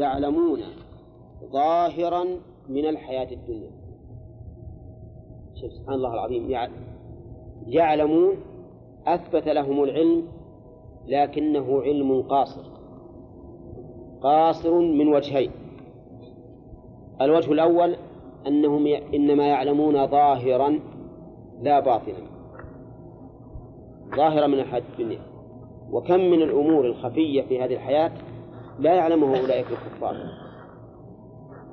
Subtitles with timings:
[0.00, 0.60] يعلمون
[1.52, 2.24] ظاهرا
[2.68, 3.70] من الحياة الدنيا.
[5.54, 6.50] شوف سبحان الله العظيم
[7.66, 8.36] يعلمون
[9.06, 10.28] أثبت لهم العلم
[11.06, 12.62] لكنه علم قاصر.
[14.22, 15.50] قاصر من وجهين.
[17.20, 17.96] الوجه الأول
[18.46, 20.80] أنهم إنما يعلمون ظاهرا
[21.62, 22.30] لا باطنا.
[24.16, 25.20] ظاهرا من الحياة الدنيا.
[25.92, 28.12] وكم من الأمور الخفية في هذه الحياة
[28.80, 30.16] لا يعلمه أولئك الكفار.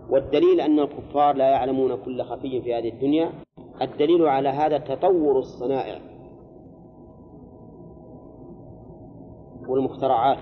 [0.09, 3.31] والدليل أن الكفار لا يعلمون كل خفي في هذه الدنيا
[3.81, 5.99] الدليل على هذا تطور الصنائع
[9.67, 10.37] والمخترعات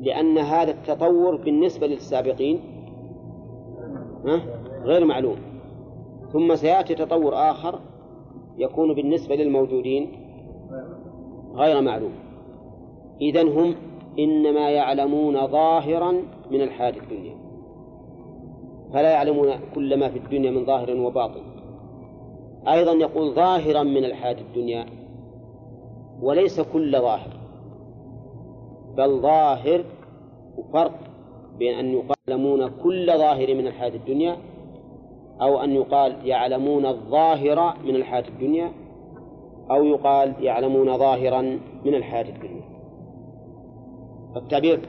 [0.00, 2.60] لأن هذا التطور بالنسبة للسابقين
[4.82, 5.36] غير معلوم.
[6.32, 7.78] ثم سيأتي تطور آخر
[8.58, 10.12] يكون بالنسبة للموجودين
[11.54, 12.12] غير معلوم.
[13.20, 13.74] إذا هم
[14.18, 16.12] إنما يعلمون ظاهرا
[16.50, 17.36] من الحياة الدنيا.
[18.92, 21.42] فلا يعلمون كل ما في الدنيا من ظاهر وباطن.
[22.68, 24.86] أيضا يقول ظاهرا من الحياة الدنيا
[26.22, 27.32] وليس كل ظاهر
[28.96, 29.84] بل ظاهر
[30.58, 30.98] وفرق
[31.58, 34.36] بين أن يعلمون كل ظاهر من الحياة الدنيا
[35.42, 38.72] أو أن يقال يعلمون الظاهر من الحياة الدنيا
[39.70, 41.42] أو يقال يعلمون ظاهرا
[41.84, 42.65] من الحياة الدنيا.
[44.36, 44.80] التعبير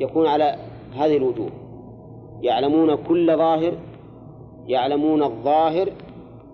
[0.00, 0.56] يكون على
[0.96, 1.50] هذه الوجوه.
[2.42, 3.72] يعلمون كل ظاهر
[4.66, 5.88] يعلمون الظاهر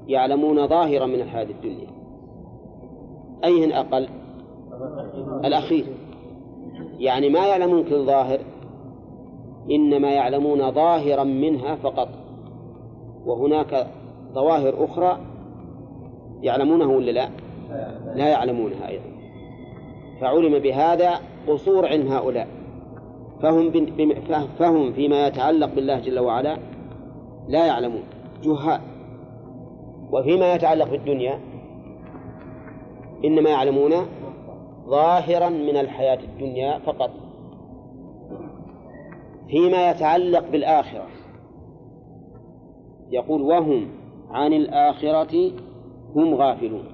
[0.08, 1.86] يعلمون ظاهرا من الحياة الدنيا.
[3.44, 4.08] أيهن أقل؟
[5.44, 5.84] الأخير.
[6.98, 8.38] يعني ما يعلمون كل ظاهر
[9.70, 12.08] إنما يعلمون ظاهرا منها فقط.
[13.26, 13.86] وهناك
[14.34, 15.18] ظواهر أخرى
[16.42, 17.28] يعلمونه ولا لا؟
[18.14, 19.12] لا يعلمونها أيضا.
[20.20, 22.48] فعلم بهذا قصور علم هؤلاء.
[23.42, 23.70] فهم
[24.58, 26.56] فهم فيما يتعلق بالله جل وعلا
[27.48, 28.02] لا يعلمون.
[28.42, 28.80] جهال.
[30.12, 31.40] وفيما يتعلق بالدنيا
[33.24, 33.90] إنما يعلمون
[34.88, 37.10] ظاهرا من الحياة الدنيا فقط.
[39.48, 41.06] فيما يتعلق بالآخرة.
[43.10, 43.88] يقول وهم
[44.30, 45.52] عن الآخرة
[46.16, 46.84] هم غافلون.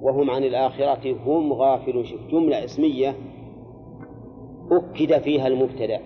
[0.00, 2.04] وهم عن الآخرة هم غافلون.
[2.04, 3.14] شوف جملة اسمية
[4.70, 6.00] أكد فيها المبتدأ.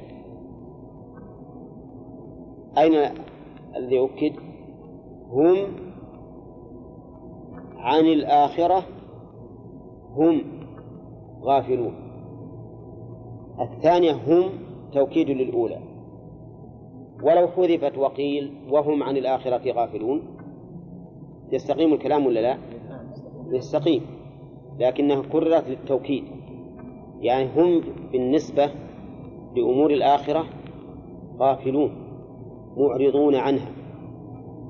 [2.79, 2.93] أين
[3.77, 4.33] الذي أكد؟
[5.31, 5.57] هم
[7.77, 8.85] عن الآخرة
[10.17, 10.43] هم
[11.43, 11.95] غافلون.
[13.61, 14.51] الثانية هم
[14.93, 15.81] توكيد للأولى.
[17.23, 20.23] ولو حذفت وقيل وهم عن الآخرة غافلون
[21.53, 22.59] يستقيم الكلام ولا لا؟
[23.51, 24.03] يستقيم.
[24.79, 26.40] لكنها كررت للتوكيد.
[27.21, 27.83] يعني هم
[28.13, 28.71] بالنسبة
[29.57, 30.47] لأمور الآخرة
[31.39, 31.91] غافلون
[32.77, 33.71] معرضون عنها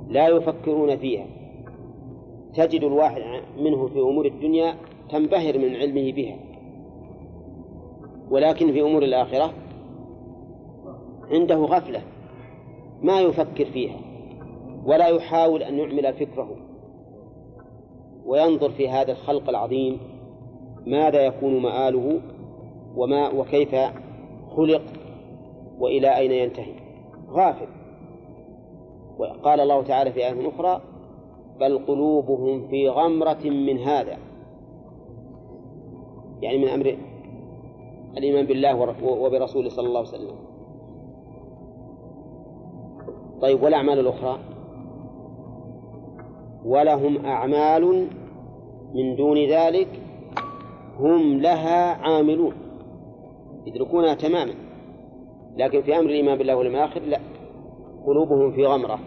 [0.08, 1.26] لا يفكرون فيها.
[2.54, 3.22] تجد الواحد
[3.58, 4.74] منه في أمور الدنيا
[5.10, 6.36] تنبهر من علمه بها
[8.30, 9.52] ولكن في أمور الآخرة
[11.30, 12.02] عنده غفلة
[13.02, 13.96] ما يفكر فيها
[14.84, 16.56] ولا يحاول أن يعمل فكره.
[18.26, 19.98] وينظر في هذا الخلق العظيم
[20.86, 22.20] ماذا يكون مآله؟
[22.96, 23.74] وما وكيف
[24.56, 24.82] خلق
[25.78, 26.74] وإلى أين ينتهي.
[27.30, 27.66] غافل.
[29.18, 30.80] وقال الله تعالى في آية أخرى
[31.60, 34.18] بل قلوبهم في غمرة من هذا.
[36.42, 36.96] يعني من أمر
[38.16, 40.36] الإيمان بالله وبرسوله صلى الله عليه وسلم.
[43.42, 44.38] طيب والأعمال الأخرى؟
[46.64, 48.06] ولهم أعمال
[48.94, 49.88] من دون ذلك
[50.98, 52.59] هم لها عاملون.
[53.66, 54.54] يدركونها تماما.
[55.56, 57.20] لكن في أمر الإيمان بالله واليوم الآخر لا.
[58.06, 58.98] قلوبهم في غمرة.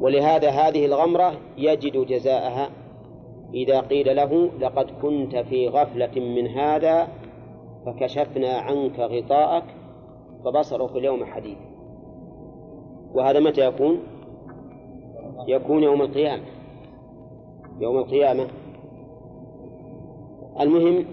[0.00, 2.70] ولهذا هذه الغمرة يجد جزاءها
[3.54, 7.08] إذا قيل له لقد كنت في غفلة من هذا
[7.86, 9.64] فكشفنا عنك غطاءك
[10.44, 11.56] فبصرك اليوم حديد.
[13.14, 13.98] وهذا متى يكون؟
[15.48, 16.44] يكون يوم القيامة.
[17.80, 18.46] يوم القيامة.
[20.60, 21.04] المهم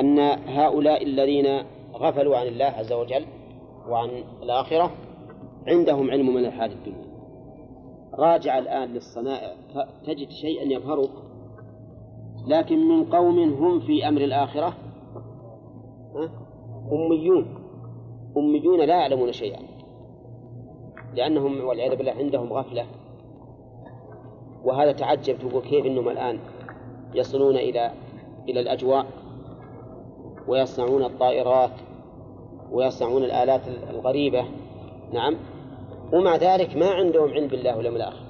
[0.00, 1.46] أن هؤلاء الذين
[1.94, 3.24] غفلوا عن الله عز وجل
[3.88, 4.08] وعن
[4.42, 4.90] الآخرة
[5.66, 7.06] عندهم علم من الحياة الدنيا.
[8.14, 9.54] راجع الآن للصنائع
[10.06, 11.10] تجد شيئا يظهرك
[12.46, 14.74] لكن من قوم هم في أمر الآخرة؟
[16.92, 17.46] أميون.
[18.36, 19.62] أميون لا يعلمون شيئا
[21.14, 22.86] لأنهم والعياذ بالله عندهم غفلة.
[24.64, 26.38] وهذا تعجب تقول كيف أنهم الآن
[27.14, 27.92] يصلون إلى
[28.48, 29.06] إلى الأجواء؟
[30.48, 31.70] ويصنعون الطائرات
[32.72, 33.60] ويصنعون الآلات
[33.90, 34.44] الغريبة.
[35.12, 35.36] نعم.
[36.12, 38.26] ومع ذلك ما عندهم علم بالله واليوم الآخر.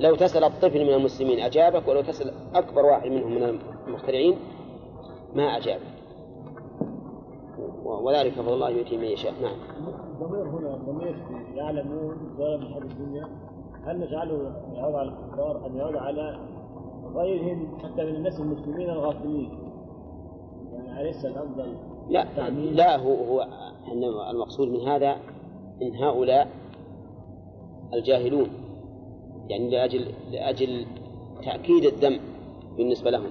[0.00, 4.36] لو تسأل الطفل من المسلمين أجابك ولو تسأل أكبر واحد منهم من المخترعين
[5.34, 5.94] ما أجابك
[7.84, 9.32] وذلك فضل الله يؤتي من يشاء.
[9.42, 9.56] نعم.
[10.14, 11.16] الضمير هنا الضمير
[11.54, 13.28] يعلمون من هذه الدنيا
[13.86, 16.38] هل نجعله يعود على الكفار أم يعود على
[17.14, 19.63] غيرهم حتى من الناس المسلمين الغافلين؟
[20.74, 21.76] يعني أليس الأفضل
[22.10, 23.46] لا لا هو هو
[24.30, 25.16] المقصود من هذا
[25.82, 26.48] إن هؤلاء
[27.94, 28.48] الجاهلون
[29.48, 30.86] يعني لأجل لأجل
[31.44, 32.20] تأكيد الذم
[32.76, 33.30] بالنسبة لهم.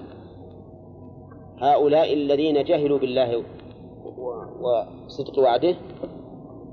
[1.58, 3.42] هؤلاء الذين جهلوا بالله
[4.60, 5.76] وصدق وعده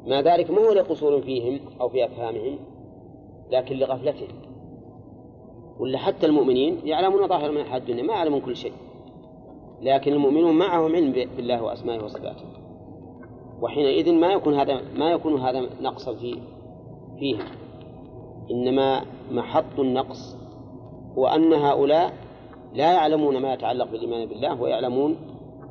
[0.08, 2.60] ما ذلك ما هو لقصور فيهم أو في أفهامهم
[3.52, 4.28] لكن لغفلتهم.
[5.80, 8.74] ولا حتى المؤمنين يعلمون ظاهر من الحياة الدنيا ما يعلمون كل شيء.
[9.82, 12.46] لكن المؤمنون معهم علم بالله وأسمائه وصفاته.
[13.62, 16.38] وحينئذ ما يكون هذا ما يكون هذا نقصا في
[17.20, 17.46] فيهم.
[18.52, 19.02] إنما
[19.32, 20.38] محط النقص
[21.18, 22.14] هو أن هؤلاء
[22.74, 25.16] لا يعلمون ما يتعلق بالإيمان بالله ويعلمون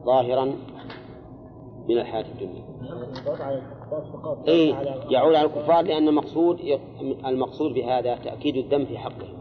[0.04, 0.44] ظاهرا
[1.88, 2.62] من الحياة الدنيا.
[4.48, 4.74] إيه
[5.10, 6.60] يعود على الكفار لأن المقصود
[7.26, 9.40] المقصود بهذا تأكيد الذم في حقهم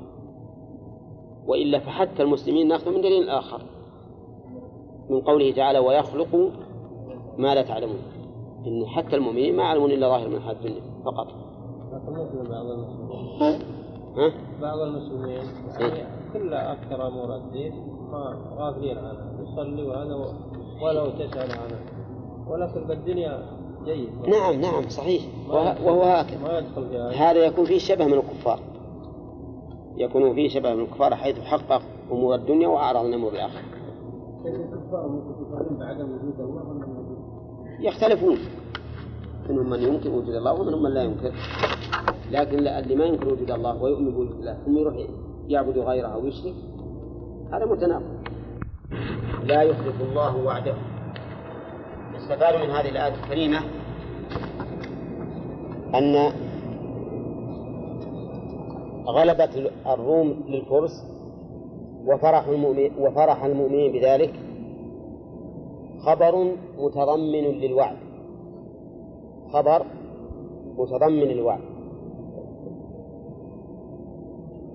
[1.47, 3.61] وإلا فحتى المسلمين نأخذ من دليل آخر.
[5.09, 6.35] من قوله تعالى ويخلق
[7.37, 8.01] ما لا تعلمون.
[8.67, 11.27] إن حتى المؤمنين ما يعلمون إلا ظاهر من الحياة الدنيا فقط.
[12.49, 13.61] بعض المسلمين
[14.17, 15.29] ها؟ بعض المسلمين
[15.79, 16.03] يعني
[16.33, 17.73] كل أكثر أمور الدين
[18.11, 19.31] ما غافلين عنها.
[19.41, 20.15] يصلي وهذا
[20.83, 21.79] ولو تسأل عنه.
[22.47, 23.43] ولكن بالدنيا
[23.85, 24.09] جيد.
[24.27, 25.23] نعم نعم صحيح.
[25.85, 27.11] وهو هكذا.
[27.15, 27.45] هذا.
[27.45, 28.59] يكون فيه شبه من الكفار.
[29.97, 31.81] يكون فيه شبه من الكفار حيث حقق
[32.11, 33.78] أمور الدنيا وأعرض عن أمور الآخرة
[37.79, 38.37] يختلفون.
[39.49, 41.31] منهم من ينكر وجود الله ومنهم من لا ينكر
[42.31, 44.95] لكن اللي ما ينكر وجود الله ويؤمن بوجود الله ثم يروح
[45.47, 46.53] يعبد غيره أو يشرك
[47.53, 48.19] هذا متناقض.
[49.43, 50.73] لا يخلف الله وعده.
[52.15, 53.59] يستفاد من هذه الآية الكريمة
[55.95, 56.31] أن
[59.07, 61.05] غلبة الروم للفرس
[62.07, 64.33] وفرح المؤمن وفرح المؤمنين بذلك
[65.99, 67.97] خبر متضمن للوعد.
[69.53, 69.85] خبر
[70.77, 71.61] متضمن للوعد.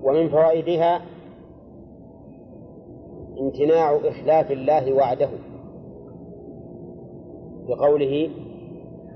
[0.03, 1.01] ومن فوائدها
[3.39, 5.29] امتناع إخلاف الله وعده
[7.67, 8.29] بقوله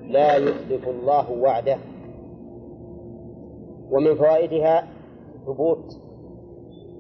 [0.08, 1.78] لا يخلف الله وعده.
[3.92, 4.88] ومن فوائدها
[5.46, 6.02] ثبوت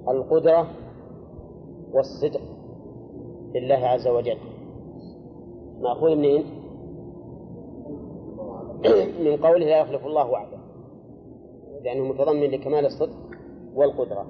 [0.08, 0.68] القدرة
[1.94, 2.41] والصدق
[3.56, 4.38] لله عز وجل.
[5.80, 6.44] مأخوذ منين؟
[9.25, 10.57] من قوله لا يخلف الله وعده.
[11.83, 13.18] لأنه متضمن لكمال الصدق
[13.75, 14.27] والقدرة.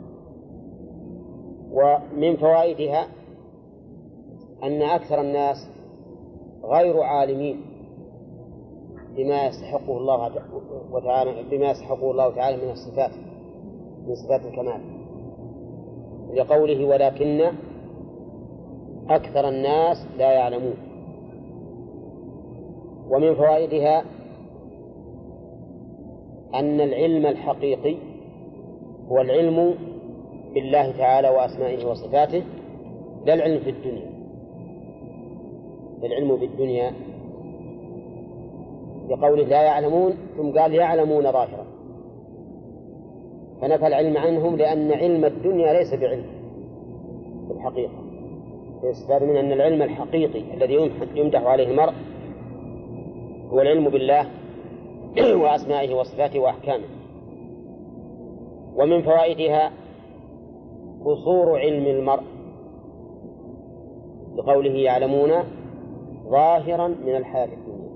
[1.71, 3.07] ومن فوائدها
[4.63, 5.57] أن أكثر الناس
[6.63, 7.61] غير عالمين
[9.15, 10.31] بما يستحقه الله
[10.91, 13.11] وتعالى بما يستحقه الله تعالى من الصفات
[14.07, 14.98] من صفات الكمال.
[16.33, 17.51] لقوله ولكن
[19.09, 20.75] أكثر الناس لا يعلمون.
[23.09, 24.03] ومن فوائدها
[26.55, 27.95] أن العلم الحقيقي
[29.07, 29.75] هو العلم
[30.53, 32.43] بالله تعالى وأسمائه وصفاته
[33.25, 34.09] لا العلم في الدنيا.
[36.03, 36.93] العلم بالدنيا
[39.09, 41.78] بقوله لا يعلمون ثم قال يعلمون ظاهرا.
[43.61, 46.25] فنفى العلم عنهم لأن علم الدنيا ليس بعلم.
[47.47, 47.93] في الحقيقة.
[48.83, 51.93] يستفاد من أن العلم الحقيقي الذي يمدح عليه المرء
[53.49, 54.25] هو العلم بالله
[55.43, 56.85] وأسمائه وصفاته وأحكامه.
[58.75, 59.71] ومن فوائدها
[61.05, 62.23] قصور علم المرء
[64.35, 65.31] بقوله يعلمون
[66.29, 67.89] ظاهرا من الحياة الدنيا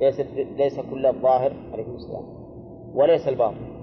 [0.00, 0.20] ليس
[0.56, 2.24] ليس كل الظاهر عليه السلام.
[2.94, 3.73] وليس الباطن.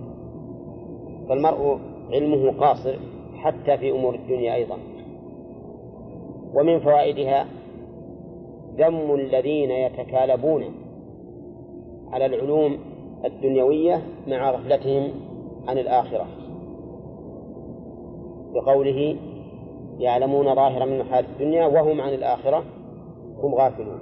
[1.29, 1.79] فالمرء
[2.11, 2.95] علمه قاصر
[3.35, 4.77] حتى في أمور الدنيا أيضا.
[6.53, 7.47] ومن فوائدها
[8.77, 10.63] ذم الذين يتكالبون
[12.11, 12.77] على العلوم
[13.25, 15.11] الدنيوية مع غفلتهم
[15.67, 16.27] عن الآخرة.
[18.53, 19.15] بقوله
[19.99, 22.63] يعلمون ظاهرا من الحياة الدنيا وهم عن الآخرة
[23.43, 23.99] هم غافلون.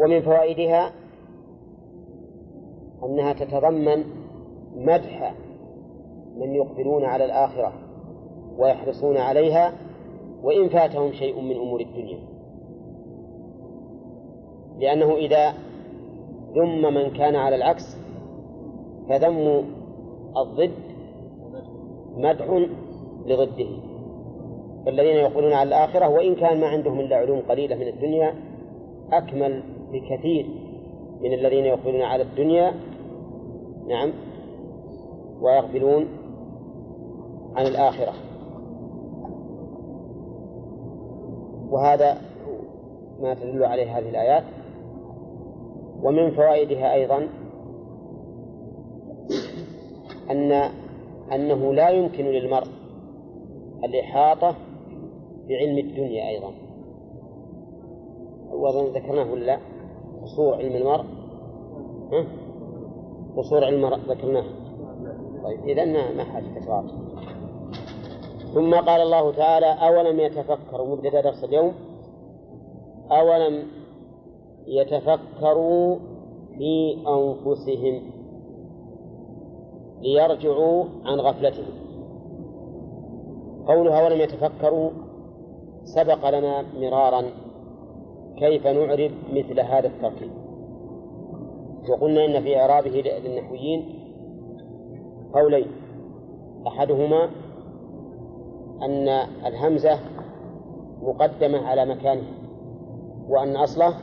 [0.00, 0.92] ومن فوائدها
[3.04, 4.04] أنها تتضمن
[4.74, 5.34] مدح
[6.36, 7.72] من يقبلون على الآخرة
[8.58, 9.72] ويحرصون عليها
[10.42, 12.18] وإن فاتهم شيء من أمور الدنيا.
[14.78, 15.54] لأنه إذا
[16.54, 17.96] ذم من كان على العكس
[19.08, 19.64] فذم
[20.36, 20.72] الضد
[22.16, 22.66] مدح
[23.26, 23.90] لضده.
[24.86, 28.34] فالذين يقولون على الآخرة وإن كان ما عندهم إلا علوم قليلة من الدنيا
[29.12, 30.46] أكمل بكثير
[31.20, 32.74] من الذين يقولون على الدنيا
[33.90, 34.12] نعم.
[35.40, 36.06] ويغفلون
[37.56, 38.12] عن الآخرة.
[41.70, 42.18] وهذا
[43.20, 44.44] ما تدل عليه هذه الآيات.
[46.02, 47.28] ومن فوائدها أيضا
[50.30, 50.52] أن
[51.32, 52.68] أنه لا يمكن للمرء
[53.84, 54.54] الإحاطة
[55.48, 56.52] بعلم الدنيا أيضا.
[58.52, 59.58] وأظن ذكرناه ولا؟
[60.22, 61.04] قصور علم المرء.
[62.12, 62.49] ها؟
[63.40, 64.44] قصور علم ذكرناه
[65.44, 66.84] طيب إذا ما حاجة تكرار.
[68.54, 71.72] ثم قال الله تعالى أولم يتفكروا مبتدأ درس اليوم
[73.10, 73.66] أولم
[74.66, 75.96] يتفكروا
[76.58, 78.02] في أنفسهم
[80.00, 81.74] ليرجعوا عن غفلتهم.
[83.66, 84.90] قولها ولم يتفكروا
[85.84, 87.22] سبق لنا مرارا
[88.38, 90.39] كيف نعرب مثل هذا التركيب.
[91.88, 92.90] وقلنا إن في إعرابه
[93.24, 94.00] للنحويين
[95.34, 95.66] قولين.
[96.66, 97.30] أحدهما
[98.82, 99.08] أن
[99.46, 99.98] الهمزة
[101.02, 102.32] مقدمة على مكانها
[103.28, 103.94] وأن أصله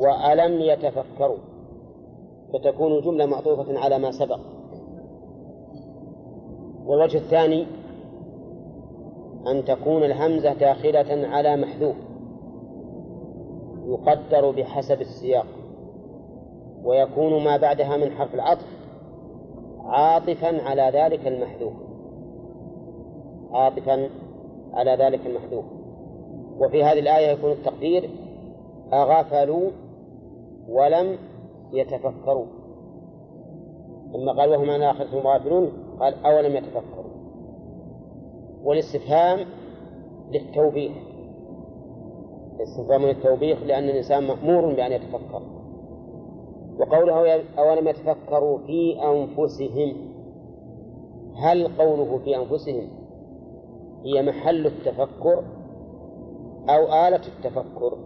[0.00, 1.38] وألم يتفكروا
[2.52, 4.40] فتكون الجملة معطوفة على ما سبق.
[6.86, 7.66] والوجه الثاني
[9.46, 11.96] أن تكون الهمزة داخلة على محذوف
[13.86, 15.46] يقدر بحسب السياق.
[16.84, 18.82] ويكون ما بعدها من حرف العطف
[19.84, 21.72] عاطفا على ذلك المحذوف.
[23.52, 24.08] عاطفا
[24.72, 25.64] على ذلك المحذوف.
[26.58, 28.10] وفي هذه الآية يكون التقدير
[28.92, 29.70] أغفلوا
[30.68, 31.18] ولم
[31.72, 32.46] يتفكروا.
[34.12, 35.72] ثم قال وهم عن آخرتهم غافلون.
[36.00, 37.12] قال أولم يتفكروا.
[38.64, 39.38] والاستفهام
[40.32, 40.92] للتوبيخ.
[42.62, 45.42] استفهام للتوبيخ لأن الإنسان مأمور بأن يتفكر.
[46.78, 49.96] وقوله أولم يتفكروا في أنفسهم؟
[51.36, 52.88] هل قوله في أنفسهم
[54.04, 55.44] هي محل التفكر
[56.68, 57.98] أو آلة التفكر؟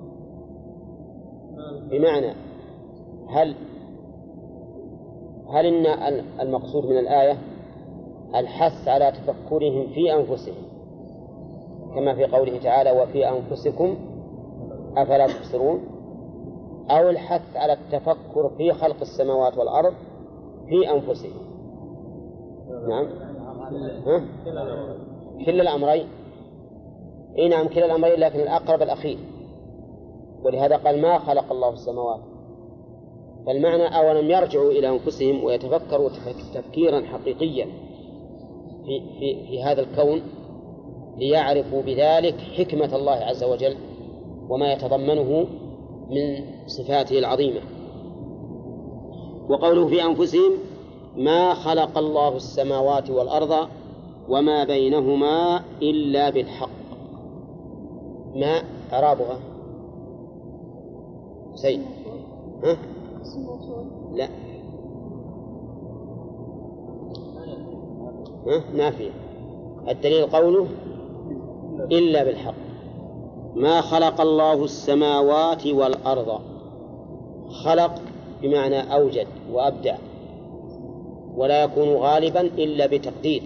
[1.90, 2.34] بمعنى
[3.28, 3.54] هل
[5.50, 5.86] هل إن
[6.40, 7.38] المقصود من الآية
[8.34, 10.66] الحث على تفكرهم في أنفسهم؟
[11.94, 13.96] كما في قوله تعالى وفي أنفسكم
[14.96, 15.95] أفلا تبصرون؟
[16.90, 19.94] أو الحث على التفكر في خلق السماوات والأرض
[20.68, 21.46] في أنفسهم.
[22.88, 23.06] نعم.
[24.06, 24.24] ها؟
[25.46, 26.08] كلا الأمرين.
[27.38, 29.18] إي نعم كلا الأمرين لكن الأقرب الأخير.
[30.42, 32.20] ولهذا قال ما خلق الله السماوات.
[33.46, 36.10] فالمعنى أولم يرجعوا إلى أنفسهم ويتفكروا
[36.54, 37.66] تفكيرا حقيقيا
[38.84, 40.22] في, في, في هذا الكون
[41.16, 43.76] ليعرفوا بذلك حكمة الله عز وجل
[44.48, 45.46] وما يتضمنه
[46.10, 47.60] من صفاته العظيمة.
[49.48, 50.52] وقوله في أنفسهم
[51.16, 53.68] ما خلق الله السماوات والأرض
[54.28, 56.68] وما بينهما إلا بالحق.
[58.34, 59.38] ما؟ إعرابها
[61.54, 61.82] سيد
[62.64, 62.76] ها؟
[64.14, 64.28] لا.
[68.46, 69.10] ها؟ نافية.
[69.88, 70.66] الدليل قوله
[71.92, 72.65] إلا بالحق.
[73.56, 76.40] ما خلق الله السماوات والأرض.
[77.50, 77.94] خلق
[78.42, 79.96] بمعنى أوجد وأبدع.
[81.36, 83.42] ولا يكون غالبا إلا بتقدير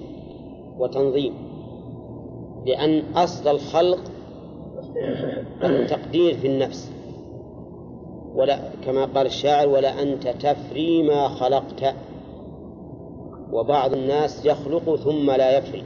[0.78, 1.34] وتنظيم.
[2.66, 4.00] لأن أصل الخلق
[5.64, 6.92] التقدير في النفس.
[8.34, 11.94] ولا كما قال الشاعر ولا أنت تفري ما خلقت.
[13.52, 15.84] وبعض الناس يخلق ثم لا يفري.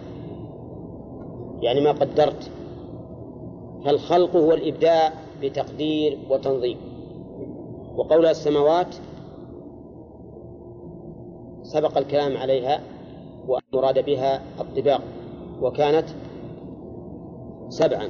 [1.60, 2.50] يعني ما قدرت.
[3.84, 5.12] فالخلق هو الإبداع
[5.42, 6.78] بتقدير وتنظيم.
[7.96, 8.94] وقول السماوات
[11.62, 12.80] سبق الكلام عليها
[13.48, 15.00] والمراد بها الطباق
[15.62, 16.08] وكانت
[17.68, 18.08] سبعا.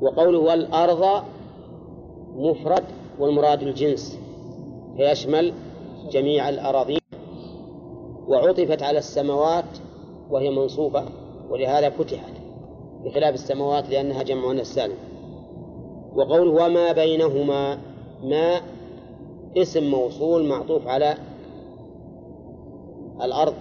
[0.00, 1.24] وقوله والأرض
[2.36, 2.84] مفرد
[3.18, 4.18] والمراد الجنس
[4.96, 5.52] فيشمل
[6.10, 7.00] جميع الأراضين.
[8.28, 9.78] وعطفت على السماوات
[10.30, 11.04] وهي منصوبة
[11.50, 12.39] ولهذا فتحت.
[13.04, 14.96] بخلاف السماوات لأنها جمع السالم
[16.14, 17.78] وقوله وما بينهما
[18.22, 18.60] ما
[19.56, 21.14] اسم موصول معطوف على
[23.22, 23.54] الأرض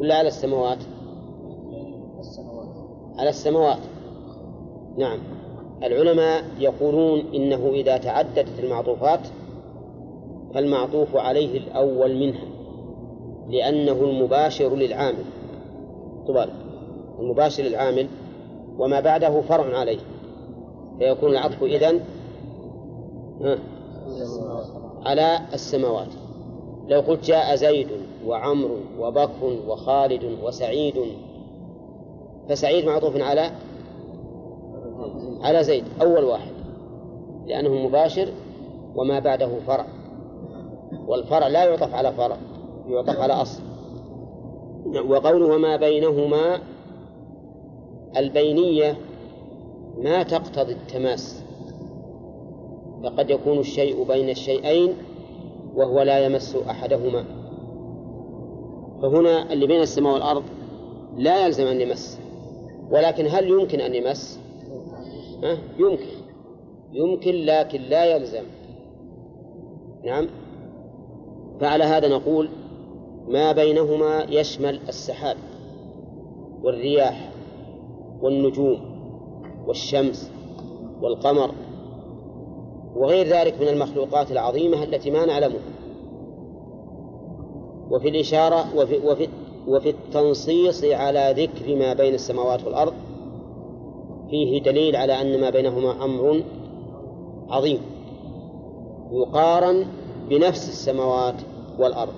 [0.00, 0.78] ولا على السماوات؟
[3.18, 3.78] على السماوات.
[4.98, 5.18] نعم.
[5.82, 9.20] العلماء يقولون إنه إذا تعددت المعطوفات
[10.54, 12.44] فالمعطوف عليه الأول منها
[13.48, 15.24] لأنه المباشر للعامل.
[16.28, 16.63] طبعا.
[17.18, 18.08] المباشر للعامل
[18.78, 19.98] وما بعده فرع عليه
[20.98, 22.00] فيكون العطف إذن
[25.06, 26.08] على السماوات.
[26.88, 27.88] لو قلت جاء زيد
[28.26, 30.94] وعمر وبكر وخالد وسعيد
[32.48, 33.50] فسعيد معطوف على
[35.40, 36.52] على زيد أول واحد
[37.46, 38.28] لأنه مباشر
[38.96, 39.86] وما بعده فرع.
[41.06, 42.36] والفرع لا يعطف على فرع
[42.88, 43.62] يعطف على أصل.
[45.08, 46.58] وقوله وما بينهما
[48.16, 48.96] البينية
[49.98, 51.42] ما تقتضي التماس
[53.04, 54.92] فقد يكون الشيء بين الشيئين
[55.74, 57.24] وهو لا يمس أحدهما.
[59.02, 60.42] فهنا اللي بين السماء والأرض
[61.16, 62.20] لا يلزم أن يمس
[62.90, 64.40] ولكن هل يمكن أن يمس؟
[65.44, 66.06] أه؟ يمكن.
[66.92, 68.44] يمكن لكن لا يلزم.
[70.04, 70.26] نعم.
[71.60, 72.48] فعلى هذا نقول
[73.28, 75.36] ما بينهما يشمل السحاب
[76.62, 77.33] والرياح.
[78.24, 78.80] والنجوم
[79.66, 80.30] والشمس
[81.02, 81.50] والقمر
[82.96, 85.60] وغير ذلك من المخلوقات العظيمة التي ما نعلمها.
[87.90, 89.28] وفي الإشارة وفي, وفي,
[89.68, 92.92] وفي التنصيص على ذكر ما بين السماوات والأرض
[94.30, 96.42] فيه دليل على أن ما بينهما أمر
[97.50, 97.80] عظيم
[99.12, 99.86] يقارن
[100.28, 101.34] بنفس السماوات
[101.78, 102.14] والأرض.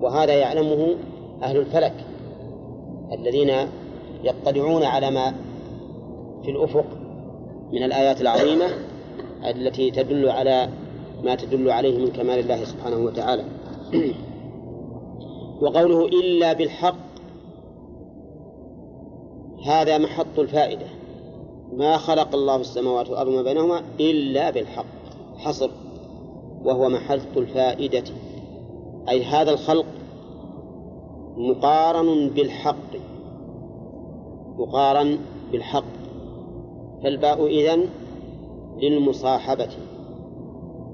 [0.00, 0.94] وهذا يعلمه
[1.42, 1.94] أهل الفلك
[3.12, 3.50] الذين
[4.24, 5.34] يطلعون على ما
[6.44, 6.86] في الأفق
[7.72, 8.66] من الآيات العظيمة
[9.44, 10.68] التي تدل على
[11.22, 13.44] ما تدل عليه من كمال الله سبحانه وتعالى.
[15.62, 16.96] وقوله إلا بالحق
[19.64, 20.86] هذا محط الفائدة.
[21.72, 24.84] ما خلق الله السماوات والأرض وما بينهما إلا بالحق
[25.36, 25.70] حصر
[26.64, 28.04] وهو محط الفائدة.
[29.08, 29.86] أي هذا الخلق
[31.36, 33.13] مقارن بالحق.
[34.58, 35.18] مقارن
[35.52, 35.84] بالحق
[37.02, 37.88] فالباء إذن
[38.78, 39.68] للمصاحبة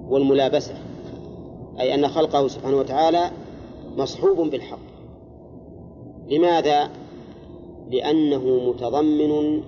[0.08, 0.74] والملابسة
[1.80, 3.30] أي أن خلقه سبحانه وتعالى
[3.96, 4.78] مصحوب بالحق.
[6.28, 6.90] لماذا؟
[7.90, 9.62] لأنه متضمن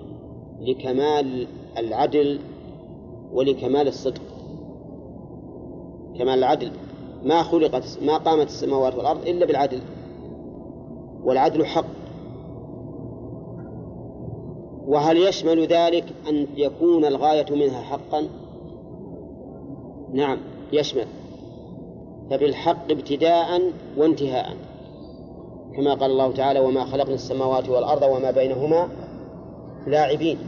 [0.60, 1.46] لكمال
[1.78, 2.40] العدل
[3.32, 4.22] ولكمال الصدق.
[6.18, 6.70] كمال العدل.
[7.24, 9.80] ما خلقت ما قامت السماوات والأرض إلا بالعدل
[11.24, 12.01] والعدل حق.
[14.86, 18.28] وهل يشمل ذلك أن يكون الغاية منها حقا؟
[20.12, 20.38] نعم
[20.72, 21.06] يشمل.
[22.30, 23.62] فبالحق ابتداء
[23.96, 24.56] وانتهاء.
[25.76, 28.88] كما قال الله تعالى وما خلقنا السماوات والأرض وما بينهما
[29.86, 30.38] لاعبين.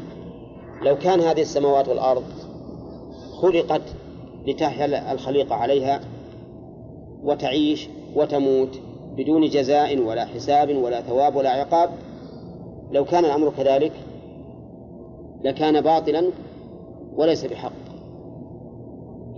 [0.82, 2.24] لو كان هذه السماوات والأرض
[3.42, 3.82] خلقت
[4.46, 6.00] لتحيا الخليقة عليها
[7.22, 8.78] وتعيش وتموت
[9.16, 11.90] بدون جزاء ولا حساب ولا ثواب ولا عقاب
[12.92, 13.92] لو كان الأمر كذلك
[15.44, 16.30] لكان باطلا
[17.16, 17.72] وليس بحق.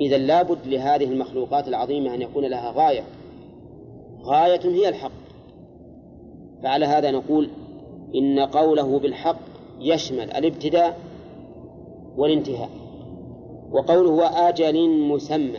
[0.01, 3.05] إذا لابد لهذه المخلوقات العظيمة أن يكون لها غاية.
[4.23, 5.11] غاية هي الحق.
[6.63, 7.51] فعلى هذا نقول
[8.15, 9.39] إن قوله بالحق
[9.81, 10.99] يشمل الابتداء
[12.17, 12.71] والانتهاء.
[13.71, 15.59] وقوله وآجل مسمى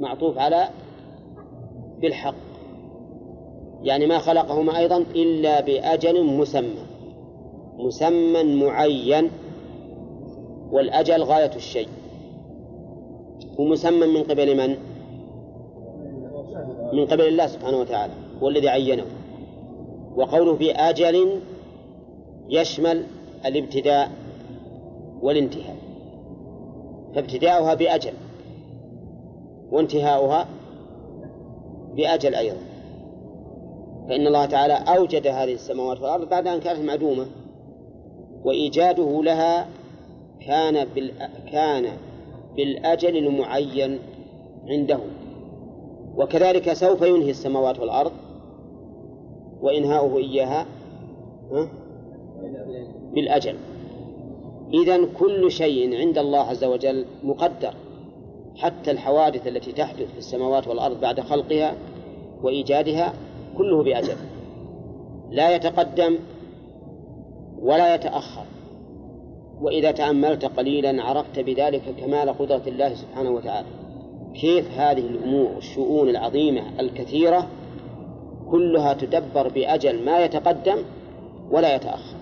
[0.00, 0.68] معطوف على
[2.00, 2.34] بالحق.
[3.82, 6.86] يعني ما خلقهما أيضا إلا بأجل مسمى.
[7.78, 9.30] مسمى معين
[10.72, 11.88] والأجل غاية الشيء.
[13.58, 14.76] ومسمى من قبل من؟
[16.92, 19.04] من قبل الله سبحانه وتعالى والذي عينه.
[20.16, 21.40] وقوله بأجل
[22.48, 23.06] يشمل
[23.46, 24.10] الابتداء
[25.22, 25.76] والانتهاء.
[27.14, 28.12] فابتداؤها بأجل
[29.70, 30.46] وانتهاؤها
[31.96, 32.76] بأجل أيضا.
[34.08, 37.26] فإن الله تعالى أوجد هذه السماوات والأرض بعد أن كانت معدومة
[38.44, 39.66] وإيجاده لها
[40.46, 40.86] كان.
[41.52, 41.86] كان
[42.56, 43.98] بالأجل المعين
[44.68, 44.98] عنده
[46.16, 48.12] وكذلك سوف ينهي السماوات والأرض.
[49.60, 50.66] وإنهاؤه إياها
[53.14, 53.54] بالأجل.
[54.74, 57.74] إذا كل شيء عند الله عز وجل مقدر.
[58.56, 61.74] حتى الحوادث التي تحدث في السماوات والأرض بعد خلقها
[62.42, 63.12] وإيجادها
[63.58, 64.16] كله بأجل.
[65.30, 66.18] لا يتقدم
[67.62, 68.44] ولا يتأخر.
[69.60, 73.66] وإذا تأملت قليلا عرفت بذلك كمال قدرة الله سبحانه وتعالى.
[74.40, 77.46] كيف هذه الأمور الشؤون العظيمة الكثيرة
[78.50, 80.78] كلها تدبر بأجل ما يتقدم
[81.50, 82.16] ولا يتأخر.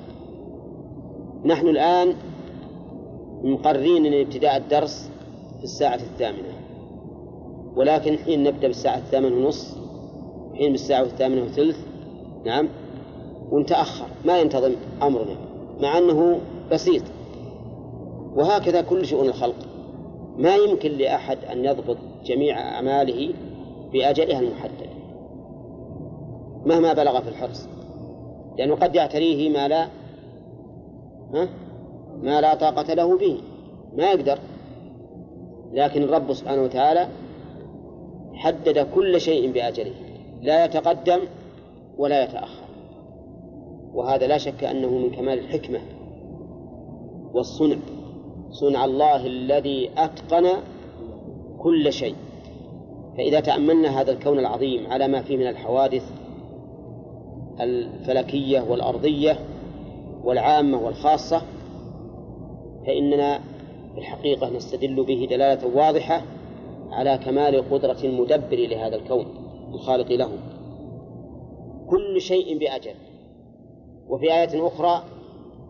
[1.45, 2.15] نحن الآن
[3.43, 5.11] مقررين أن ابتداء الدرس
[5.59, 6.55] في الساعة الثامنة.
[7.77, 9.79] ولكن حين نبدأ بالساعة الثامنة ونصف
[10.55, 11.79] حين بالساعة الثامنة وثلث
[12.47, 12.69] نعم
[13.51, 15.37] ونتأخر ما ينتظم أمرنا
[15.81, 16.41] مع أنه
[16.73, 17.03] بسيط.
[18.35, 19.57] وهكذا كل شؤون الخلق.
[20.37, 23.35] ما يمكن لأحد أن يضبط جميع أعماله
[23.93, 24.89] بأجلها المحدد
[26.67, 27.69] مهما بلغ في الحرص.
[28.59, 29.89] لأنه قد يعتريه ما لا
[31.35, 31.49] ها؟
[32.23, 33.41] ما لا طاقة له به.
[33.97, 34.39] ما يقدر.
[35.73, 37.09] لكن الرب سبحانه وتعالى
[38.35, 39.95] حدد كل شيء بأجله.
[40.43, 41.19] لا يتقدم
[41.99, 42.65] ولا يتأخر.
[43.95, 45.81] وهذا لا شك أنه من كمال الحكمة
[47.35, 47.77] والصنع.
[48.55, 50.47] صنع الله الذي أتقن
[51.59, 52.15] كل شيء.
[53.17, 56.13] فإذا تأملنا هذا الكون العظيم على ما فيه من الحوادث
[57.61, 59.39] الفلكية والأرضية
[60.25, 61.43] والعامة والخاصة
[62.87, 63.39] فإننا
[63.95, 66.23] في الحقيقة نستدل به دلالة واضحة
[66.91, 69.27] على كمال قدرة المدبر لهذا الكون
[69.75, 70.31] الخالق له.
[71.91, 72.95] كل شيء بأجل.
[74.09, 75.03] وفي آية أخرى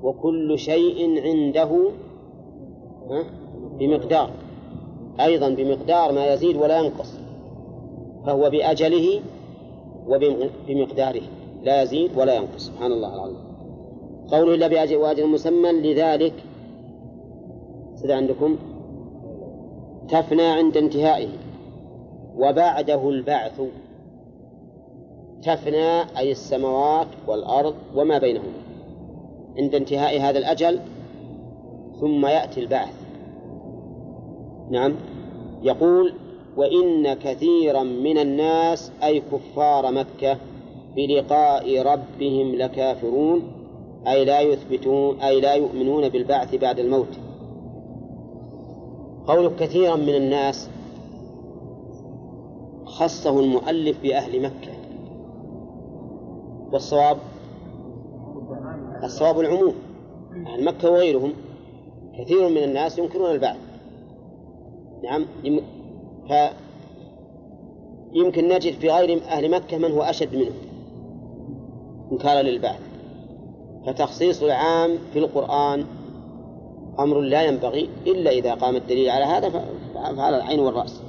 [0.02, 1.90] وكل شيء عنده
[3.78, 4.30] بمقدار.
[5.20, 7.18] أيضا بمقدار ما يزيد ولا ينقص.
[8.26, 9.20] فهو بأجله
[10.06, 11.22] وبمقداره
[11.62, 12.66] لا يزيد ولا ينقص.
[12.66, 13.44] سبحان الله العظيم.
[14.30, 16.34] قوله إلا بأجل وأجل مسمى لذلك.
[17.94, 18.56] سيد عندكم.
[20.08, 21.28] تفنى عند انتهائه.
[22.36, 23.60] وبعده البعث.
[25.42, 28.62] تفنى أي السماوات والأرض وما بينهما.
[29.58, 30.80] عند انتهاء هذا الأجل
[32.04, 32.94] ثم يأتي البعث.
[34.70, 34.94] نعم.
[35.62, 36.12] يقول
[36.56, 40.38] وإن كثيرا من الناس أي كفار مكة
[40.96, 43.42] بلقاء ربهم لكافرون
[44.06, 47.18] أي لا يثبتون أي لا يؤمنون بالبعث بعد الموت.
[49.26, 50.70] قول كثيرا من الناس
[52.84, 54.72] خصه المؤلف بأهل مكة.
[56.72, 57.16] والصواب؟
[59.04, 59.74] الصواب العموم.
[60.46, 61.32] أهل مكة وغيرهم.
[62.18, 63.56] كثير من الناس ينكرون البعث.
[65.04, 65.26] نعم
[68.12, 70.52] فيمكن نجد في غير أهل مكة من هو أشد منه
[72.12, 72.80] إنكارا للبعث.
[73.86, 75.84] فتخصيص العام في القرآن
[76.98, 79.50] أمر لا ينبغي إلا إذا قام الدليل على هذا
[79.94, 81.02] فعلى العين والرأس.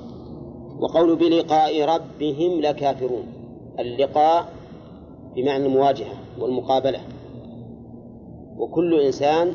[0.79, 3.25] وقول بلقاء ربهم لكافرون
[3.79, 4.45] اللقاء
[5.35, 6.99] بمعنى المواجهة والمقابلة.
[8.57, 9.53] وكل إنسان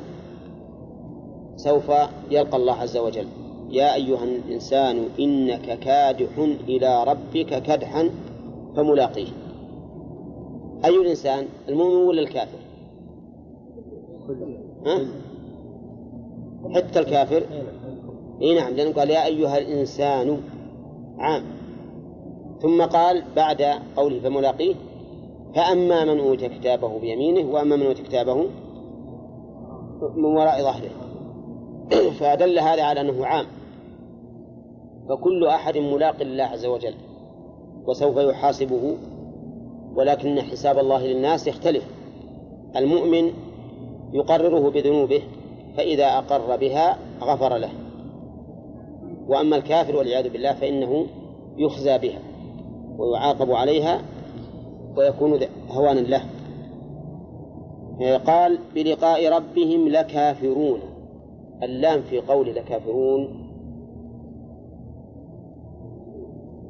[1.64, 1.92] سوف
[2.30, 3.26] يلقى الله عز وجل.
[3.70, 8.10] يا أيها الإنسان إنك كادح إلى ربك كدحا
[8.76, 9.28] فملاقيه.
[10.84, 12.58] أي الإنسان؟ المؤمن ولا الكافر؟
[14.86, 15.06] ها؟
[16.74, 17.42] حتى الكافر؟
[18.42, 20.40] إي نعم لأنه قال يا أيها الإنسان
[21.18, 21.42] عام.
[22.62, 23.62] ثم قال بعد
[23.96, 24.74] قوله فملاقيه
[25.54, 28.46] فأما من أوتي كتابه بيمينه وأما من أوتي كتابه
[30.16, 31.09] من وراء ظهره.
[32.20, 33.46] فدل هذا على أنه عام.
[35.08, 36.94] فكل أحد ملاق لله عز وجل
[37.86, 38.96] وسوف يحاسبه
[39.94, 41.84] ولكن حساب الله للناس يختلف.
[42.76, 43.32] المؤمن
[44.12, 45.22] يقرره بذنوبه
[45.76, 47.70] فإذا أقر بها غفر له.
[49.28, 51.06] وأما الكافر والعياذ بالله فإنه
[51.56, 52.18] يخزى بها
[52.98, 54.02] ويعاقب عليها
[54.96, 56.22] ويكون هوانا له.
[58.16, 60.89] قال بلقاء ربهم لكافرون.
[61.62, 63.50] اللام في قول لكافرون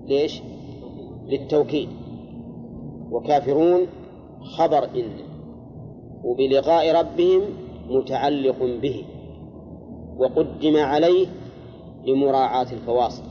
[0.06, 0.42] ليش؟
[1.26, 1.88] للتوكيد.
[3.10, 3.86] وكافرون
[4.56, 5.10] خبر إن
[6.24, 7.42] وبلقاء ربهم
[7.88, 9.04] متعلق به
[10.16, 11.26] وقدم عليه
[12.06, 13.22] لمراعاة الفواصل.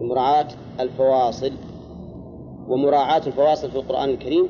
[0.00, 0.48] لمراعاة
[0.80, 1.52] الفواصل.
[2.68, 4.48] ومراعاة الفواصل في القرآن الكريم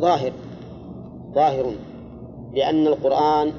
[0.00, 0.32] ظاهر
[1.34, 1.72] ظاهر.
[2.54, 3.52] لأن القرآن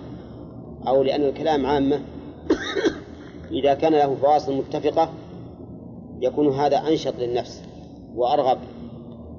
[0.88, 2.00] أو لأن الكلام عامة
[3.60, 5.10] إذا كان له فواصل متفقة
[6.22, 7.64] يكون هذا أنشط للنفس
[8.16, 8.58] وأرغب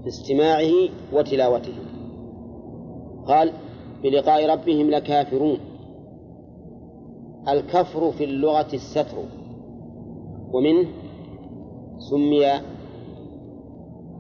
[0.03, 1.73] في استماعه وتلاوته.
[3.27, 3.53] قال
[4.03, 5.59] بلقاء ربهم لكافرون.
[7.49, 9.19] الكفر في اللغة الستر.
[10.53, 10.89] ومنه
[11.99, 12.61] سمي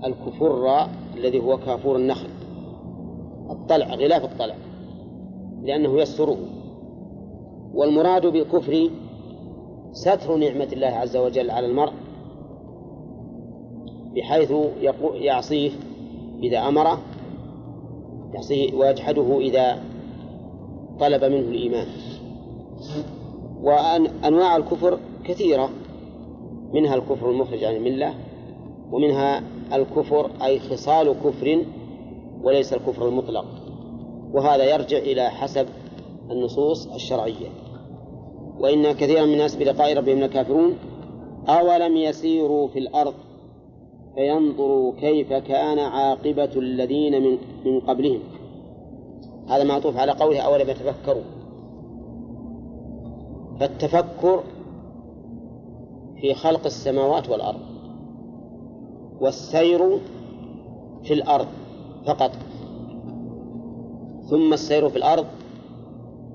[0.04, 2.28] الكفر الذي هو كافور النخل.
[3.50, 4.54] الطلع غلاف الطلع.
[5.64, 6.36] لأنه يستره
[7.74, 8.90] والمراد بالكفر
[9.92, 11.92] ستر نعمة الله عز وجل على المرء
[14.16, 14.52] بحيث
[15.14, 15.70] يعصيه
[16.42, 16.98] إذا أمره
[18.34, 19.82] يعصيه ويجحده إذا
[21.00, 21.86] طلب منه الإيمان.
[23.62, 25.70] وأنواع الكفر كثيرة
[26.72, 28.14] منها الكفر المخرج عن الملة
[28.92, 31.64] ومنها الكفر أي خصال كفر
[32.42, 33.63] وليس الكفر المطلق.
[34.34, 35.66] وهذا يرجع إلى حسب
[36.30, 37.48] النصوص الشرعية.
[38.58, 40.76] وإن كثيرا من الناس بلقاء ربهم لكافرون
[41.48, 43.14] أولم يسيروا في الأرض؟
[44.14, 48.20] فينظروا كيف كان عاقبة الذين من من قبلهم.
[49.48, 51.22] هذا معطوف على قوله أولم يتفكروا؟
[53.60, 54.42] فالتفكر
[56.20, 57.60] في خلق السماوات والأرض
[59.20, 59.98] والسير
[61.04, 61.46] في الأرض
[62.06, 62.30] فقط.
[64.30, 65.26] ثم السير في الأرض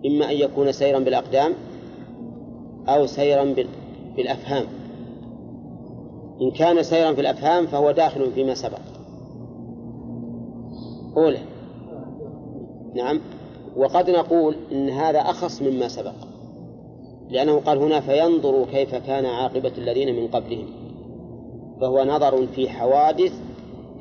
[0.05, 1.53] إما أن يكون سيرا بالأقدام
[2.87, 3.55] أو سيرا
[4.15, 4.65] بالأفهام.
[6.41, 8.79] إن كان سيرا في الأفهام فهو داخل فيما سبق.
[11.17, 11.39] أولى.
[12.95, 13.21] نعم.
[13.75, 16.13] وقد نقول إن هذا أخص مما سبق
[17.29, 20.67] لأنه قال هنا فينظروا كيف كان عاقبة الذين من قبلهم
[21.81, 23.33] فهو نظر في حوادث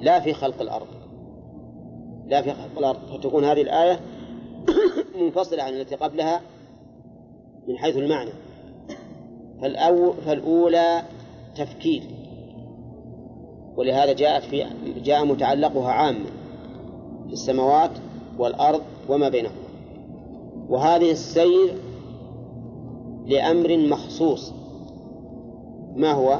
[0.01, 0.87] لا في خلق الأرض.
[2.29, 4.01] لا في خلق الأرض فتكون هذه الآية
[5.21, 6.41] منفصلة عن التي قبلها
[7.69, 8.31] من حيث المعنى.
[9.61, 11.03] فالأو فالأولى
[11.57, 12.03] تفكير.
[13.77, 14.67] ولهذا جاءت في
[15.05, 16.25] جاء متعلقها عام
[17.27, 17.91] في السماوات
[18.39, 19.69] والأرض وما بينهما.
[20.69, 21.75] وهذه السير
[23.27, 24.53] لأمر مخصوص.
[25.97, 26.39] ما هو؟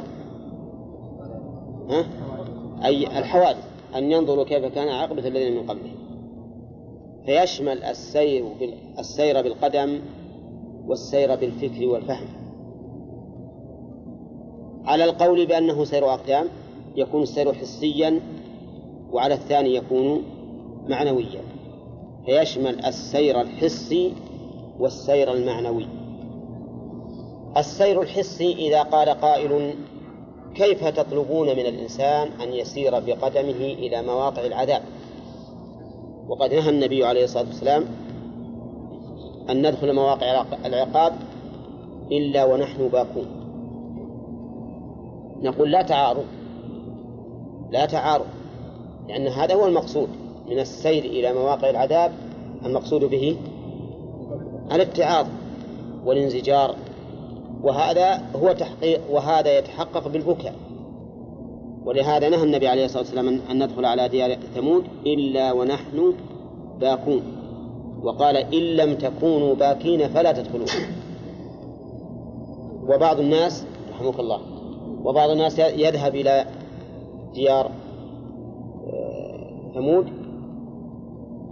[1.91, 2.05] ها؟
[2.85, 3.68] أي الحوادث.
[3.97, 6.09] أن ينظروا كيف كان عاقبة الذين من قبلهم
[7.27, 8.45] فيشمل السير
[8.99, 10.01] السير بالقدم
[10.87, 12.29] والسير بالفكر والفهم.
[14.85, 16.49] على القول بأنه سير أقدام
[16.97, 18.21] يكون السير حسيا
[19.13, 20.23] وعلى الثاني يكون
[20.89, 21.43] معنويا.
[22.27, 24.13] فيشمل السير الحسي
[24.79, 25.87] والسير المعنوي.
[27.57, 29.75] السير الحسي إذا قال قائل
[30.55, 34.83] كيف تطلبون من الإنسان أن يسير بقدمه إلى مواقع العذاب؟
[36.29, 37.85] وقد نهى النبي عليه الصلاة والسلام
[39.51, 41.13] أن ندخل مواقع العقاب
[42.13, 43.27] إلا ونحن باكون.
[45.43, 46.25] نقول لا تعارض.
[47.71, 48.27] لا تعارض.
[49.09, 50.09] لأن هذا هو المقصود
[50.49, 52.13] من السير إلى مواقع العذاب
[52.67, 53.37] المقصود به
[54.73, 55.27] الاتعاظ
[56.05, 56.75] والانزجار
[57.63, 60.55] وهذا هو تحقيق وهذا يتحقق بالبكاء.
[61.85, 66.15] ولهذا نهى النبي عليه الصلاة والسلام أن ندخل على ديار ثمود إلا ونحن
[66.81, 67.23] باكون
[68.03, 70.67] وقال إن لم تكونوا باكين فلا تدخلون.
[72.89, 74.41] وبعض الناس رحمك الله
[75.05, 76.45] وبعض الناس يذهب إلى
[77.35, 77.71] ديار
[78.87, 80.07] آه، ثمود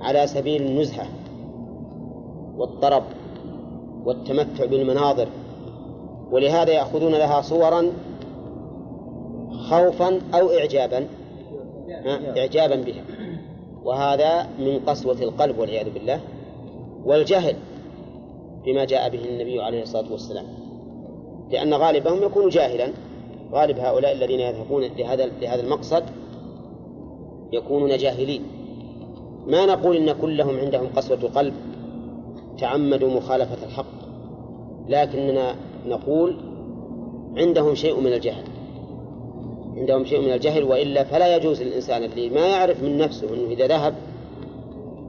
[0.01, 1.07] على سبيل النزهة
[2.57, 3.03] والطرب
[4.05, 5.29] والتمتع بالمناظر.
[6.31, 7.93] ولهذا يأخذون لها صورا
[9.71, 11.07] خوفا أو إعجابا
[12.37, 13.03] إعجابا بها.
[13.85, 16.21] وهذا من قسوة القلب والعياذ بالله
[17.05, 17.57] والجهل
[18.65, 20.47] بما جاء به النبي عليه الصلاة والسلام.
[21.51, 22.93] لأن غالبهم يكون جاهلا.
[23.53, 26.05] غالب هؤلاء الذين يذهبون لهذا لهذا المقصد
[27.53, 28.43] يكونون جاهلين.
[29.47, 31.55] ما نقول إن كلهم عندهم قسوة قلب
[32.59, 33.87] تعمدوا مخالفة الحق
[34.89, 35.57] لكننا
[35.87, 36.37] نقول
[37.37, 38.45] عندهم شيء من الجهل.
[39.77, 43.67] عندهم شيء من الجهل وإلا فلا يجوز للإنسان اللي ما يعرف من نفسه أنه إذا
[43.67, 43.95] ذهب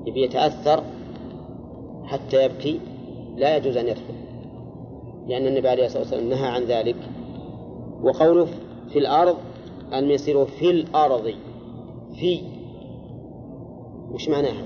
[0.06, 0.84] يبي يتأثر
[2.06, 2.80] حتى يبكي
[3.38, 4.14] لا يجوز أن يدخل.
[5.28, 6.96] لأن النبي عليه الصلاة والسلام نهى عن ذلك.
[8.02, 8.48] وقوله
[8.90, 9.38] في الأرض
[9.94, 11.34] أن يصيروا في الأرض.
[12.20, 12.42] في.
[14.12, 14.64] وش معناها؟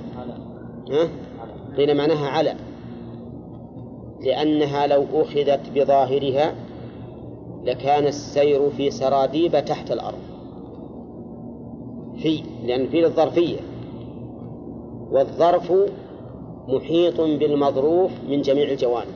[0.92, 1.10] ها؟
[1.78, 2.56] قيل معناها على.
[4.22, 6.56] لأنها لو أخذت بظاهرها
[7.64, 10.20] لكان السير في سراديب تحت الأرض.
[12.18, 13.60] في لأن في الظرفية.
[15.12, 15.74] والظرف
[16.68, 19.14] محيط بالمظروف من جميع الجوانب.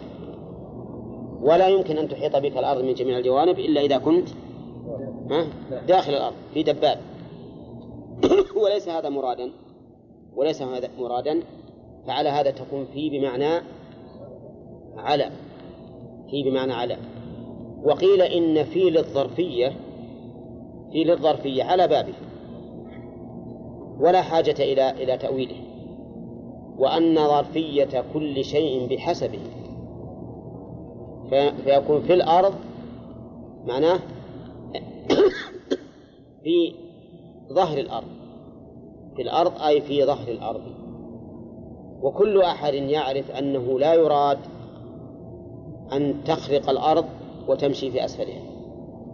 [1.41, 4.29] ولا يمكن أن تحيط بك الأرض من جميع الجوانب إلا إذا كنت
[5.87, 6.97] داخل الأرض في دباب.
[8.63, 9.51] وليس هذا مرادا.
[10.35, 11.39] وليس هذا مرادا
[12.07, 13.61] فعلى هذا تكون في بمعنى
[14.97, 15.31] على.
[16.29, 16.97] في بمعنى على.
[17.83, 19.73] وقيل إن في للظرفية
[20.91, 22.13] في للظرفية على بابه.
[23.99, 25.55] ولا حاجة إلى إلى تأويله.
[26.77, 29.39] وأن ظرفية كل شيء بحسبه.
[31.63, 32.53] فيكون في الأرض
[33.65, 33.95] معناه
[36.43, 36.73] في
[37.53, 38.07] ظهر الأرض.
[39.15, 40.61] في الأرض أي في ظهر الأرض.
[42.01, 44.37] وكل أحد يعرف أنه لا يراد
[45.93, 47.05] أن تخرق الأرض
[47.47, 48.41] وتمشي في أسفلها.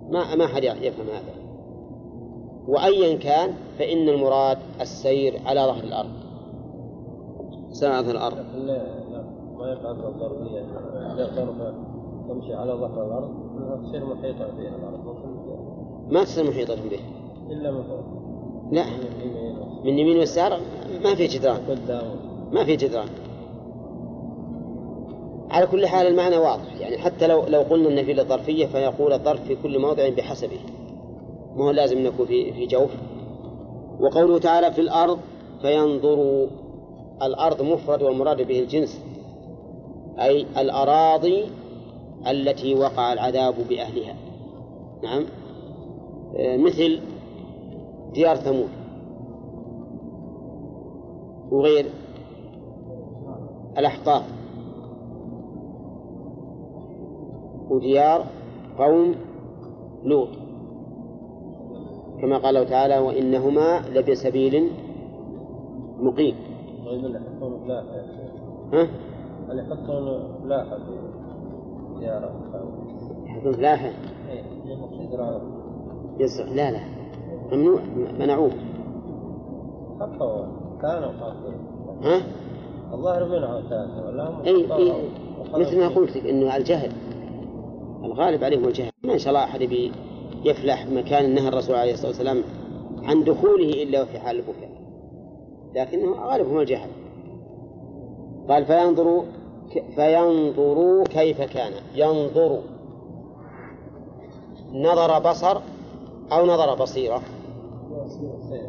[0.10, 1.34] ما ما أحد يفهم هذا.
[2.68, 6.12] وأيا كان فإن المراد السير على ظهر الأرض.
[7.72, 9.02] سير على ظهر الأرض لا
[9.58, 10.62] ما الضربية
[11.14, 11.74] إذا ضرب
[12.30, 13.30] تمشي على ظهر الأرض
[13.84, 15.16] تصير محيطة بها الأرض.
[16.10, 17.00] ما تصير محيطة به
[17.50, 18.00] إلا من فوق.
[18.72, 18.86] لا.
[19.84, 20.60] من يمين واليسار
[21.04, 21.58] ما في جدران.
[21.70, 22.04] قدام
[22.52, 23.08] ما في جدران.
[25.52, 26.80] على كل حال المعنى واضح.
[26.80, 30.60] يعني حتى لو لو قلنا إن في الظرفيه فيقول الظرف في كل موضع بحسبه.
[31.56, 32.92] ما هو لازم نكون في في جوف.
[34.00, 35.20] وقوله تعالى في الأرض
[35.62, 36.48] فينظروا
[37.22, 39.02] الأرض مفرد والمراد به الجنس.
[40.20, 41.46] أي الأراضي
[42.28, 44.16] التي وقع العذاب بأهلها.
[45.04, 45.26] نعم؟
[46.38, 47.00] آه، مثل
[48.14, 48.70] ديار ثمود.
[51.52, 51.86] وغير
[53.78, 54.41] الأحقاف.
[57.72, 58.26] وديار
[58.78, 59.16] قوم
[60.04, 60.30] لوط.
[62.22, 64.70] كما قال الله تعالى وإنهما لبسبيل
[66.00, 66.36] مقيم.
[66.86, 67.86] طيب اللي يحطون فلاحة
[68.74, 68.88] ها؟
[69.50, 72.32] اللي يحطون فلاحة في ديار
[74.66, 75.42] يحطون يزرعون
[76.20, 76.80] يزرع لا لا.
[77.52, 77.80] ممنوع.
[78.20, 78.52] منعوه
[80.00, 80.46] حطوا
[80.82, 81.60] كانوا قاصدين
[82.04, 82.22] ها؟
[82.94, 84.94] الظاهر منعوا ثلاثة ولا هم اي اي
[85.54, 85.88] مثل ما.
[85.88, 86.92] قلت لك إنه الجهل.
[88.04, 88.92] الغالب عليهم الجهل.
[89.04, 89.92] ما ان شاء الله يبي
[90.46, 92.44] يفلح مكان نهى الرسول عليه الصلاة والسلام
[93.04, 94.72] عن دخوله إلا في حال البكاء.
[95.76, 96.90] لكنه غالبهم الجهل.
[98.50, 99.24] قال فينظروا
[99.96, 101.72] فينظروا كيف كان.
[101.96, 102.60] ينظر.
[104.74, 105.58] نظر بصر
[106.32, 107.22] أو نظر بصيرة.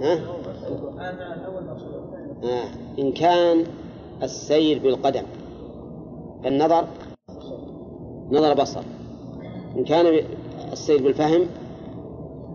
[0.01, 0.19] ها؟
[2.45, 2.69] آه.
[2.99, 3.65] إن كان
[4.23, 5.23] السير بالقدم.
[6.45, 6.85] فالنظر
[8.31, 8.83] نظر بصر.
[9.77, 10.25] إن كان
[10.73, 11.47] السير بالفهم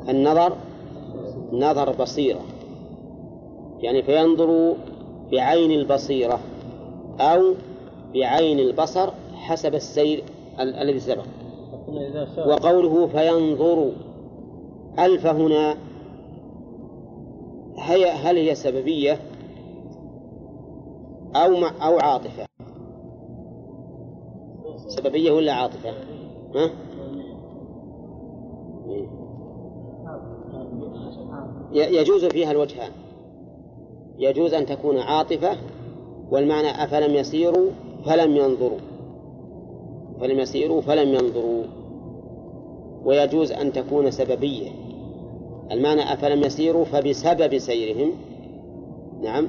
[0.10, 0.54] النظر
[1.52, 2.42] نظر بصيرة
[3.80, 4.76] يعني فينظر
[5.32, 6.40] بعين البصيرة
[7.20, 7.54] أو
[8.14, 10.24] بعين البصر حسب السير
[10.60, 11.24] ال- الذي سبق.
[12.48, 13.92] وقوله فينظر
[15.00, 15.78] ألف هنا
[17.78, 19.20] هي هل هي سببية
[21.36, 22.46] أو مع أو عاطفة؟
[24.88, 25.90] سببية ولا عاطفة؟
[26.56, 26.70] ها؟
[31.72, 32.92] يجوز فيها الوجهان
[34.18, 35.58] يجوز أن تكون عاطفة
[36.32, 37.70] والمعنى أفلم يسيروا
[38.06, 38.80] فلم ينظروا.
[40.20, 41.64] فلم يسيروا فلم ينظروا.
[43.06, 44.72] ويجوز أن تكون سببية.
[45.72, 48.12] المعنى أفلم يسيروا فبسبب سيرهم.
[49.22, 49.48] نعم.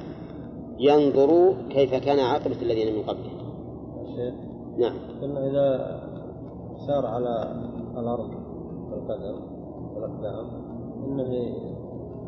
[0.79, 3.39] ينظروا كيف كان عاقبة الذين من قبلهم
[4.77, 4.95] نعم.
[5.21, 5.99] إذا
[6.87, 7.55] سار على
[7.97, 8.48] الأرض
[8.91, 9.39] بالقدم
[9.95, 10.49] والأقدام
[11.05, 11.33] إنه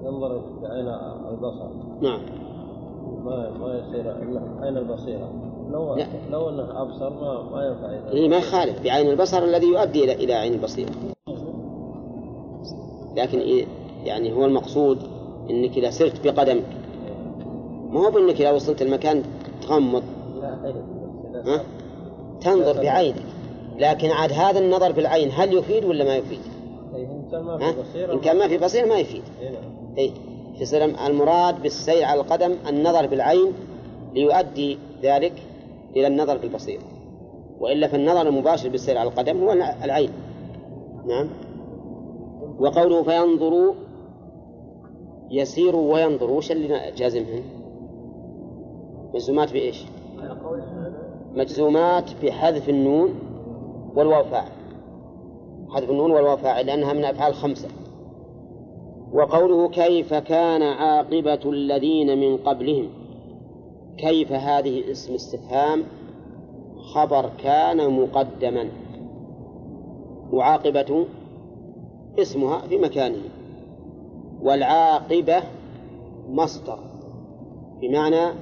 [0.04, 0.88] ينظر بعين
[1.34, 1.70] البصر.
[2.02, 2.22] نعم.
[3.26, 4.12] ما ما يصير
[4.62, 5.32] عين البصيرة.
[5.72, 6.06] لو لا.
[6.32, 10.14] لو أنه أبصر ما ما ينفع إذا هي ما يخالف بعين البصر الذي يؤدي إلى
[10.14, 10.92] إلى عين البصيرة.
[13.18, 13.68] لكن إيه-
[14.06, 14.98] يعني هو المقصود
[15.50, 16.64] إنك إذا سرت بقدمك
[17.90, 19.24] ما هو بأنك إذا وصلت المكان
[19.62, 20.04] تغمض.
[20.42, 21.64] لا إيه، ها؟
[22.42, 23.16] تنظر بعينك.
[23.78, 26.40] لكن عاد هذا النظر بالعين هل يفيد ولا ما يفيد؟
[26.96, 27.58] إيه، إن كان ما؟
[27.94, 29.96] في كان ما في بصيرة ما يفيد إيه، نعم.
[29.98, 30.14] أي
[30.60, 33.54] يصير المراد بالسير على القدم النظر بالعين
[34.14, 35.34] ليؤدي ذلك
[35.96, 36.82] إلى النظر بالبصيرة
[37.60, 39.52] وإلا فالنظر المباشر بالسير على القدم هو
[39.84, 40.10] العين
[41.06, 41.30] نعم
[42.60, 43.74] وقوله فينظروا
[45.32, 47.44] يسيروا وينظروا وش اللي جازمهن؟
[49.14, 49.84] مجزومات بإيش؟
[51.36, 53.31] مجزومات بحذف النون
[53.96, 54.52] والواو فاعل
[55.70, 57.70] حذف النون والواو فاعل لأنها من أفعال خمسة.
[59.14, 62.90] وقوله كيف كان عاقبة الذين من قبلهم؟
[63.98, 65.84] كيف هذه اسم استفهام؟
[66.94, 68.70] خبر كان مقدما.
[70.34, 71.06] وعاقبة
[72.20, 73.22] اسمها في مكانه.
[74.42, 75.44] والعاقبة
[76.30, 76.80] مصدر
[77.82, 78.34] بمعنى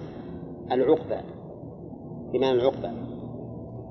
[0.71, 1.21] العقبة
[2.33, 3.08] بمعنى العقبة.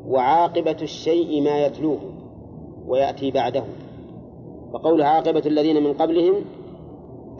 [0.08, 1.98] وعاقبة الشيء ما يتلوه
[2.86, 3.64] ويأتي بعده
[4.72, 6.34] فقول عاقبة الذين من قبلهم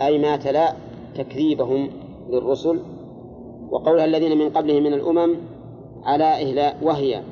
[0.02, 0.72] أي ما تلا
[1.14, 1.90] تكذيبهم
[2.30, 2.80] للرسل
[3.70, 5.36] وقولها الذين من قبلهم من الأمم
[6.04, 7.22] على إهلاك وهي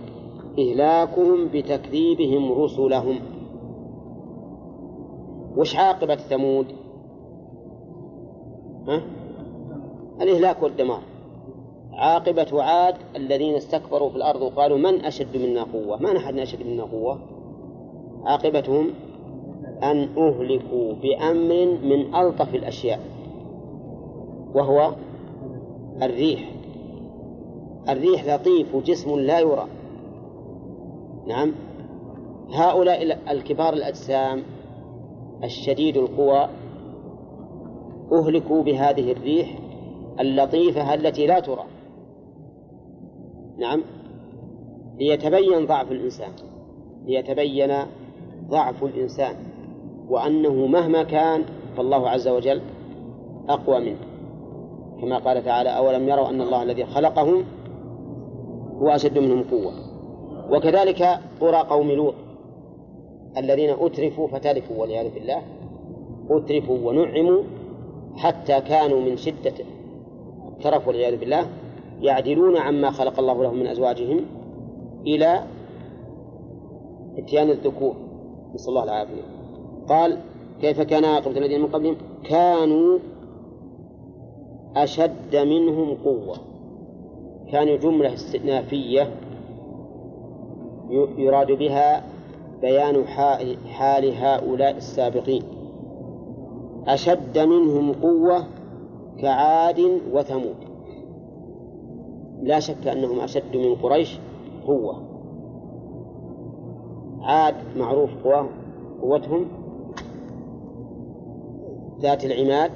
[0.59, 3.18] إهلاكهم بتكذيبهم رسلهم
[5.57, 6.66] وش عاقبة ثمود؟
[8.89, 9.03] ها؟
[10.20, 11.03] الإهلاك والدمار
[11.97, 16.82] عاقبة عاد الذين استكبروا في الأرض وقالوا من أشد منا قوة؟ ما نحن أشد منا
[16.82, 17.18] قوة؟
[18.24, 18.90] عاقبتهم
[19.82, 23.01] أن أهلكوا بأمر من ألطف الأشياء
[24.55, 24.94] وهو
[26.03, 26.53] الريح.
[27.88, 29.66] الريح لطيف جسم لا يرى.
[31.26, 31.53] نعم.
[32.53, 34.42] هؤلاء الكبار الأجسام
[35.44, 36.49] الشديد القوى
[38.12, 39.59] أهلكوا بهذه الريح
[40.20, 41.76] اللطيفة التي لا ترى.
[43.59, 43.82] نعم.
[44.98, 46.30] ليتبين ضعف الإنسان.
[47.04, 47.72] ليتبين
[48.48, 49.36] ضعف الإنسان.
[50.09, 51.44] وأنه مهما كان
[51.76, 52.61] فالله عز وجل
[53.48, 53.98] أقوى منه.
[55.00, 57.44] كما قال تعالى أولم يروا أن الله الذي خلقهم
[58.82, 59.72] هو أشد منهم قوة.
[60.50, 61.02] وكذلك
[61.40, 62.14] قرى قوم لوط
[63.38, 65.42] الذين أترفوا فترفوا والعياذ بالله
[66.30, 67.42] أترفوا ونعموا
[68.16, 69.54] حتى كانوا من شدة
[70.48, 71.46] الترف والعياذ بالله
[72.01, 74.20] يعدلون عما خلق الله لهم من أزواجهم
[75.07, 75.42] إلى
[77.18, 77.94] إتيان الذكور.
[78.55, 79.22] نسأل الله العافية.
[79.88, 80.18] قال
[80.61, 82.99] كيف كان عاقبة الذين من قبلهم؟ كانوا
[84.76, 86.36] أشد منهم قوة.
[87.53, 89.11] كان جملة استئنافية
[91.18, 92.05] يراد بها
[92.61, 93.05] بيان
[93.66, 95.42] حال هؤلاء السابقين.
[96.88, 98.44] أشد منهم قوة
[99.20, 100.66] كعاد وثمود.
[102.43, 104.18] لا شك أنهم أشد من قريش
[104.66, 105.03] قوة.
[107.22, 108.49] عاد معروف قوة
[109.03, 109.47] قوتهم
[112.01, 112.70] ذات العماد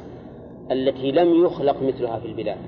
[0.70, 2.58] التي لم يخلق مثلها في البلاد.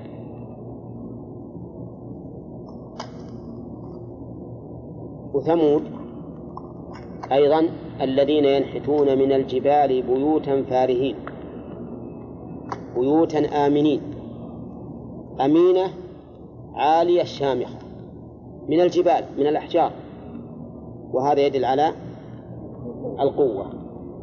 [5.33, 5.83] وثمود
[7.31, 7.69] أيضا
[8.01, 11.15] الذين ينحتون من الجبال بيوتا فارهين
[12.95, 14.01] بيوتا آمنين.
[15.41, 16.02] أمينة
[16.75, 17.77] عالية شامخة
[18.69, 19.91] من الجبال من الأحجار.
[21.13, 21.93] وهذا يدل على
[23.19, 23.65] القوة.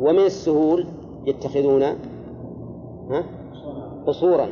[0.01, 0.87] ومن السهول
[1.27, 1.85] يتخذون
[4.07, 4.49] قصورا.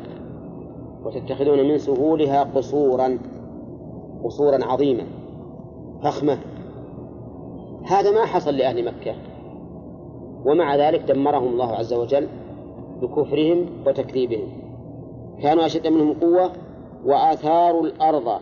[1.04, 3.18] وتتخذون من سهولها قصورا
[4.24, 5.04] قصورا عظيمة
[6.02, 6.38] فخمة.
[7.84, 9.14] هذا ما حصل لأهل مكة.
[10.44, 12.28] ومع ذلك دمرهم الله عز وجل
[13.02, 14.48] بكفرهم وتكذيبهم.
[15.42, 16.52] كانوا أشد منهم قوة
[17.04, 18.40] وآثاروا الأرض.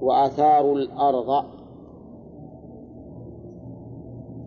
[0.00, 1.44] وآثاروا الأرض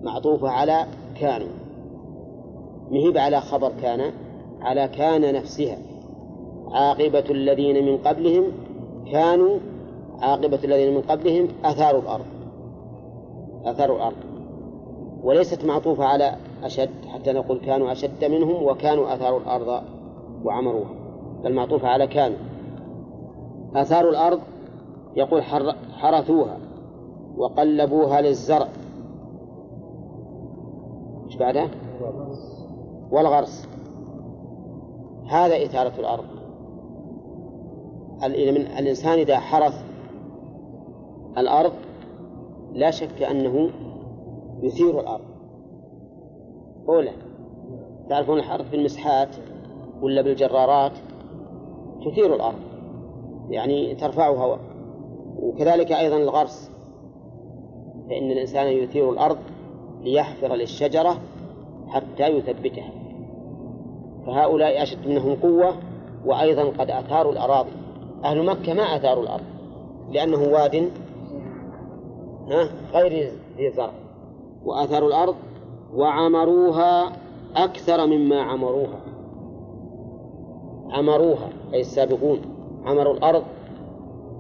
[0.02, 0.86] معطوفة على
[1.20, 1.48] كانوا
[2.92, 4.14] مهب على خبر كان؟
[4.62, 5.78] على كان نفسها.
[6.72, 8.44] عاقبة الذين من قبلهم
[9.12, 9.58] كانوا
[10.20, 12.26] عاقبة الذين من قبلهم أثاروا الأرض.
[13.66, 14.38] أثاروا الأرض.
[15.24, 19.84] وليست معطوفة على أشد حتى نقول كانوا أشد منهم وكانوا أثاروا الأرض
[20.44, 20.90] وعمروها
[21.44, 22.38] بل معطوفة على كانوا
[23.76, 24.40] أثاروا الأرض
[25.16, 25.44] يقول
[25.94, 26.58] حرثوها
[27.38, 28.68] وقلبوها للزرع.
[31.26, 31.68] إيش بعده؟
[33.12, 33.68] والغرس.
[35.30, 36.26] هذا إثارة الأرض.
[38.80, 39.86] الإنسان إذا حرث
[41.38, 41.74] الأرض
[42.74, 43.70] لا شك أنه
[44.62, 45.26] يثير الأرض.
[46.90, 47.12] أولى
[48.10, 49.36] تعرفون الحرث بالمسحات
[50.02, 50.92] ولا بالجرارات؟
[52.06, 52.67] تثير الأرض.
[53.50, 54.60] يعني ترفعها.
[55.40, 56.72] وكذلك أيضا الغرس.
[58.10, 59.38] فإن الإنسان يثير الأرض
[60.02, 61.18] ليحفر للشجرة
[61.88, 62.92] حتى يثبتها.
[64.26, 65.74] فهؤلاء أشد منهم قوة
[66.26, 67.72] وأيضا قد أثاروا الأراضي.
[68.24, 69.44] أهل مكة ما أثاروا الأرض
[70.12, 70.90] لأنه واد
[72.94, 73.92] غير ذي زرع
[74.66, 75.36] وأثاروا الأرض
[75.94, 77.12] وعمروها
[77.56, 79.02] أكثر مما عمروها.
[80.92, 82.57] عمروها أي السابقون.
[82.86, 83.44] عمروا الأرض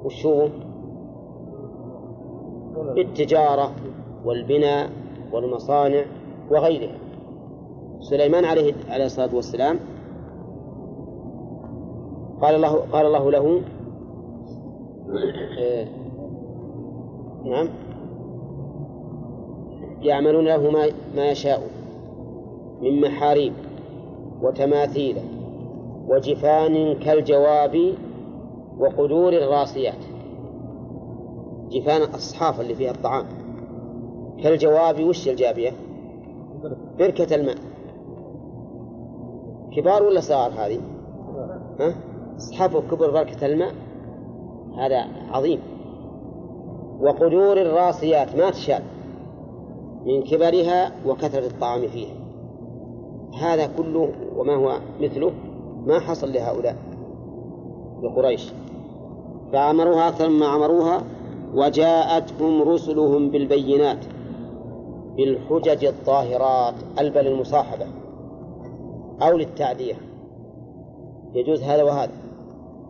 [0.03, 0.47] وشو؟
[2.95, 3.71] بالتجارة
[4.25, 4.89] والبناء
[5.33, 6.05] والمصانع
[6.51, 6.97] وغيرها.
[7.99, 9.79] سليمان عليه عليه الصلاة والسلام
[12.41, 13.61] قال الله قال الله له
[15.57, 15.87] إيه،
[17.45, 17.69] نعم.
[20.01, 20.85] يعملون له ما
[21.15, 21.61] ما يشاء
[22.81, 23.53] من محاريب
[24.41, 25.17] وتماثيل
[26.07, 27.93] وجفان كالجواب
[28.79, 30.03] وقدور الراسيات.
[31.69, 33.25] جفان الصحافة اللي فيها الطعام.
[34.43, 35.71] كالجواب وش الجابية؟
[36.99, 37.55] بركة الماء.
[39.77, 40.79] كبار ولا صغار هذه؟
[41.79, 41.93] ها؟
[42.37, 43.73] صحافة كبر بركة الماء.
[44.77, 45.59] هذا عظيم.
[46.99, 48.83] وقدور الراسيات ما تشال.
[50.05, 52.15] من كبرها وكثرة الطعام فيها.
[53.41, 55.31] هذا كله وما هو مثله
[55.85, 56.75] ما حصل لهؤلاء.
[58.03, 58.51] لقريش
[59.53, 61.03] فأمروها أكثر مما أمروها
[61.53, 64.05] وجاءتهم رسلهم بالبينات
[65.17, 67.85] بالحجج الظاهرات البل المصاحبة
[69.21, 69.95] أو للتعدية.
[71.33, 72.11] يجوز هذا وهذا.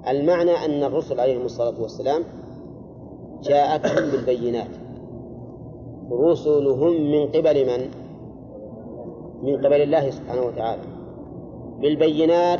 [0.07, 2.23] المعنى أن الرسل عليهم الصلاة والسلام
[3.43, 4.69] جاءتهم بالبينات.
[6.11, 7.89] رسلهم من قبل من؟
[9.43, 10.81] من قبل الله سبحانه وتعالى.
[11.81, 12.59] بالبينات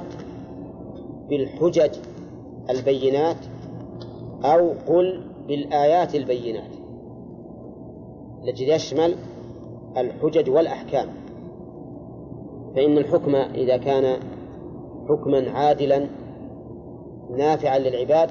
[1.30, 1.92] بالحجج
[2.70, 3.38] البينات
[4.44, 6.72] أو قل بالآيات البينات.
[8.44, 9.16] التي تشمل
[9.98, 11.08] الحجج والأحكام.
[12.76, 14.20] فإن الحكم إذا كان
[15.10, 16.08] حكما عادلا
[17.38, 18.30] نافعا للعباد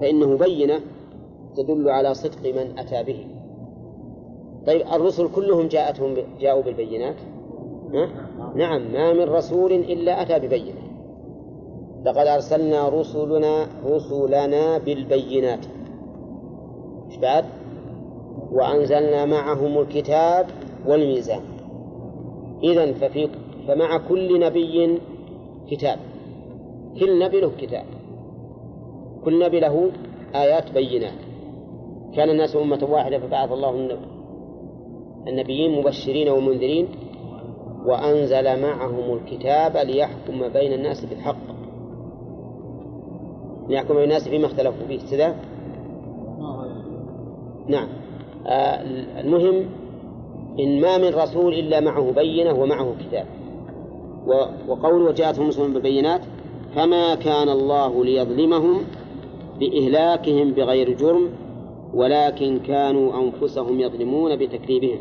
[0.00, 0.80] فإنه بينة
[1.56, 3.26] تدل على صدق من أتى به.
[4.66, 7.16] طيب الرسل كلهم جاءتهم جاءوا بالبينات؟
[8.54, 10.85] نعم ما من رسول إلا أتى ببينة.
[12.06, 15.64] لقد أرسلنا رسلنا رسلنا بالبينات.
[17.06, 17.44] إيش بعد؟
[18.52, 20.46] وأنزلنا معهم الكتاب
[20.86, 21.40] والميزان.
[22.62, 23.28] إذا ففي
[23.68, 24.98] فمع كل نبي
[25.70, 25.98] كتاب.
[27.00, 27.84] كل نبي له كتاب.
[29.24, 29.90] كل نبي له
[30.34, 31.20] آيات بينات.
[32.14, 33.98] كان الناس أمة واحدة فبعث الله
[35.28, 36.88] النبيين مبشرين ومنذرين
[37.86, 41.45] وأنزل معهم الكتاب ليحكم بين الناس بالحق.
[43.68, 45.36] ليحكم بين الناس فيما اختلفوا فيه كذا
[47.68, 47.88] نعم.
[48.46, 48.82] آه
[49.20, 49.64] المهم
[50.60, 53.26] إن ما من رسول إلا معه بينة ومعه كتاب.
[54.68, 56.20] وقول وجاءتهم مسلم بالبينات
[56.74, 58.80] فما كان الله ليظلمهم
[59.60, 61.28] بإهلاكهم بغير جرم
[61.94, 64.98] ولكن كانوا أنفسهم يظلمون بتكذيبهم.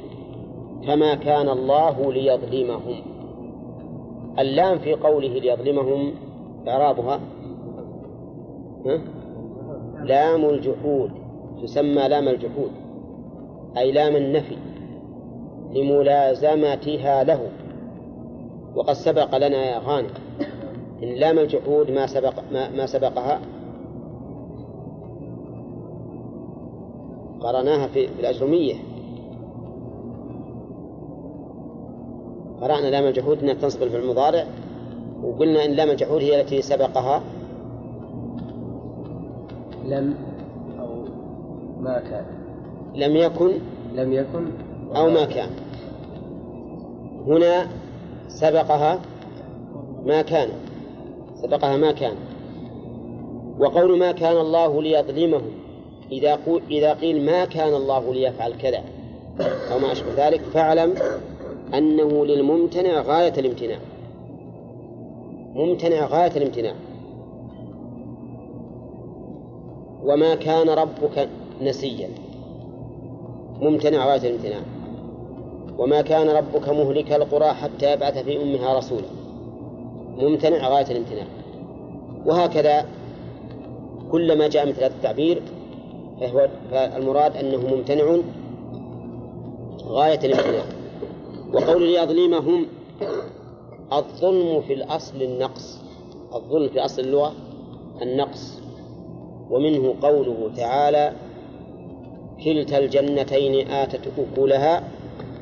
[0.87, 3.01] فما كان الله ليظلمهم.
[4.39, 6.11] اللام في قوله ليظلمهم
[6.67, 7.19] إعرابها
[10.03, 11.11] لام الجحود
[11.63, 12.71] تسمى لام الجحود
[13.77, 14.57] أي لام النفي
[15.71, 17.39] لملازمتها له.
[18.75, 20.09] وقد سبق لنا يا غانم
[21.03, 23.41] إن لام الجحود ما سبق ما, ما سبقها.
[27.39, 28.73] قرأناها في الأجرمية
[32.61, 34.45] قرأنا لام الجحود أنها تنصب في المضارع
[35.23, 37.21] وقلنا إن لام الجحود هي التي سبقها.
[39.85, 40.15] لم
[40.79, 41.05] أو
[41.79, 42.25] ما كان.
[42.95, 43.51] لم يكن
[43.95, 44.47] لم يكن
[44.95, 45.49] أو ما كان.
[47.27, 47.67] هنا
[48.27, 48.99] سبقها
[50.05, 50.49] ما كان.
[51.35, 52.15] سبقها ما كان.
[53.59, 55.51] وقول ما كان الله ليظلمهم.
[56.11, 56.39] إذا
[56.71, 58.83] إذا قيل ما كان الله ليفعل كذا
[59.71, 60.93] أو ما أشبه ذلك فاعلم
[61.73, 63.77] أنه للممتنع غاية الامتناع.
[65.53, 66.73] ممتنع غاية الامتناع.
[70.05, 71.29] وما كان ربك
[71.61, 72.09] نسيا.
[73.61, 74.61] ممتنع غاية الامتناع.
[75.77, 79.07] وما كان ربك مهلك القرى حتى يبعث في أمها رسولا.
[80.17, 81.25] ممتنع غاية الامتناع.
[82.25, 82.85] وهكذا
[84.11, 85.41] كلما جاء مثل هذا التعبير
[86.21, 88.17] فهو فالمراد أنه ممتنع
[89.83, 90.65] غاية الامتناع.
[91.53, 92.65] وقول ليظلمهم
[93.93, 95.79] الظلم في الأصل النقص.
[96.35, 97.33] الظلم في أصل اللغة
[98.01, 98.64] النقص.
[99.49, 101.13] ومنه قوله تعالى
[102.43, 104.83] كلتا الجنتين آتت أكلها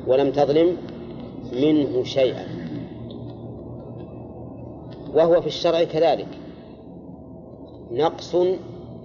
[0.06, 0.76] ولم تظلم
[1.52, 2.46] منه شيئا.
[5.14, 6.28] وهو في الشرع كذلك
[7.90, 8.36] نقص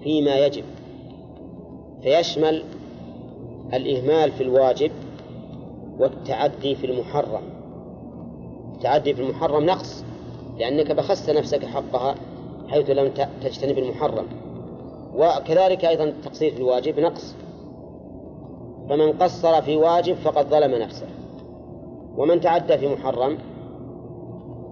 [0.03, 0.63] فيما يجب
[2.03, 2.63] فيشمل
[3.73, 4.91] الإهمال في الواجب
[5.99, 7.41] والتعدي في المحرم.
[8.75, 10.03] التعدي في المحرم نقص
[10.57, 12.15] لأنك بخست نفسك حقها
[12.67, 13.11] حيث لم
[13.43, 14.25] تجتنب المحرم.
[15.19, 17.35] وكذلك أيضا التقصير في الواجب نقص.
[18.89, 21.07] فمن قصر في واجب فقد ظلم نفسه.
[22.17, 23.37] ومن تعدى في محرم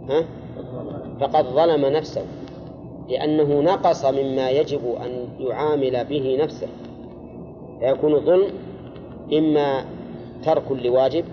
[0.10, 0.26] ها؟
[1.20, 2.26] فقد ظلم نفسه.
[3.10, 6.68] لأنه نقص مما يجب أن يعامل به نفسه.
[7.80, 8.52] فيكون ظلم
[9.34, 9.86] إما
[10.44, 11.26] ترك لواجب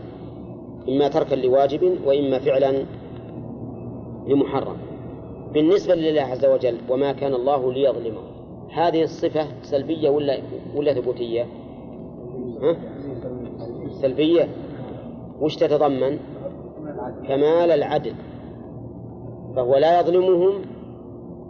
[0.88, 2.84] إما تركا لواجب وإما فعلا
[4.26, 4.76] لمحرم.
[5.52, 8.33] بالنسبة لله عز وجل وما كان الله ليظلمه.
[8.72, 10.38] هذه الصفة سلبية ولا
[10.74, 11.46] ولا ثبوتية؟
[12.62, 12.76] ها؟
[14.02, 14.48] سلبية
[15.40, 16.18] وش تتضمن؟
[17.28, 18.14] كمال العدل
[19.56, 20.62] فهو لا يظلمهم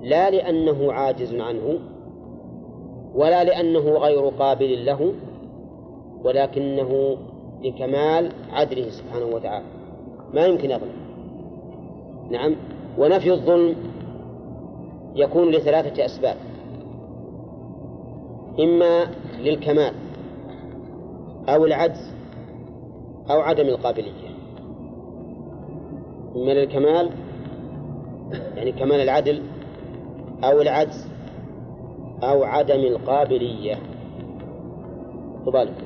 [0.03, 1.79] لا لأنه عاجز عنه
[3.15, 5.13] ولا لأنه غير قابل له
[6.25, 7.17] ولكنه
[7.63, 9.65] لكمال عدله سبحانه وتعالى
[10.35, 11.05] ما يمكن يظلم
[12.31, 12.57] نعم
[12.99, 13.75] ونفي الظلم
[15.15, 16.37] يكون لثلاثة أسباب
[18.61, 19.07] إما
[19.41, 19.95] للكمال
[21.49, 22.15] أو العجز
[23.31, 24.29] أو عدم القابلية.
[26.37, 27.11] إما للكمال
[28.57, 29.43] يعني كمال العدل
[30.45, 31.09] أو العجز
[32.23, 33.79] أو عدم القابلية.
[35.47, 35.85] تبالك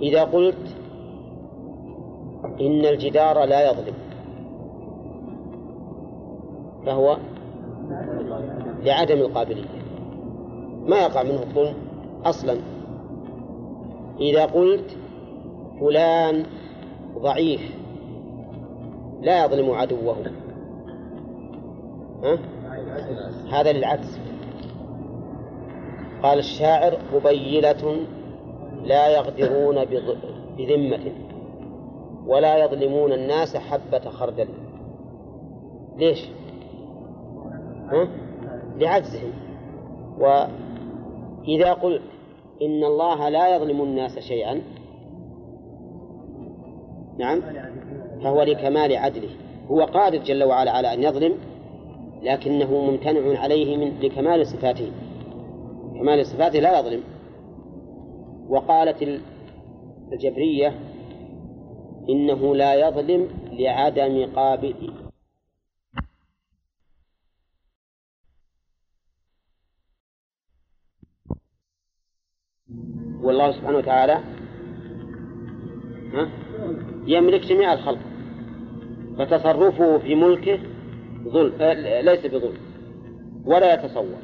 [0.00, 0.76] إذا قلت
[2.60, 3.94] إن الجدار لا يظلم
[6.86, 7.16] فهو؟
[8.82, 9.86] لعدم القابلية
[10.86, 11.74] ما يقع منه الظلم
[12.24, 12.58] أصلا
[14.20, 14.96] إذا قلت
[15.80, 16.46] فلان
[17.18, 17.76] ضعيف
[19.22, 20.16] لا يظلم عدوه
[22.22, 22.38] ها؟
[23.50, 24.18] هذا للعكس
[26.22, 27.96] قال الشاعر قبيلة
[28.84, 29.84] لا يغدرون
[30.58, 31.12] بذمة
[32.26, 34.48] ولا يظلمون الناس حبة خردل
[35.96, 36.28] ليش؟
[37.88, 38.25] ها؟
[38.78, 39.32] لعجزهم
[40.18, 42.02] وإذا قلت
[42.62, 44.62] إن الله لا يظلم الناس شيئا
[47.18, 47.42] نعم
[48.22, 49.28] فهو لكمال عدله.
[49.70, 51.34] هو قادر جل وعلا على أن يظلم
[52.22, 54.92] لكنه ممتنع عليه من لكمال صفاته.
[55.98, 57.00] كمال صفاته لا يظلم.
[58.48, 59.20] وقالت
[60.12, 60.74] الجبرية
[62.08, 64.74] إنه لا يظلم لعدم قابل
[73.22, 74.18] والله سبحانه وتعالى
[77.06, 77.98] يملك جميع الخلق.
[79.18, 80.58] فتصرفه في ملكه
[81.28, 82.56] ظلم آه، ليس بظلم
[83.44, 84.18] ولا يتصور.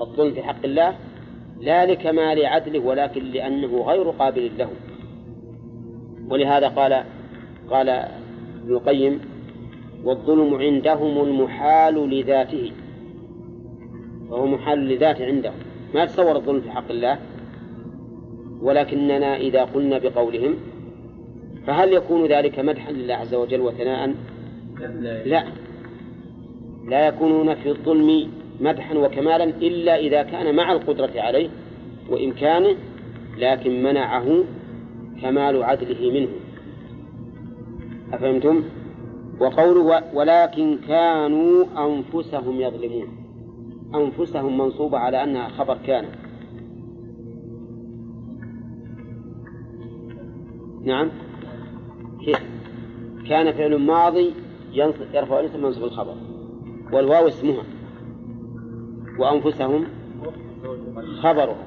[0.00, 0.94] الظلم في حق الله
[1.60, 4.68] لا لكمال عدله ولكن لأنه غير قابل له.
[6.28, 7.04] ولهذا قال
[7.70, 9.20] قال ابن القيم
[10.04, 12.72] والظلم عندهم المحال لذاته.
[14.28, 15.54] وهو محال لذاته عندهم.
[15.94, 17.18] ما تصور الظلم في حق الله؟
[18.62, 20.56] ولكننا إذا قلنا بقولهم
[21.66, 24.14] فهل يكون ذلك مدحا لله عز وجل وثناء؟
[25.24, 25.44] لا.
[26.88, 28.30] لا يكونون في الظلم
[28.60, 31.48] مدحا وكمالا إلا إذا كان مع القدرة عليه
[32.10, 32.76] وإمكانه
[33.38, 34.44] لكن منعه
[35.22, 36.28] كمال عدله منه.
[38.12, 38.62] أفهمتم؟
[39.40, 43.08] وقوله ولكن كانوا أنفسهم يظلمون.
[43.94, 46.04] أنفسهم منصوبة على أنها خبر كان.
[50.84, 51.10] نعم.
[53.28, 54.34] كان فعل ماضي
[54.72, 56.14] يرفع الاسم منصب الخبر.
[56.92, 57.62] والواو اسمها.
[59.18, 59.84] وأنفسهم
[61.22, 61.66] خبرها.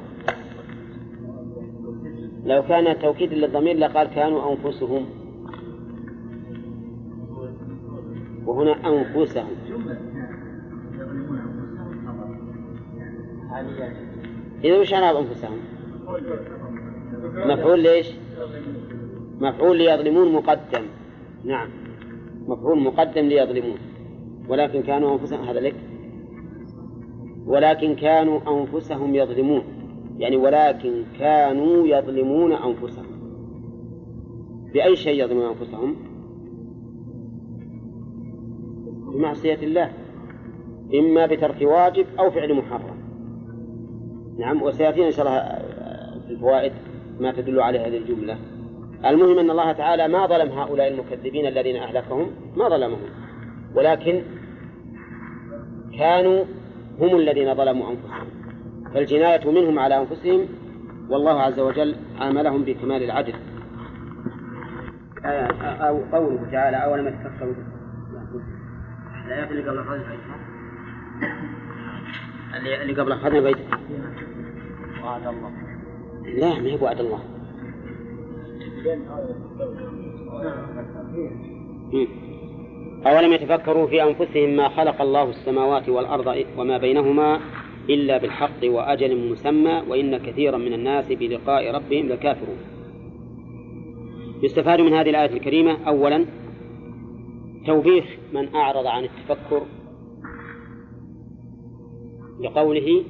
[2.46, 5.06] لو كان توكيد للضمير لقال كانوا أنفسهم.
[8.46, 9.56] وهنا أنفسهم.
[14.64, 15.58] إذا وش أنفسهم
[17.36, 18.08] مفعول ليش؟
[19.40, 20.86] مفعول ليظلمون مقدم.
[21.46, 21.70] نعم.
[22.48, 23.78] مفعول مقدم ليظلمون.
[24.50, 25.76] ولكن كانوا أنفسهم هذا لك
[27.46, 29.64] ولكن كانوا أنفسهم يظلمون.
[30.18, 33.06] يعني ولكن كانوا يظلمون أنفسهم.
[34.74, 35.96] بأي شيء يظلمون أنفسهم؟
[39.14, 39.92] بمعصية الله.
[40.94, 42.98] إما بترك واجب أو فعل محرم.
[44.38, 44.62] نعم.
[44.62, 45.40] وسيأتينا إن شاء الله
[46.28, 46.72] في الفوائد
[47.20, 48.38] ما تدل عليه هذه الجملة.
[49.06, 53.10] المهم أن الله تعالى ما ظلم هؤلاء المكذبين الذين أهلكهم ما ظلمهم.
[53.76, 54.22] ولكن
[55.98, 56.46] كانوا
[57.00, 58.28] هم الذين ظلموا أنفسهم.
[58.94, 60.48] فالجناية منهم على أنفسهم
[61.10, 63.34] والله عز وجل عاملهم بكمال العدل.
[65.62, 67.54] أو قوله تعالى أولم يتفكروا
[69.26, 70.18] الآيات اللي قبل أخذنا
[72.82, 73.58] اللي قبل أخذنا بيت
[75.04, 75.52] وعد الله.
[76.40, 77.20] لا ما هي وعد الله.
[83.06, 87.40] أولم يتفكروا في أنفسهم ما خلق الله السماوات والأرض وما بينهما
[87.90, 92.58] إلا بالحق وأجل مسمى وإن كثيرا من الناس بلقاء ربهم لكافرون.
[94.44, 96.26] يستفاد من هذه الآية الكريمة أولا
[97.66, 99.62] توبيخ من أعرض عن التفكر
[102.42, 103.04] لقوله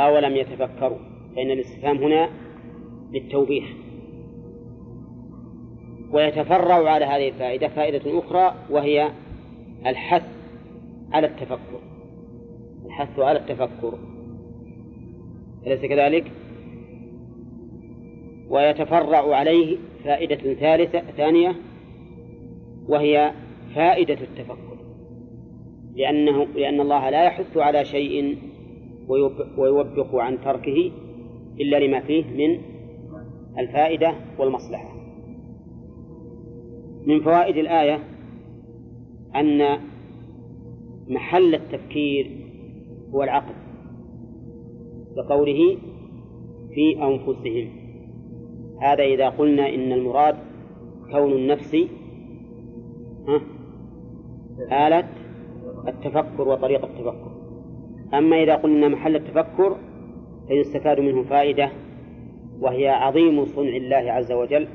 [0.00, 0.98] أولم يتفكروا
[1.36, 2.28] فإن الاستفهام هنا
[3.12, 3.64] للتوبيخ.
[6.12, 9.10] ويتفرع على هذه الفائدة فائدة أخرى وهي
[9.86, 10.28] الحث
[11.12, 11.80] على التفكر.
[12.86, 13.98] الحث على التفكر.
[15.66, 16.24] أليس كذلك؟
[18.48, 21.54] ويتفرع عليه فائدة ثالثة ثانية
[22.88, 23.32] وهي
[23.74, 24.76] فائدة التفكر.
[25.94, 28.38] لأنه لأن الله لا يحث على شيء
[29.58, 30.90] ويوبخ عن تركه
[31.60, 32.60] إلا لما فيه من
[33.58, 34.91] الفائدة والمصلحة.
[37.06, 37.98] من فوائد الآية
[39.36, 39.78] أن
[41.08, 42.30] محل التفكير
[43.14, 43.54] هو العقل
[45.16, 45.76] كقوله
[46.74, 47.68] في أنفسهم.
[48.80, 50.36] هذا إذا قلنا إن المراد
[51.12, 51.76] كون النفس
[54.72, 55.08] آلة
[55.88, 57.32] التفكر وطريقة التفكر.
[58.14, 59.76] أما إذا قلنا محل التفكر
[60.48, 61.70] فيستفاد منه فائدة
[62.60, 64.68] وهي عظيم صنع الله عز وجل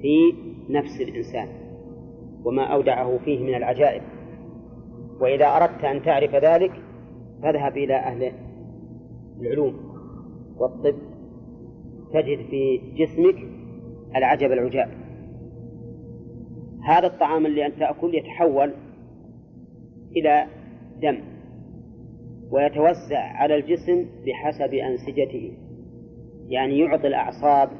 [0.00, 0.34] في
[0.68, 1.48] نفس الإنسان
[2.44, 4.02] وما أودعه فيه من العجائب.
[5.20, 6.72] وإذا أردت أن تعرف ذلك
[7.42, 8.32] فاذهب إلى أهل
[9.40, 9.74] العلوم
[10.56, 10.94] والطب
[12.12, 13.36] تجد في جسمك
[14.16, 14.88] العجب العجاب.
[16.84, 18.72] هذا الطعام اللي أنت تأكل يتحول
[20.16, 20.46] إلى
[21.02, 21.18] دم
[22.50, 25.52] ويتوزع على الجسم بحسب أنسجته
[26.48, 27.70] يعني يعطي الأعصاب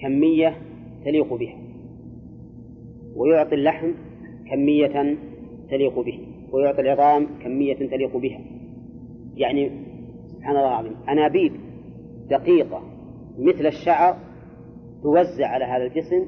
[0.00, 0.56] كمية
[1.04, 1.56] تليق بها
[3.16, 3.92] ويعطي اللحم
[4.50, 5.16] كمية
[5.70, 6.20] تليق به.
[6.52, 8.40] ويعطي العظام كمية تليق بها.
[9.36, 9.70] يعني
[10.26, 11.52] سبحان الله العظيم أنابيب
[12.30, 12.82] دقيقة
[13.38, 14.16] مثل الشعر
[15.02, 16.26] توزع على هذا الجسم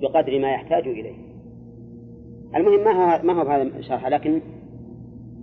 [0.00, 1.14] بقدر ما يحتاج إليه.
[2.56, 4.40] المهم ما هو ما هو بهذا الشرح؟ لكن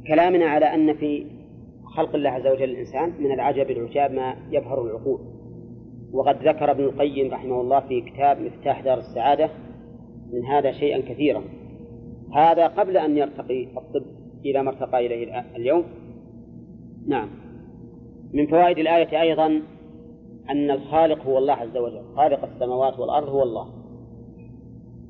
[0.07, 1.25] كلامنا على أن في
[1.83, 5.19] خلق الله عز وجل الإنسان من العجب العجاب ما يبهر العقول.
[6.13, 9.49] وقد ذكر ابن القيم رحمه الله في كتاب مفتاح دار السعادة
[10.33, 11.43] من هذا شيئا كثيرا.
[12.33, 14.05] هذا قبل أن يرتقي الطب
[14.45, 15.83] إلى ما ارتقى إليه اليوم.
[17.07, 17.29] نعم.
[18.33, 19.61] من فوائد الآية أيضا
[20.49, 22.01] أن الخالق هو الله عز وجل.
[22.15, 23.67] خالق السماوات والأرض هو الله.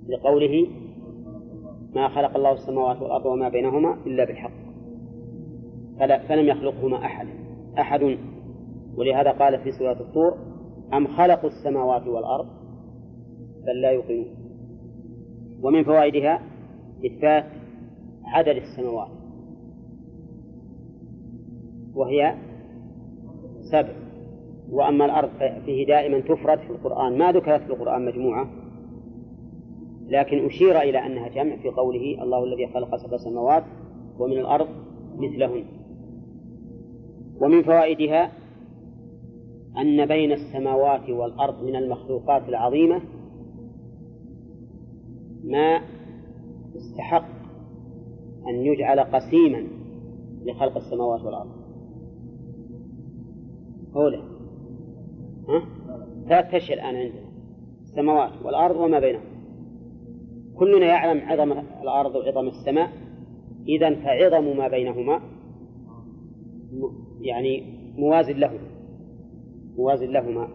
[0.10, 0.68] لقوله
[1.96, 4.52] ما خلق الله السماوات والأرض وما بينهما إلا بالحق.
[6.00, 7.28] فلا فلم يخلقهما أحد.
[7.80, 8.18] أحد.
[8.98, 10.49] ولهذا قال في سورة الطور
[10.94, 12.48] أم خلقوا السماوات والأرض
[13.68, 14.26] بل لا يوقنون؟
[15.64, 16.42] ومن فوائدها
[17.06, 17.46] إثبات
[18.26, 19.10] عدد السماوات
[21.96, 22.36] وهي
[23.72, 23.94] سبع.
[24.72, 25.30] وأما الأرض
[25.66, 27.18] فيه دائما تفرد في القرآن.
[27.18, 28.50] ما ذكرت في القرآن مجموعة
[30.08, 33.64] لكن أشير إلى أنها جمع في قوله الله الذي خلق سبع سماوات
[34.20, 34.68] ومن الأرض
[35.18, 35.64] مثلهن.
[37.42, 38.32] ومن فوائدها
[39.82, 43.02] أن بين السماوات والأرض من المخلوقات العظيمة
[45.44, 45.82] ما
[46.76, 47.30] استحق
[48.48, 49.68] أن يجعل قسيما
[50.46, 51.52] لخلق السماوات والأرض.
[53.96, 54.24] أولى
[55.48, 55.64] ها؟
[56.30, 57.30] ثلاث أشياء الآن عندنا.
[57.82, 59.24] السماوات والأرض وما بينهم.
[60.56, 61.52] كلنا يعلم عظم
[61.82, 62.90] الأرض وعظم السماء.
[63.68, 65.22] إذا فعظم ما بينهما
[67.22, 67.64] يعني
[67.98, 68.69] موازن لهما
[69.80, 70.48] موازن لهما.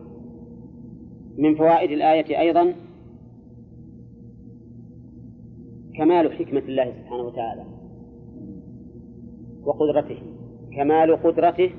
[1.39, 2.75] من فوائد الآية أيضا
[5.97, 7.64] كمال حكمة الله سبحانه وتعالى
[9.64, 10.18] وقدرته.
[10.77, 11.70] كمال قدرته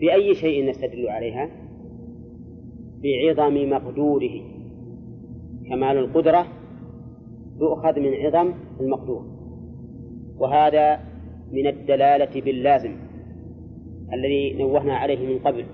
[0.00, 1.50] بأي شيء نستدل عليها؟
[3.02, 4.40] بعظم مقدوره.
[5.68, 6.46] كمال القدرة
[7.58, 9.24] تؤخذ من عظم المقدور.
[10.38, 11.00] وهذا
[11.52, 12.96] من الدلالة باللازم.
[14.14, 15.66] الذي نوهنا عليه من قبل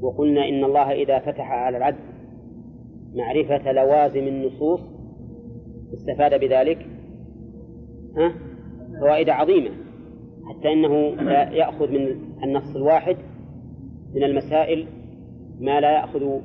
[0.00, 1.98] وقلنا إن الله إذا فتح على العبد
[3.14, 4.80] معرفة لوازم النصوص
[5.94, 6.86] استفاد بذلك
[8.16, 8.32] ها؟
[9.00, 9.70] فوائد عظيمة
[10.48, 10.94] حتى إنه
[11.52, 13.16] يأخذ من النص الواحد
[14.14, 14.86] من المسائل
[15.60, 16.40] ما لا يأخذ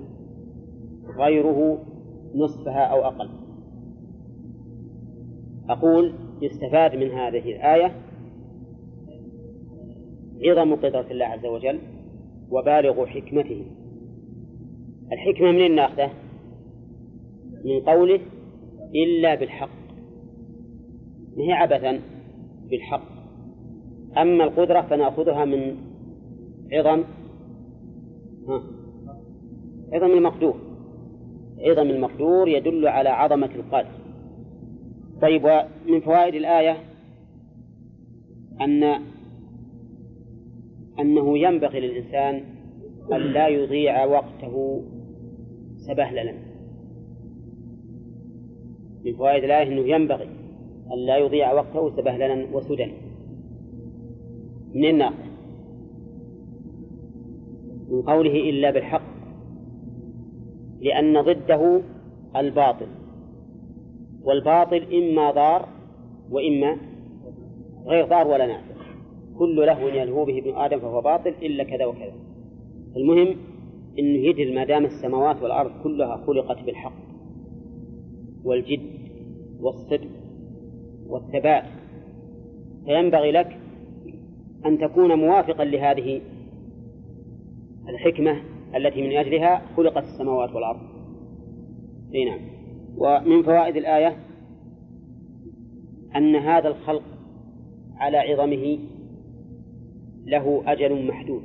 [1.17, 1.79] غيره
[2.35, 3.29] نصفها أو أقل.
[5.69, 7.95] أقول يستفاد من هذه الآية
[10.45, 11.79] عظم قدرة الله عز وجل
[12.49, 13.65] وبالغ حكمته.
[15.11, 16.09] الحكمة من ناخذة؟
[17.65, 18.19] من قوله
[18.95, 19.69] إلا بالحق.
[21.37, 21.99] ما هي عبثا؟
[22.69, 23.13] بالحق.
[24.17, 25.75] أما القدرة فنأخذها من
[26.71, 27.03] عظم
[28.47, 28.63] ها
[29.93, 30.73] عظم المقدور.
[31.59, 34.03] عظم المقدور يدل على عظمة القادر
[35.21, 36.77] طيب ومن فوائد الآية
[38.61, 38.99] أن
[40.99, 42.43] أنه ينبغي للإنسان
[43.13, 44.83] أن لا يضيع وقته
[45.77, 46.33] سبهللا.
[49.05, 50.29] من فوائد الآية أنه ينبغي
[50.93, 52.91] أن لا يضيع وقته سبهللا وسدى.
[54.73, 55.23] من الناقة
[57.89, 59.13] من قوله إلا بالحق
[60.81, 61.81] لأن ضده
[62.35, 62.87] الباطل
[64.23, 65.69] والباطل إما ضار
[66.31, 66.77] وإما
[67.85, 68.72] غير ضار ولا نافع.
[69.39, 72.13] كل لهو يلهو به ابن آدم فهو باطل إلا كذا وكذا.
[72.95, 73.35] المهم
[73.99, 76.93] أنه يدل ما دام السماوات والأرض كلها خلقت بالحق
[78.43, 78.89] والجد
[79.59, 80.09] والصدق
[81.07, 81.63] والثبات
[82.85, 83.59] فينبغي لك
[84.65, 86.21] أن تكون موافقا لهذه
[87.89, 88.41] الحكمة
[88.75, 90.79] التي من أجلها خلقت السماوات والأرض.
[92.15, 92.39] أي نعم.
[92.97, 94.17] ومن فوائد الآية
[96.15, 97.03] أن هذا الخلق
[97.97, 98.79] على عظمه
[100.25, 101.43] له أجل محدود.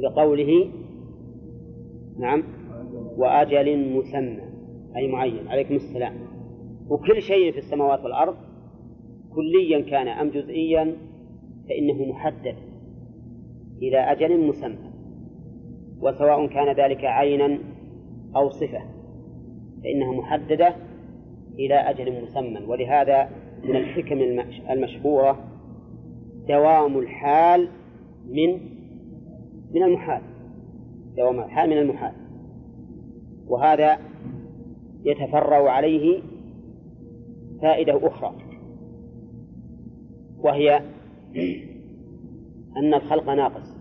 [0.00, 0.70] لقوله
[2.18, 2.42] نعم
[3.16, 4.40] وأجل مسمى
[4.96, 6.14] أي معين عليكم السلام.
[6.90, 8.34] وكل شيء في السماوات والأرض
[9.34, 10.96] كليا كان أم جزئيا
[11.68, 12.56] فإنه محدد
[13.82, 14.92] إلى أجل مسمى.
[16.00, 17.58] وسواء كان ذلك عينا
[18.36, 18.80] أو صفة
[19.82, 20.76] فإنها محددة
[21.58, 22.60] إلى أجل مسمى.
[22.66, 23.30] ولهذا
[23.64, 24.18] من الحكم
[24.70, 25.51] المشهورة
[26.48, 27.68] دوام الحال
[28.28, 28.60] من
[29.74, 30.22] من المحال.
[31.16, 32.14] دوام الحال من المحال.
[33.46, 33.98] وهذا
[35.04, 36.22] يتفرع عليه
[37.62, 38.32] فائدة أخرى
[40.38, 40.76] وهي
[42.76, 43.76] أن الخلق ناقص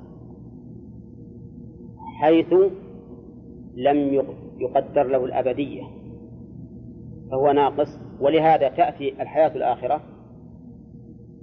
[2.20, 2.54] حيث
[3.76, 4.24] لم
[4.60, 5.84] يقدر له الأبدية
[7.32, 8.00] فهو ناقص.
[8.20, 10.02] ولهذا تأتي الحياة الآخرة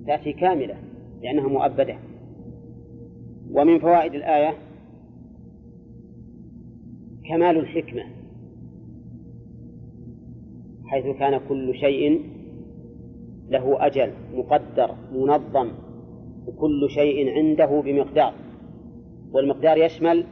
[0.07, 0.77] تأتي كاملة.
[1.23, 1.97] لأنها مؤبدة.
[3.51, 4.55] ومن فوائد الآية
[7.29, 8.03] كمال الحكمة
[10.87, 12.21] حيث كان كل شيء
[13.49, 15.71] له أجل مقدر منظم
[16.47, 18.35] وكل شيء عنده بمقدار.
[19.33, 20.25] والمقدار يشمل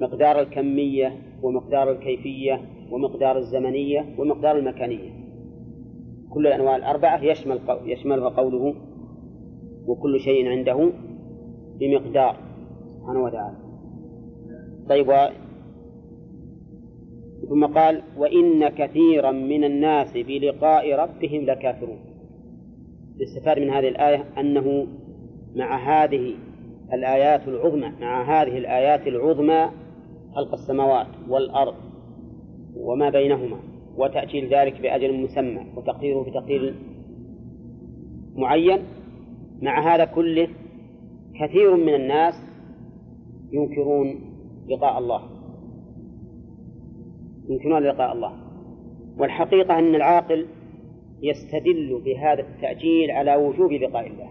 [0.00, 2.60] مقدار الكمية ومقدار الكيفية
[2.90, 5.10] ومقدار الزمنية ومقدار المكانية.
[6.30, 8.74] كل الأنواع الأربعة يشمل يشملها قوله
[9.86, 10.90] وكل شيء عنده
[11.78, 12.36] بمقدار
[12.88, 13.56] سبحانه وتعالى
[14.88, 15.30] طيب.
[17.48, 21.98] ثم قال وإن كثيرا من الناس بلقاء ربهم لكافرون
[23.16, 24.86] الاستفاد من هذه الآية أنه
[25.54, 26.34] مع هذه
[26.92, 29.70] الآيات العظمى مع هذه الآيات العظمى
[30.34, 31.74] خلق السماوات والأرض
[32.76, 33.56] وما بينهما
[33.96, 36.74] وتأجيل ذلك بأجل مسمى وتقديره بتقدير
[38.36, 38.78] معين
[39.62, 40.48] مع هذا كله
[41.40, 42.34] كثير من الناس
[43.52, 44.20] ينكرون
[44.68, 45.22] لقاء الله.
[47.48, 48.32] ينكرون لقاء الله.
[49.18, 50.46] والحقيقة أن العاقل
[51.22, 54.30] يستدل بهذا التأجيل على وجوب لقاء الله.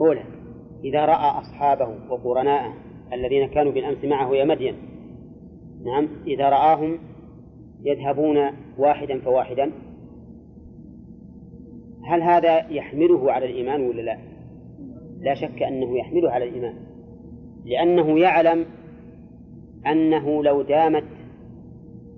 [0.00, 0.22] أولا
[0.84, 2.74] إذا رأى أصحابه وقرناءه
[3.12, 4.74] الذين كانوا بالأمس معه يا مدين
[5.84, 6.98] نعم إذا رآهم
[7.84, 9.72] يذهبون واحدا فواحدا
[12.06, 14.18] هل هذا يحمله على الإيمان ولا لا؟
[15.20, 16.74] لا شك أنه يحمله على الإيمان
[17.64, 18.66] لأنه يعلم
[19.86, 21.04] أنه لو دامت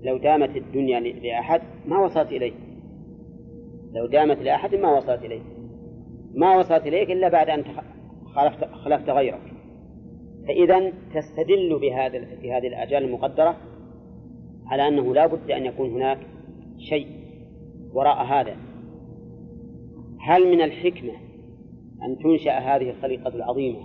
[0.03, 2.53] لو دامت الدنيا لأحد ما وصلت إليه.
[3.93, 5.41] لو دامت لأحد ما وصلت إليه.
[6.33, 7.63] ما وصلت إليك إلا بعد أن
[8.35, 9.53] خلفت, خلفت غيرك.
[10.47, 13.57] فإذا تستدل بهذا بهذه الآجال المقدرة
[14.67, 16.19] على أنه لا بد أن يكون هناك
[16.77, 17.07] شيء
[17.93, 18.68] وراء هذا.
[20.19, 21.13] هل من الحكمة
[22.03, 23.79] أن تنشأ هذه الخليقة العظيمة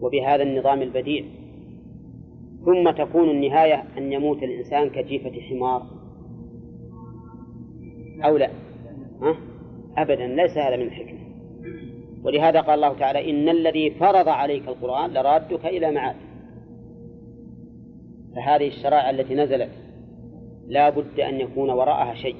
[0.00, 1.24] وبهذا النظام البديع؟
[2.64, 5.86] ثم تكون النهاية أن يموت الإنسان كجيفة حمار؟
[8.24, 8.50] أو لا؟
[9.22, 9.36] ها؟
[9.96, 11.18] أبدا ليس هذا من الحكمة.
[12.24, 16.16] ولهذا قال الله تعالى إن الذي فرض عليك القرآن لرادك إلى معاد.
[18.36, 19.70] فهذه الشرائع التي نزلت
[20.68, 22.36] لا بد أن يكون وراءها شيء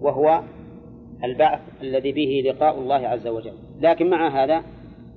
[0.00, 0.42] وهو
[1.24, 3.52] البعث الذي به لقاء الله عز وجل.
[3.80, 4.62] لكن مع هذا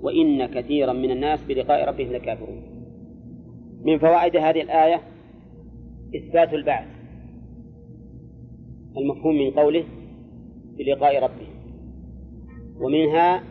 [0.01, 2.61] وإن كثيرا من الناس بلقاء ربهم لكافرون.
[3.83, 5.01] من فوائد هذه الآية
[6.15, 6.87] إثبات البعث
[8.97, 9.83] المفهوم من قوله
[10.77, 11.47] بلقاء ربه
[12.79, 13.43] ومنها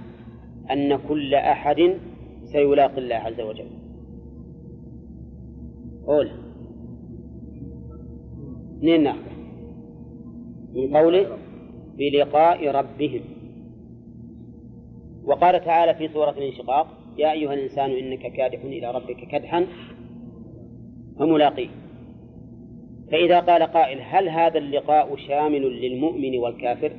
[0.70, 1.98] أن كل أحد
[2.44, 3.68] سيلاقي الله عز وجل.
[6.06, 6.30] قول.
[8.82, 9.32] منين ناخذ
[10.74, 11.38] من قوله
[11.98, 13.20] بلقاء ربهم.
[15.24, 16.86] وقال تعالى في سورة الانشقاق
[17.18, 19.66] يا أيها الإنسان إنك كادح إلى ربك كدحا
[21.18, 21.68] فملاقيه.
[23.10, 26.92] فإذا قال قائل هل هذا اللقاء شامل للمؤمن والكافر؟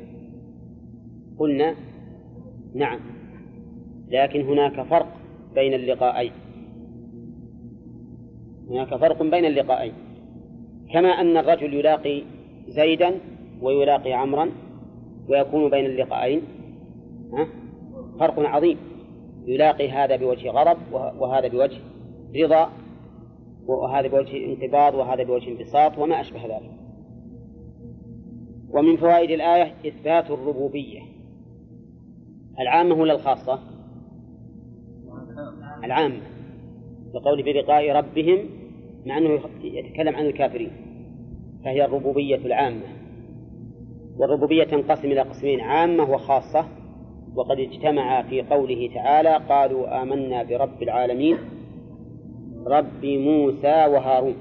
[1.40, 1.76] قلنا
[2.76, 3.00] نعم
[4.10, 5.08] لكن هناك فرق
[5.56, 6.32] بين اللقاءين.
[8.70, 9.94] هناك فرق بين اللقاءين.
[10.94, 12.24] كما أن الرجل يلاقي
[12.68, 13.20] زيدا
[13.62, 14.50] ويلاقي عمرا
[15.30, 16.42] ويكون بين اللقاءين
[18.20, 18.78] فرق عظيم.
[19.46, 21.80] يلاقي هذا بوجه غضب وهذا بوجه
[22.36, 22.70] رضا
[23.68, 26.72] وهذا بوجه انقباض وهذا بوجه انبساط وما أشبه ذلك.
[28.70, 31.02] ومن فوائد الآية إثبات الربوبية.
[32.60, 33.60] العامة ولا الخاصة؟
[35.84, 36.22] العامة.
[37.14, 38.50] لقول بلقاء ربهم
[39.06, 40.72] مع أنه يتكلم عن الكافرين
[41.64, 43.03] فهي الربوبية العامة.
[44.18, 46.66] والربوبية تنقسم إلى قسمين عامة وخاصة.
[47.36, 51.38] وقد اجتمعا في قوله تعالى قالوا آمنا برب العالمين
[52.68, 54.36] رب موسى وهارون.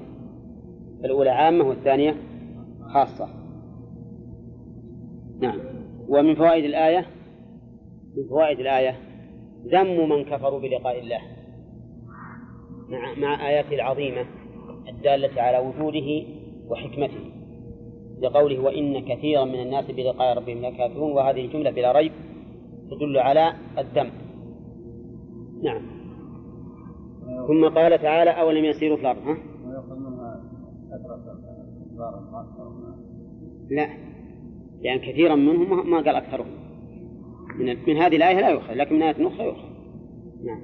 [1.05, 2.15] الأولى عامة والثانية
[2.93, 3.29] خاصة.
[5.41, 5.59] نعم.
[6.07, 7.05] ومن فوائد الآية؟
[8.17, 8.95] من فوائد الآية
[9.65, 11.19] ذم من كفروا بلقاء الله.
[12.89, 14.25] مع, مع آياته العظيمة
[14.89, 16.23] الدالة على وجوده
[16.67, 17.42] وحكمته.
[18.23, 22.11] لقوله وإن كثيرا من الناس بلقاء ربهم لكافرون وهذه الجملة بلا ريب
[22.91, 24.11] تدل على الذم
[25.63, 25.81] نعم.
[27.47, 29.37] ثم قال تعالى أولم يسيروا في الأرض ها؟
[33.69, 33.89] لا.
[34.81, 36.47] لأن كثيرا منهم ما قال أكثرهم.
[37.59, 39.69] من, من هذه الآية لا يؤخذ لكن من آية أخرى يؤخذ
[40.43, 40.61] نعم.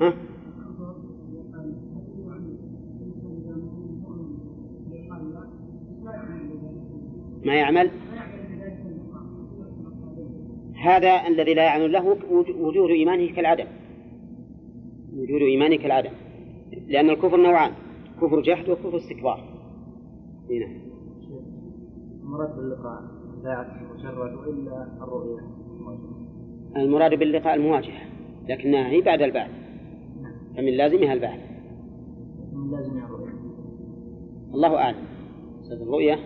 [0.00, 0.29] ها؟
[7.44, 7.90] ما يعمل؟
[10.82, 12.16] هذا الذي لا يعمل له
[12.60, 13.66] وجود إيمانه كالعدم.
[15.16, 16.10] وجود إيمانه كالعدم.
[16.86, 17.72] لأن الكفر نوعان
[18.20, 19.44] كفر جحد وكفر استكبار.
[20.50, 20.66] هنا
[22.22, 23.02] المراد باللقاء
[23.44, 25.40] لا مجرد إلا الرؤية
[26.76, 28.00] المراد باللقاء المواجهة
[28.48, 29.50] لكنها هي بعد البعث.
[30.56, 31.40] فمن لازمها البعث.
[32.52, 33.40] من لازمها الرؤية.
[34.54, 35.04] الله أعلم.
[35.72, 36.18] الرؤية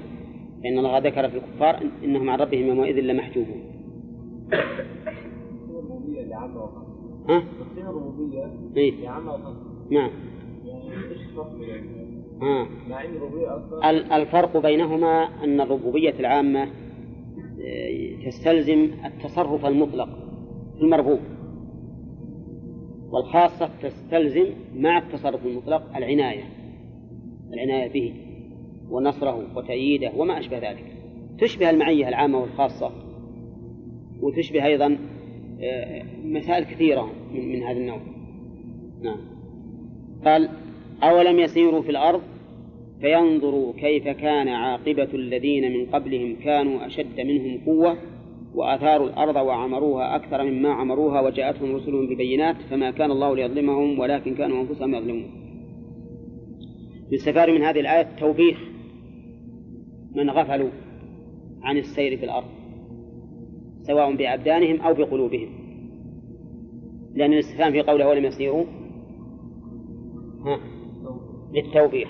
[0.65, 3.63] فإن الله ذكر في الكفار إنهم عن ربهم يومئذ لمحجوبون.
[7.29, 7.43] ها؟
[8.77, 8.93] إيه؟
[9.91, 10.11] نعم.
[13.85, 20.09] إيش الفرق بينهما أن الربوبية العامة آه، تستلزم التصرف المطلق
[20.77, 21.21] في المربوب
[23.11, 26.45] والخاصة تستلزم مع التصرف المطلق العناية
[27.53, 28.15] العناية به.
[28.91, 30.85] ونصره وتأييده وما أشبه ذلك.
[31.39, 32.91] تشبه المعية العامة والخاصة
[34.21, 34.99] وتشبه أيضا
[35.63, 38.01] آه، مسائل كثيرة من, هذا النوع.
[39.03, 39.19] نعم.
[40.25, 40.49] قال
[41.03, 42.23] أولم يسيروا في الأرض؟
[43.01, 47.97] فينظروا كيف كان عاقبة الذين من قبلهم كانوا أشد منهم قوة
[48.55, 54.61] وأثاروا الأرض وعمروها أكثر مما عمروها وجاءتهم رسلهم ببينات فما كان الله ليظلمهم ولكن كانوا
[54.61, 55.31] أنفسهم يظلمون.
[57.13, 58.74] يستفاد من هذه الآية توبيخ
[60.15, 60.71] من غفلوا
[61.63, 62.49] عن السير في الأرض
[63.83, 65.49] سواء بأبدانهم أو بقلوبهم.
[67.15, 68.65] لأن الاستفهام في قوله ولم يسيروا
[70.45, 70.61] ها
[71.53, 72.09] للتوبيخ.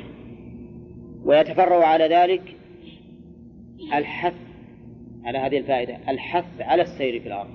[1.25, 2.57] ويتفرع على ذلك
[3.95, 4.35] الحث
[5.25, 7.51] على هذه الفائدة الحث على السير في الأرض.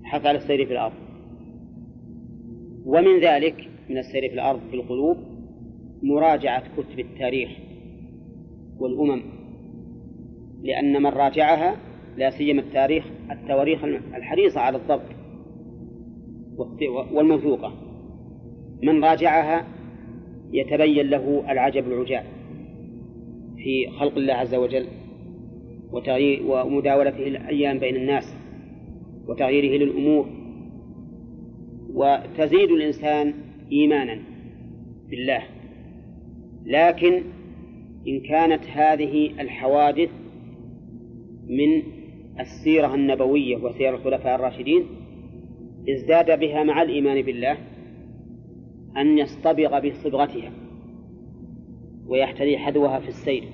[0.00, 0.94] الحث على السير في الأرض.
[2.84, 5.16] ومن ذلك من السير في الأرض في القلوب
[6.02, 7.50] مراجعة كتب التاريخ.
[8.78, 9.22] والأمم
[10.62, 11.76] لأن من راجعها
[12.16, 15.02] لا سيما التاريخ التواريخ الحريصة على الضبط
[17.12, 17.72] والموثوقة.
[18.82, 19.66] من راجعها
[20.52, 22.24] يتبين له العجب العجاب
[23.56, 24.86] في خلق الله عز وجل
[26.44, 28.34] ومداولته الأيام بين الناس
[29.28, 30.26] وتغييره للأمور
[31.94, 33.34] وتزيد الإنسان
[33.72, 34.18] إيمانا
[35.10, 35.42] بالله.
[36.64, 37.22] لكن
[38.08, 40.10] إن كانت هذه الحوادث
[41.48, 41.82] من
[42.40, 44.86] السيرة النبوية وسير الخلفاء الراشدين
[45.88, 47.56] ازداد بها مع الإيمان بالله
[48.96, 50.52] أن يصطبغ بصبغتها
[52.06, 53.44] ويحتذي حذوها في السير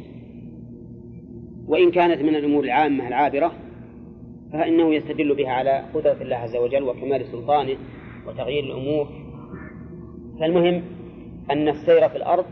[1.66, 3.52] وإن كانت من الأمور العامة العابرة
[4.52, 7.76] فإنه يستدل بها على قدرة الله عز وجل وكمال سلطانه
[8.26, 9.08] وتغيير الأمور.
[10.40, 10.82] فالمهم
[11.50, 12.44] أن السير في الأرض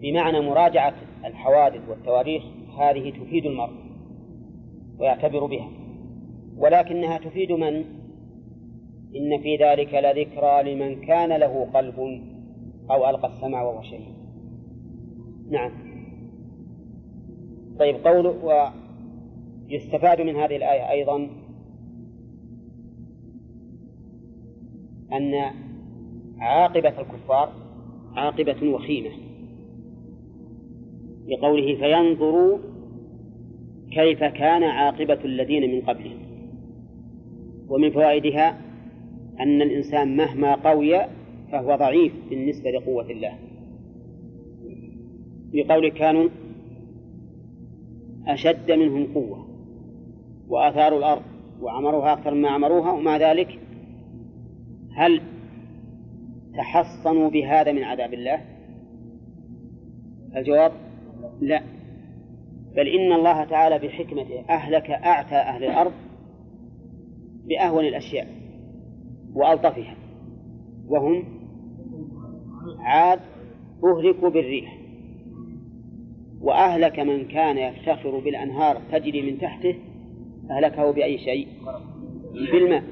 [0.00, 0.94] بمعنى مراجعة
[1.24, 2.42] الحوادث والتواريخ
[2.78, 3.72] هذه تفيد المرء
[4.98, 5.68] ويعتبر بها.
[6.56, 7.84] ولكنها تفيد من؟
[9.16, 11.98] إن في ذلك لذكرى لمن كان له قلب
[12.90, 14.16] أو ألقى السمع وهو شهيد.
[15.50, 15.72] نعم.
[17.78, 18.70] طيب قوله
[19.68, 21.28] ويستفاد من هذه الآية أيضا
[25.12, 25.34] أن
[26.38, 27.52] عاقبة الكفار
[28.16, 29.10] عاقبة وخيمة.
[31.28, 32.58] بقوله فينظروا
[33.92, 36.18] كيف كان عاقبة الذين من قبلهم.
[37.68, 38.60] ومن فوائدها
[39.40, 41.00] أن الإنسان مهما قوي
[41.52, 43.38] فهو ضعيف بالنسبة لقوة الله.
[45.52, 46.28] بقول كانوا
[48.26, 49.46] أشد منهم قوة
[50.48, 51.22] وآثاروا الأرض
[51.60, 53.58] وعمروها أكثر مما عمروها ومع ذلك
[54.94, 55.20] هل
[56.56, 58.44] تحصنوا بهذا من عذاب الله؟
[60.36, 60.72] الجواب
[61.40, 61.62] لا.
[62.76, 65.92] بل إن الله تعالى بحكمته أهلك أعتى أهل الأرض
[67.48, 68.26] بأهون الأشياء
[69.34, 69.96] وألطفها
[70.88, 71.24] وهم
[72.78, 73.20] عاد
[73.84, 74.78] أهلكوا بالريح.
[76.40, 79.74] وأهلك من كان يفتخر بالأنهار تجري من تحته
[80.50, 81.48] أهلكه بأي شيء؟
[82.52, 82.82] بالماء.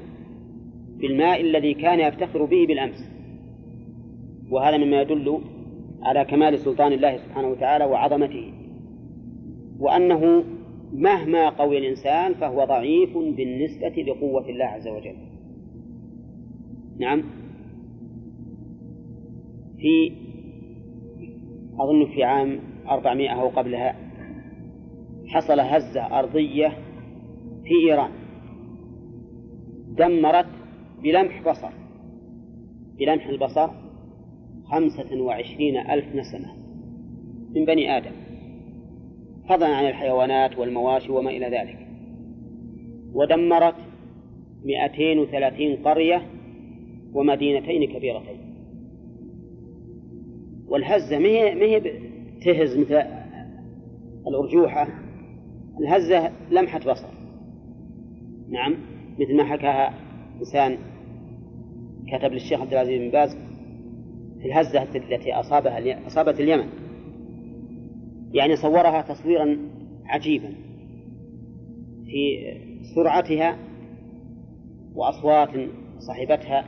[0.97, 3.09] بالماء الذي كان يفتخر به بالأمس.
[4.51, 5.41] وهذا مما يدل
[6.05, 8.53] على كمال سلطان الله سبحانه وتعالى وعظمته.
[9.79, 10.43] وأنه
[10.93, 15.15] مهما قوي الإنسان فهو ضعيف بالنسبة لقوة الله عز وجل.
[16.99, 17.23] نعم.
[19.77, 20.11] في
[21.79, 23.95] أظن في عام أربعمائة أو قبلها
[25.27, 26.67] حصل هزة أرضية
[27.63, 28.11] في إيران.
[29.97, 30.45] دمرت
[31.03, 31.69] بلمح بصر
[32.99, 33.84] بلمح البصر
[34.65, 36.53] خمسة وعشرين ألف نسمة
[37.55, 38.11] من بني آدم
[39.49, 41.87] فضلا عن الحيوانات والمواشي وما إلى ذلك.
[43.13, 43.75] ودمرت
[44.63, 46.21] مئتين وثلاثين قرية
[47.13, 48.37] ومدينتين كبيرتين.
[50.67, 51.79] والهزة ما هي
[52.41, 53.03] تهز مثل
[54.27, 54.87] الأرجوحة؟
[55.79, 57.07] الهزة لمحة بصر.
[58.49, 58.75] نعم
[59.19, 59.93] مثل ما حكاها
[60.39, 60.77] إنسان
[62.07, 63.44] كتب للشيخ عبد العزيز بن باز
[64.45, 66.69] في الهزة التي أصابها أصابت اليمن.
[68.33, 69.57] يعني صورها تصويرا
[70.05, 70.53] عجيبا.
[72.05, 72.37] في
[72.95, 73.57] سرعتها
[74.95, 75.49] وأصوات
[75.99, 76.65] صاحبتها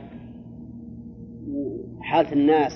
[1.98, 2.72] وحالة الناس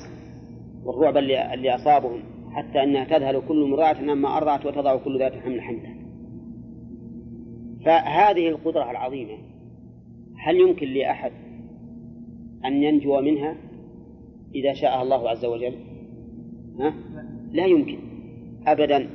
[0.85, 5.61] والرعب اللي, اللي أصابهم حتى أنها تذهل كل مرضعة عما أرضعت وتضع كل ذات حمل
[5.61, 5.95] حملها.
[7.85, 9.39] فهذه القدرة العظيمة
[10.37, 11.33] هل يمكن لأحد
[12.65, 13.72] أن ينجو منها؟
[14.55, 15.75] إذا شاء الله عز وجل
[16.79, 16.95] ها؟
[17.53, 17.99] لا يمكن
[18.67, 19.09] أبدا.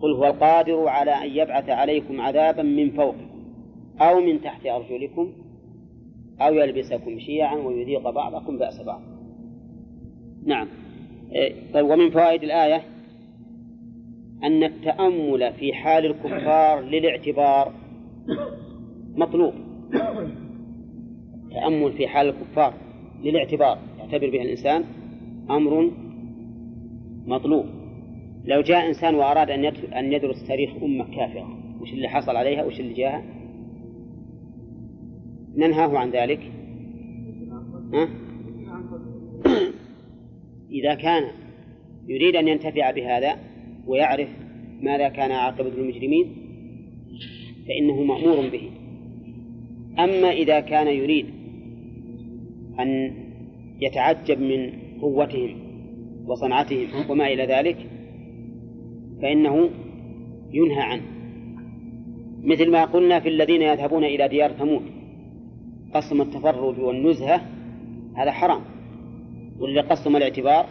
[0.00, 3.26] قل هو القادر على أن يبعث عليكم عذابا من فوقكم
[4.00, 5.32] أو من تحت أرجلكم
[6.40, 9.00] أو يلبسكم شيعا ويذيق بعضكم بأس بعض.
[10.44, 10.68] نعم.
[11.32, 12.82] إيه، طيب ومن فوائد الآية؟
[14.44, 17.72] أن التأمل في حال الكفار للاعتبار
[19.14, 19.54] مطلوب.
[21.44, 22.74] التأمل في حال الكفار.
[23.24, 24.84] للاعتبار يعتبر بها الإنسان
[25.50, 25.90] أمر
[27.26, 27.66] مطلوب.
[28.44, 29.64] لو جاء إنسان وأراد أن
[29.94, 33.22] أن يدرس تاريخ أمة كافرة وش اللي حصل عليها؟ وش اللي جاءها؟
[35.56, 36.40] ننهاه عن ذلك.
[37.92, 38.08] ها؟
[40.80, 41.22] إذا كان
[42.08, 43.36] يريد أن ينتفع بهذا
[43.86, 44.28] ويعرف
[44.80, 46.36] ماذا كان عاقبة المجرمين
[47.68, 48.70] فإنه مأمور به.
[49.98, 51.35] أما إذا كان يريد
[52.80, 53.12] أن
[53.80, 55.56] يتعجب من قوتهم
[56.26, 57.76] وصنعتهم وما إلى ذلك
[59.22, 59.70] فإنه
[60.52, 61.02] ينهى عنه.
[62.42, 64.82] مثل ما قلنا في الذين يذهبون إلى ديار ثمود
[65.94, 67.40] قسم التفرج والنزهة
[68.16, 68.60] هذا حرام.
[69.60, 70.66] واللي قسم الاعتبار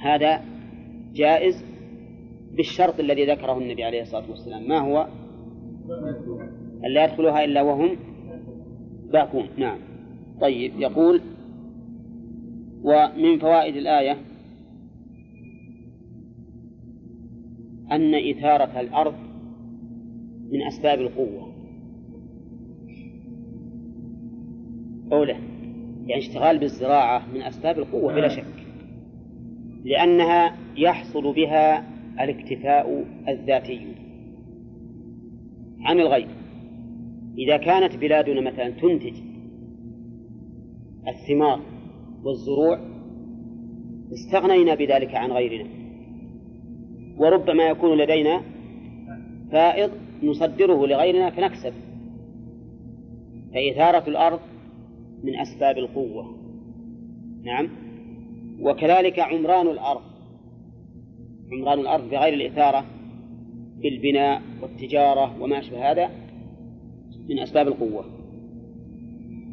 [0.00, 0.40] هذا
[1.14, 1.64] جائز
[2.56, 4.68] بالشرط الذي ذكره النبي عليه الصلاة والسلام.
[4.68, 5.06] ما هو؟
[6.84, 7.96] ألا يدخلها إلا وهم
[9.12, 9.48] باكون.
[9.56, 9.78] نعم.
[10.40, 11.20] طيب يقول
[12.82, 14.16] ومن فوائد الآية
[17.92, 19.14] أن إثارة الأرض
[20.52, 21.52] من أسباب القوة.
[25.12, 25.36] أولى
[26.06, 28.64] يعني اشتغال بالزراعة من أسباب القوة بلا شك
[29.84, 31.84] لأنها يحصل بها
[32.20, 33.86] الاكتفاء الذاتي
[35.80, 36.28] عن الغير
[37.38, 39.33] إذا كانت بلادنا مثلا تنتج
[41.08, 41.60] الثمار
[42.24, 42.78] والزروع
[44.12, 45.70] استغنينا بذلك عن غيرنا.
[47.18, 48.42] وربما يكون لدينا
[49.52, 49.90] فائض
[50.22, 51.72] نصدره لغيرنا فنكسب.
[53.54, 54.40] فإثارة الأرض
[55.24, 56.36] من أسباب القوة.
[57.44, 57.68] نعم.
[58.60, 60.02] وكذلك عمران الأرض.
[61.52, 62.84] عمران الأرض بغير الإثارة
[63.82, 66.10] بالبناء والتجارة وما أشبه هذا
[67.28, 68.04] من أسباب القوة.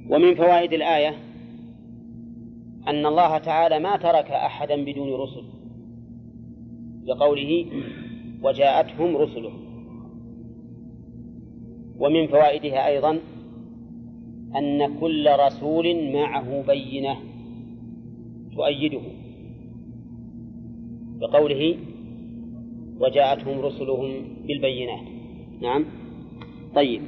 [0.09, 1.30] ومن فوائد الآية
[2.87, 5.43] أن الله تعالى ما ترك أحدا بدون رسل
[7.05, 7.65] لقوله
[8.43, 9.61] وجاءتهم رسلهم.
[11.99, 13.19] ومن فوائدها أيضا
[14.55, 17.17] أن كل رسول معه بينة
[18.55, 19.01] تؤيده
[21.19, 21.77] بقوله
[22.99, 24.11] وجاءتهم رسلهم
[24.47, 25.05] بالبينات.
[25.61, 25.85] نعم.
[26.75, 27.01] طيب.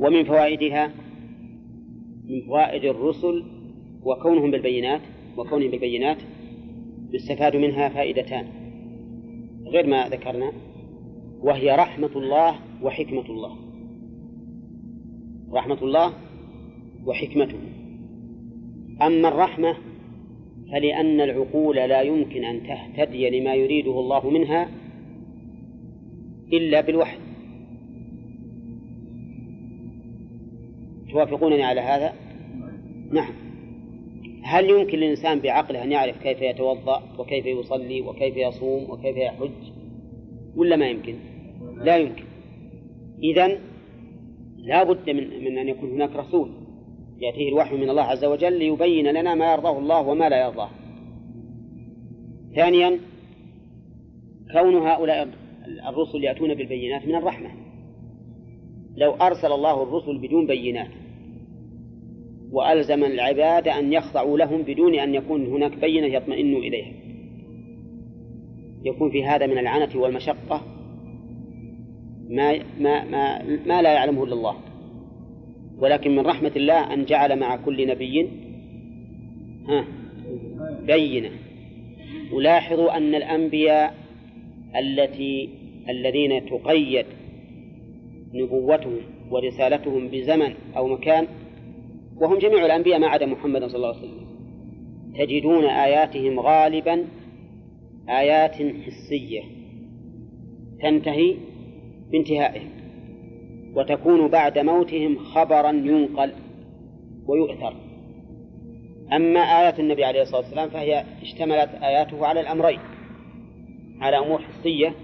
[0.00, 0.92] ومن فوائدها
[2.28, 3.44] من فوائد الرسل
[4.04, 5.00] وكونهم بالبينات
[5.36, 6.18] وكونهم بالبينات
[7.12, 8.46] يستفاد منها فائدتان.
[9.66, 10.52] غير ما ذكرنا
[11.40, 13.56] وهي رحمة الله وحكمة الله.
[15.52, 16.12] رحمة الله
[17.06, 17.58] وحكمته.
[19.02, 19.76] أما الرحمة
[20.72, 24.68] فلأن العقول لا يمكن أن تهتدي لما يريده الله منها
[26.52, 27.18] إلا بالوحي.
[31.10, 32.12] توافقونني على هذا؟
[33.12, 33.51] نعم.
[34.42, 39.50] هل يمكن للإنسان بعقله أن يعرف كيف يتوضأ وكيف يصلي وكيف يصوم وكيف يحج؟
[40.56, 41.14] ولا ما يمكن؟
[41.76, 42.24] لا يمكن.
[43.22, 43.58] إذن
[44.56, 46.50] لا بد من, من أن يكون هناك رسول
[47.18, 50.70] يأتيه الوحي من الله عز وجل ليبين لنا ما يرضاه الله وما لا يرضاه.
[52.56, 52.98] ثانيا
[54.52, 55.28] كون هؤلاء
[55.88, 57.50] الرسل يأتون بالبينات من الرحمة.
[58.96, 61.01] لو أرسل الله الرسل بدون بينات
[62.52, 66.92] وألزم العباد أن يخضعوا لهم بدون أن يكون هناك بينة يطمئنوا إليها.
[68.84, 70.62] يكون في هذا من العنة والمشقة
[72.28, 74.56] ما ما ما ما لا يعلمه إلا الله.
[75.78, 78.28] ولكن من رحمة الله أن جعل مع كل نبي
[79.68, 79.84] ها
[80.86, 81.30] بينة.
[82.32, 83.94] ولاحظوا أن الأنبياء
[84.76, 85.48] التي
[85.88, 87.06] الذين تقيد
[88.34, 89.00] نبوتهم
[89.30, 91.26] ورسالتهم بزمن أو مكان
[92.16, 94.26] وهم جميع الأنبياء ما عدا محمد صلى الله عليه وسلم.
[95.18, 97.04] تجدون آياتهم غالبا
[98.08, 99.42] آيات حسية.
[100.82, 101.36] تنتهي
[102.10, 102.70] بانتهائهم.
[103.74, 106.32] وتكون بعد موتهم خبرا ينقل
[107.26, 107.76] ويؤثر.
[109.12, 112.78] أما آيات النبي عليه الصلاة والسلام فهي اشتملت آياته على الأمرين.
[114.00, 114.94] على أمور حسية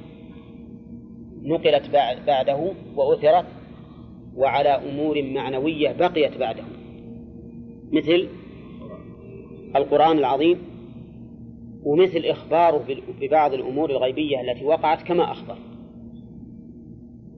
[1.42, 1.90] نقلت
[2.26, 3.46] بعده وأثرت
[4.36, 6.64] وعلى أمور معنوية بقيت بعده.
[7.92, 8.28] مثل
[9.76, 10.58] القرآن العظيم
[11.82, 12.84] ومثل إخباره
[13.20, 15.56] ببعض الأمور الغيبية التي وقعت كما أخبر.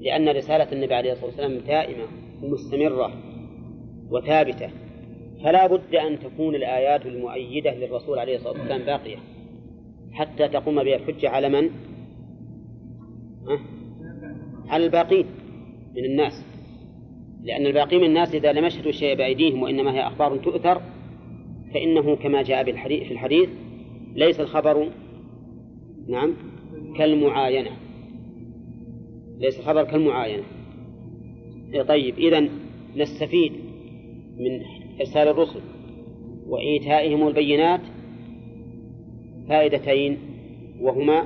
[0.00, 2.04] لأن رسالة النبي عليه الصلاة والسلام دائمة
[2.42, 3.12] ومستمرة
[4.10, 4.70] وثابتة.
[5.44, 9.16] فلا بد أن تكون الآيات المؤيدة للرسول عليه الصلاة والسلام باقية.
[10.12, 11.70] حتى تقوم بها الحجة على من؟
[14.68, 15.26] على الباقين
[15.96, 16.49] من الناس.
[17.44, 20.82] لأن الباقي من الناس إذا لم يشهدوا الشيء بأيديهم وإنما هي أخبار تؤثر
[21.74, 23.48] فإنه كما جاء بالحديث في الحديث
[24.14, 24.88] ليس الخبر
[26.08, 26.34] نعم
[26.96, 27.70] كالمعاينة.
[29.38, 30.42] ليس الخبر كالمعاينة.
[31.88, 32.48] طيب إذا
[32.96, 33.52] نستفيد
[34.38, 34.60] من
[35.00, 35.60] إرسال الرسل
[36.46, 37.80] وإيتائهم البينات
[39.48, 40.18] فائدتين
[40.80, 41.24] وهما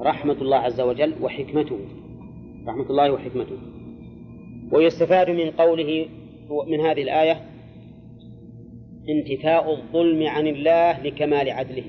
[0.00, 1.78] رحمة الله عز وجل وحكمته.
[2.66, 3.73] رحمة الله وحكمته.
[4.72, 6.06] ويستفاد من قوله
[6.66, 7.40] من هذه الآية
[9.08, 11.84] انتفاء الظلم عن الله لكمال عدله.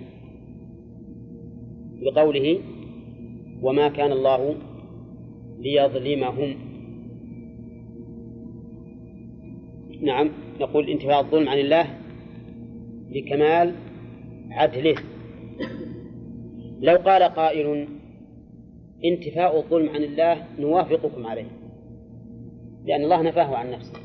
[2.02, 2.60] بقوله
[3.62, 4.56] وما كان الله
[5.60, 6.56] ليظلمهم.
[10.02, 10.30] نعم
[10.60, 11.88] نقول انتفاء الظلم عن الله
[13.10, 13.74] لكمال
[14.52, 14.96] عدله.
[16.82, 17.88] لو قال قائل
[19.06, 21.48] انتفاء الظلم عن الله نوافقكم عليه.
[22.86, 24.00] لأن الله نفاه عن نفسه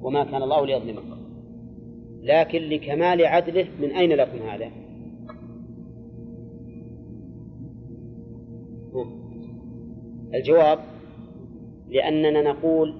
[0.00, 1.18] وما كان الله ليظلمكم
[2.22, 4.70] لكن لكمال عدله من أين لكم هذا؟
[10.34, 10.78] الجواب
[11.88, 12.94] لأننا نقول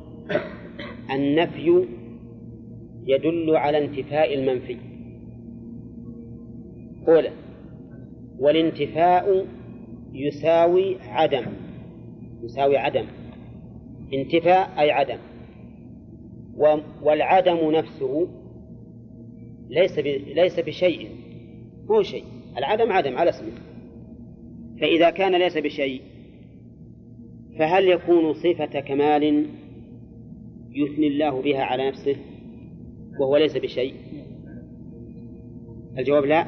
[1.11, 1.87] النفي
[3.07, 4.77] يدل على انتفاء المنفي.
[7.09, 7.31] أولا
[8.39, 9.47] والانتفاء
[10.13, 11.45] يساوي عدم
[12.43, 13.05] يساوي عدم.
[14.14, 15.18] انتفاء أي عدم.
[17.02, 18.28] والعدم نفسه
[19.68, 19.98] ليس
[20.35, 21.09] ليس بشيء.
[21.90, 22.24] هو شيء.
[22.56, 23.52] العدم عدم على اسمه.
[24.80, 26.01] فإذا كان ليس بشيء
[27.59, 29.47] فهل يكون صفة كمال
[30.70, 32.16] يثني الله بها على نفسه
[33.20, 33.94] وهو ليس بشيء؟
[35.98, 36.47] الجواب لا.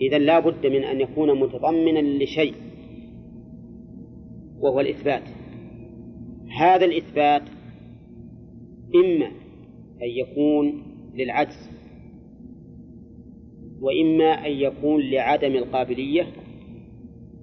[0.00, 2.54] إذا لا بد من أن يكون متضمنا لشيء
[4.60, 5.22] وهو الإثبات.
[6.56, 7.42] هذا الإثبات
[8.94, 9.26] إما
[10.02, 10.82] أن يكون
[11.14, 11.70] للعجز
[13.80, 16.26] وإما أن يكون لعدم القابلية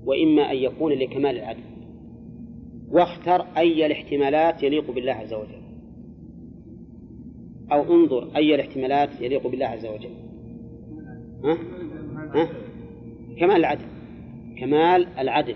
[0.05, 1.63] وإما أن يكون لكمال العدل.
[2.91, 5.59] واختر أي الاحتمالات يليق بالله عز وجل.
[7.71, 10.09] أو انظر أي الاحتمالات يليق بالله عز وجل.
[11.43, 11.57] ها؟
[12.33, 12.49] ها؟
[13.39, 13.85] كمال العدل.
[14.59, 15.55] كمال العدل.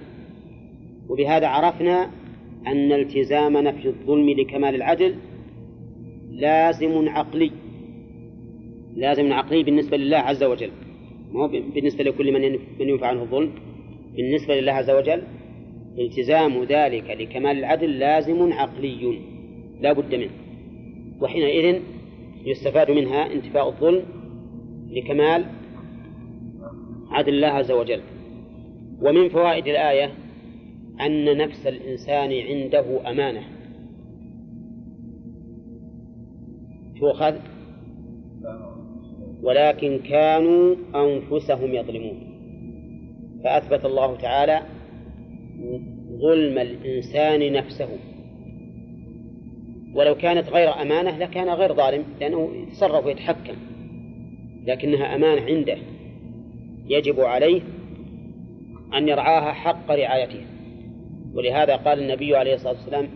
[1.09, 2.11] وبهذا عرفنا
[2.67, 5.15] أن التزام نفي الظلم لكمال العدل
[6.31, 7.51] لازم عقلي
[8.95, 10.71] لازم عقلي بالنسبة لله عز وجل.
[11.31, 13.51] مو بالنسبة لكل من من ينفع عنه الظلم؟
[14.15, 15.23] بالنسبة لله عز وجل
[15.99, 19.19] التزام ذلك لكمال العدل لازم عقلي.
[19.81, 20.31] لا بد منه.
[21.21, 21.81] وحينئذ
[22.45, 24.03] يستفاد منها انتفاء الظلم
[24.89, 25.45] لكمال
[27.09, 28.01] عدل الله عز وجل.
[29.01, 30.11] ومن فوائد الآية
[31.01, 33.43] أن نفس الإنسان عنده أمانة.
[36.99, 37.35] تؤخذ
[39.43, 42.33] ولكن كانوا أنفسهم يظلمون.
[43.43, 44.61] فأثبت الله تعالى
[46.21, 47.89] ظلم الإنسان نفسه.
[49.95, 53.55] ولو كانت غير أمانة لكان غير ظالم لأنه يتصرف ويتحكم.
[54.65, 55.77] لكنها أمانة عنده.
[56.87, 57.61] يجب عليه
[58.93, 60.52] أن يرعاها حق رعايتها
[61.33, 63.09] ولهذا قال النبي عليه الصلاة والسلام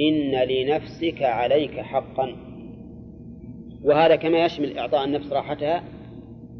[0.00, 2.36] إن لنفسك عليك حقا.
[3.82, 5.84] وهذا كما يشمل إعطاء النفس راحتها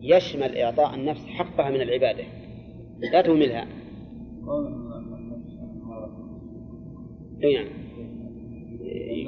[0.03, 2.25] يشمل إعطاء النفس حقها من العبادة.
[3.13, 3.67] لا تهملها.
[7.41, 7.67] نعم.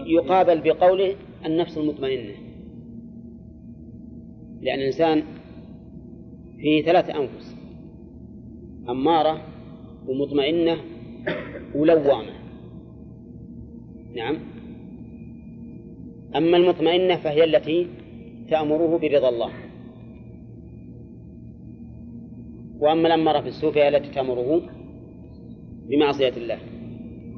[0.06, 1.14] يقابل بقوله
[1.46, 2.34] النفس المطمئنة.
[4.60, 5.22] لأن الإنسان
[6.56, 7.56] فيه ثلاث أنفس
[8.88, 9.40] أمارة
[10.08, 10.76] ومطمئنة
[11.74, 12.32] ولوامة.
[14.16, 14.38] نعم.
[16.36, 17.86] أما المطمئنة فهي التي
[18.50, 19.50] تأمره برضا الله.
[22.78, 24.62] وأما الأمارة بالسوء فهي التي تأمره
[25.88, 26.58] بمعصية الله.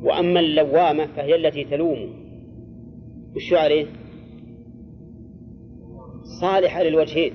[0.03, 2.09] وأما اللوامة فهي التي تلومه
[3.37, 3.87] وش عليه؟
[6.41, 7.33] صالحة للوجهين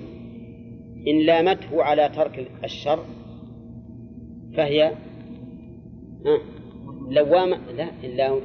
[1.07, 3.05] إن لامته على ترك الشر
[4.57, 4.91] فهي
[7.11, 7.89] لوامة لا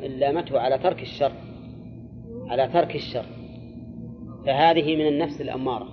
[0.06, 1.32] إن لامته على ترك الشر
[2.46, 3.24] على ترك الشر.
[4.46, 5.88] فهذه من النفس الأمارة.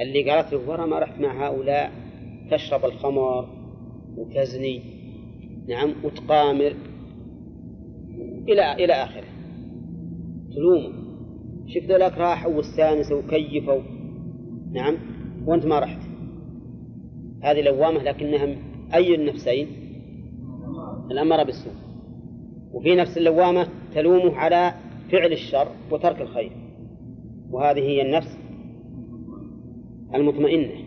[0.00, 1.92] اللي قالت له ورا ما رحت مع هؤلاء
[2.50, 3.48] تشرب الخمر
[4.16, 4.82] وتزني
[5.68, 6.74] نعم وتقامر
[8.48, 9.28] إلى إلى آخره.
[10.54, 10.92] تلومه.
[11.66, 13.80] شوف ذولاك راحوا واستانسوا وكيفوا
[14.72, 14.96] نعم
[15.46, 16.00] وأنت ما رحت.
[17.42, 18.56] هذه لوامة لكنها
[18.94, 19.66] أي النفسين؟
[21.10, 21.72] الأمر بالسوء.
[22.72, 24.74] وفي نفس اللوامة تلومه على
[25.12, 26.52] فعل الشر وترك الخير.
[27.50, 28.38] وهذه هي النفس
[30.14, 30.84] المطمئنة.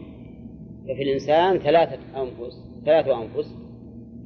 [0.84, 3.56] ففي الإنسان ثلاثة أنفس ثلاثة أنفس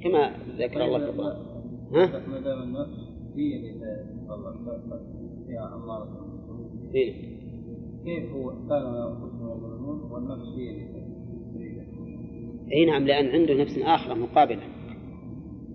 [0.04, 1.38] كما ذكر الله في القرآن.
[1.94, 3.14] ها؟ ما دام النفس
[6.94, 7.14] هي؟
[8.06, 11.04] كيف هو يظلمون والنفس هي اللي
[12.74, 14.62] اي نعم لأن عنده نفس أخرى مقابلة.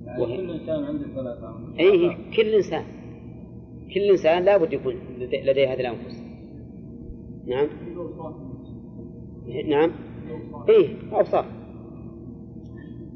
[0.09, 0.37] يعني وهي...
[0.37, 2.85] كل إنسان عنده ثلاث انفس أي كل إنسان.
[3.95, 6.23] كل إنسان لابد يكون لديه هذه الأنفس.
[7.47, 7.69] نعم.
[9.67, 9.91] نعم.
[10.69, 11.45] اي أوصاف.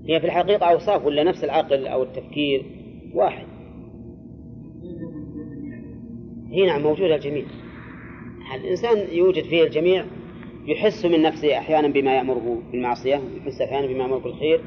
[0.08, 2.64] هي في الحقيقة أوصاف ولا نفس العقل أو التفكير؟
[3.14, 3.46] واحد.
[6.50, 7.44] هي نعم موجودة الجميع.
[8.54, 10.04] الإنسان يوجد فيه الجميع
[10.66, 14.60] يحس من نفسه أحيانا بما يأمره بالمعصية ويحس أحيانا بما يأمره بالخير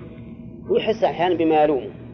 [0.70, 2.05] ويحس أحيانا بما يلومه.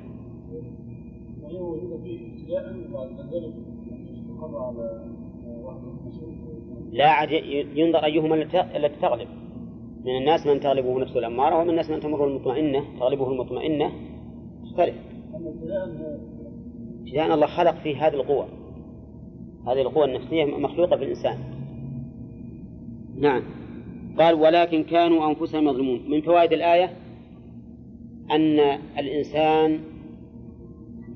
[6.91, 7.31] لا عاد
[7.75, 8.35] ينظر أيهما
[8.75, 9.27] التي تغلب.
[10.05, 13.91] من الناس من تغلبه نفسه الأمارة ومن الناس من تمره المطمئنة تغلبه المطمئنة
[14.65, 14.95] تختلف.
[17.01, 18.47] ابتداء الله خلق فيه هذه القوة.
[19.67, 21.37] هذه القوة النفسية مخلوقة في الإنسان.
[23.17, 23.43] نعم.
[24.19, 26.09] قال ولكن كانوا أنفسهم يظلمون.
[26.09, 26.93] من فوائد الآية؟
[28.31, 28.59] أن
[28.99, 29.79] الإنسان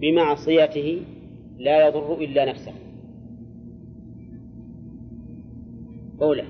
[0.02, 1.02] بمعصيته
[1.58, 2.74] لا يضر إلا نفسه.
[6.20, 6.46] قوله.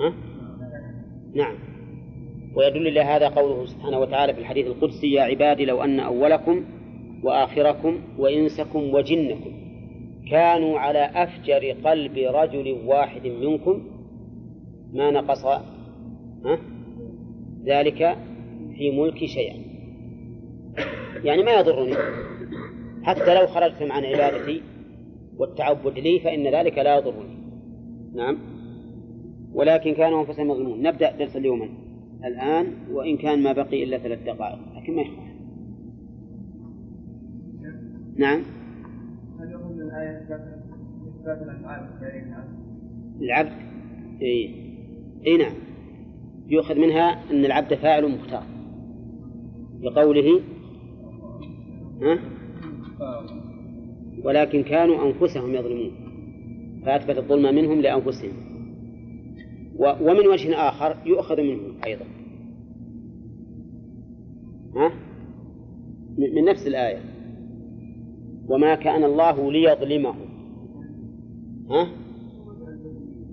[0.00, 0.12] ها؟
[1.34, 1.54] نعم.
[2.56, 6.64] ويدل إلى هذا قوله سبحانه وتعالى في الحديث القدسي يا عبادي لو أن أولكم
[7.24, 9.52] وآخركم وإنسكم وجنكم
[10.30, 13.82] كانوا على أفجر قلب رجل واحد منكم
[14.92, 16.58] ما نقص ها؟
[17.64, 18.16] ذلك
[18.76, 19.56] في ملكي شيئا.
[21.24, 21.94] يعني ما يضرني؟
[23.08, 24.62] حتى لو خرجتم عن عبادتي
[25.36, 27.38] والتعبد لي فإن ذلك لا يضرني.
[28.14, 28.38] نعم.
[29.52, 31.68] ولكن كانوا أنفسهم يظلمون نبدأ درس اليوم
[32.24, 34.58] الآن وإن كان ما بقي إلا ثلاث دقائق.
[34.76, 35.38] لكن ما يخالف
[38.16, 38.42] نعم.
[43.20, 43.52] العبد
[44.22, 44.54] إي
[45.26, 45.54] إي نعم.
[46.48, 48.46] يؤخذ منها أن العبد فاعل مختار.
[49.82, 50.40] لقوله
[52.02, 52.37] ها؟
[54.24, 55.90] ولكن كانوا أنفسهم يظلمون
[56.86, 58.32] فأثبت الظلم منهم لأنفسهم
[59.78, 62.04] ومن وجه آخر يؤخذ منهم أيضا
[64.76, 64.92] ها؟
[66.18, 67.00] من نفس الآية
[68.48, 70.28] وما كان الله ليظلمهم
[71.70, 71.88] ها؟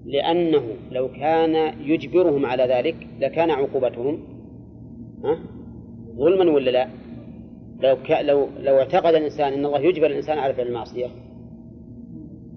[0.06, 4.20] لأنه لو كان يجبرهم على ذلك لكان عقوبتهم
[5.24, 5.40] ها؟
[6.16, 6.90] ظلما ولا لا؟
[7.80, 8.12] لو ك...
[8.12, 11.08] لو لو اعتقد الإنسان أن الله يجبر الإنسان على فعل المعصية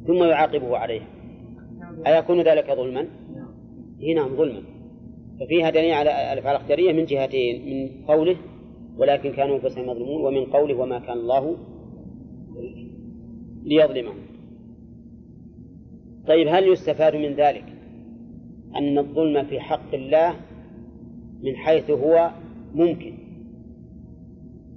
[0.07, 1.07] ثم يعاقبه عليها
[2.07, 3.01] أيكون ذلك ظلما؟
[4.03, 4.63] هنا نعم ظلما.
[5.41, 8.37] ففيها دليل على الأفعال الاختيارية من جهتين من قوله
[8.97, 11.57] ولكن كانوا أنفسهم يظلمون ومن قوله وما كان الله
[13.65, 14.19] ليظلمهم.
[16.29, 17.65] طيب هل يستفاد من ذلك
[18.77, 20.35] أن الظلم في حق الله
[21.43, 22.31] من حيث هو
[22.75, 23.28] ممكن؟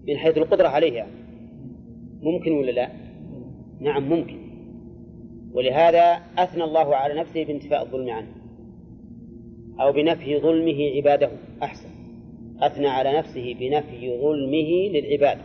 [0.08, 1.12] من حيث القدرة عليه يعني
[2.22, 2.90] ممكن ولا لا؟
[3.80, 4.38] نعم ممكن.
[5.54, 8.28] ولهذا أثنى الله على نفسه بانتفاء الظلم عنه
[9.80, 11.32] أو بنفي ظلمه عباده.
[11.64, 11.90] أحسن.
[12.60, 15.38] أثنى على نفسه بنفي ظلمه للعباد.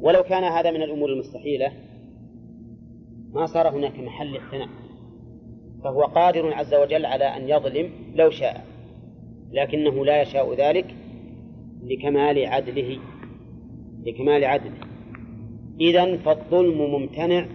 [0.00, 1.72] ولو كان هذا من الأمور المستحيلة
[3.32, 4.68] ما صار هناك محل الثناء
[5.84, 8.64] فهو قادر عز وجل على أن يظلم لو شاء
[9.52, 10.95] لكنه لا يشاء ذلك
[11.86, 12.98] لكمال عدله.
[14.06, 14.80] لكمال عدله.
[15.80, 17.46] إذا فالظلم ممتنع.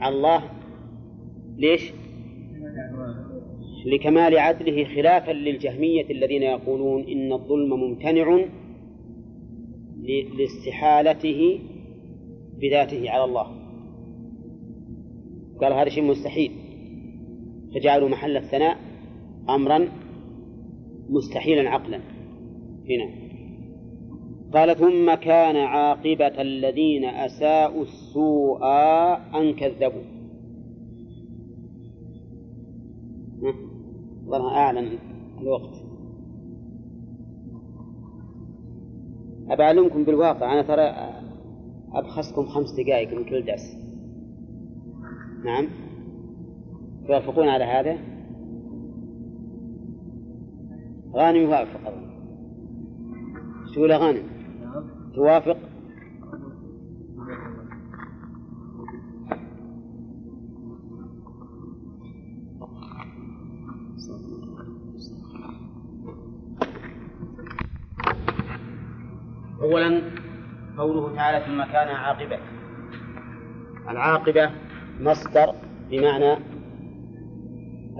[0.00, 0.44] على الله
[1.56, 1.92] ليش؟
[3.86, 8.44] لكمال عدله خلافا للجهمية الذين يقولون إن الظلم ممتنع
[10.38, 11.60] لاستحالته
[12.60, 13.46] بذاته على الله.
[15.60, 16.52] قال هذا شيء مستحيل.
[17.74, 18.78] فجعلوا محل الثناء
[19.48, 19.88] أمرا
[21.08, 22.00] مستحيلا عقلا.
[22.90, 23.27] هنا.
[24.54, 28.66] قال ثم كان عاقبة الذين أساءوا السوء
[29.40, 30.02] أن كذبوا.
[34.50, 34.98] أعلن
[35.40, 35.74] الوقت.
[39.50, 40.82] أبعلمكم بالواقع أنا ترى
[41.92, 43.76] أبخسكم خمس دقائق من كل درس.
[45.44, 45.68] نعم.
[47.06, 47.98] توافقون على هذا؟
[51.12, 51.94] غانم يوافق.
[53.74, 54.37] شو غانم؟
[55.18, 55.56] توافق؟
[69.62, 70.02] أولا
[70.78, 72.38] قوله تعالى ثم كان عاقبة.
[73.90, 74.50] العاقبة
[75.00, 75.54] مصدر
[75.90, 76.36] بمعنى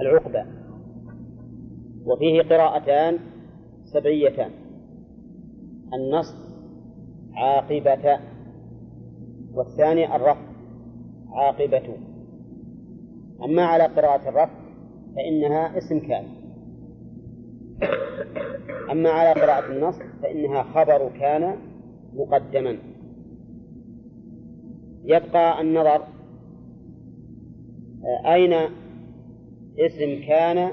[0.01, 0.45] العقبة.
[2.05, 3.19] وفيه قراءتان
[3.85, 4.51] سبعيتان.
[5.95, 6.48] النصب
[7.35, 8.19] عاقبة.
[9.55, 10.47] والثاني الرفع
[11.33, 11.97] عاقبة.
[13.45, 14.59] أما على قراءة الرفع
[15.17, 16.25] فإنها اسم كان
[18.91, 21.57] أما على قراءة النص فإنها خبر كان
[22.15, 22.79] مقدما.
[25.05, 26.03] يبقى النظر
[28.27, 28.53] أين
[29.79, 30.71] اسم كان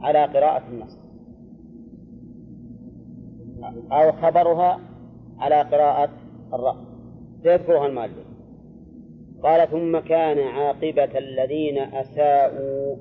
[0.00, 0.98] على قراءة النص؟
[3.92, 4.80] أو خبرها
[5.38, 6.10] على قراءة
[6.54, 6.80] الرفع
[7.42, 8.26] سيذكرها المؤلف.
[9.42, 12.96] قال ثم كان عاقبة الذين أساءوا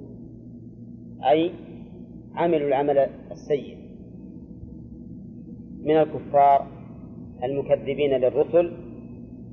[1.29, 1.51] أي
[2.35, 2.97] عملوا العمل
[3.31, 3.77] السيء
[5.83, 6.67] من الكفار
[7.43, 8.71] المكذبين للرسل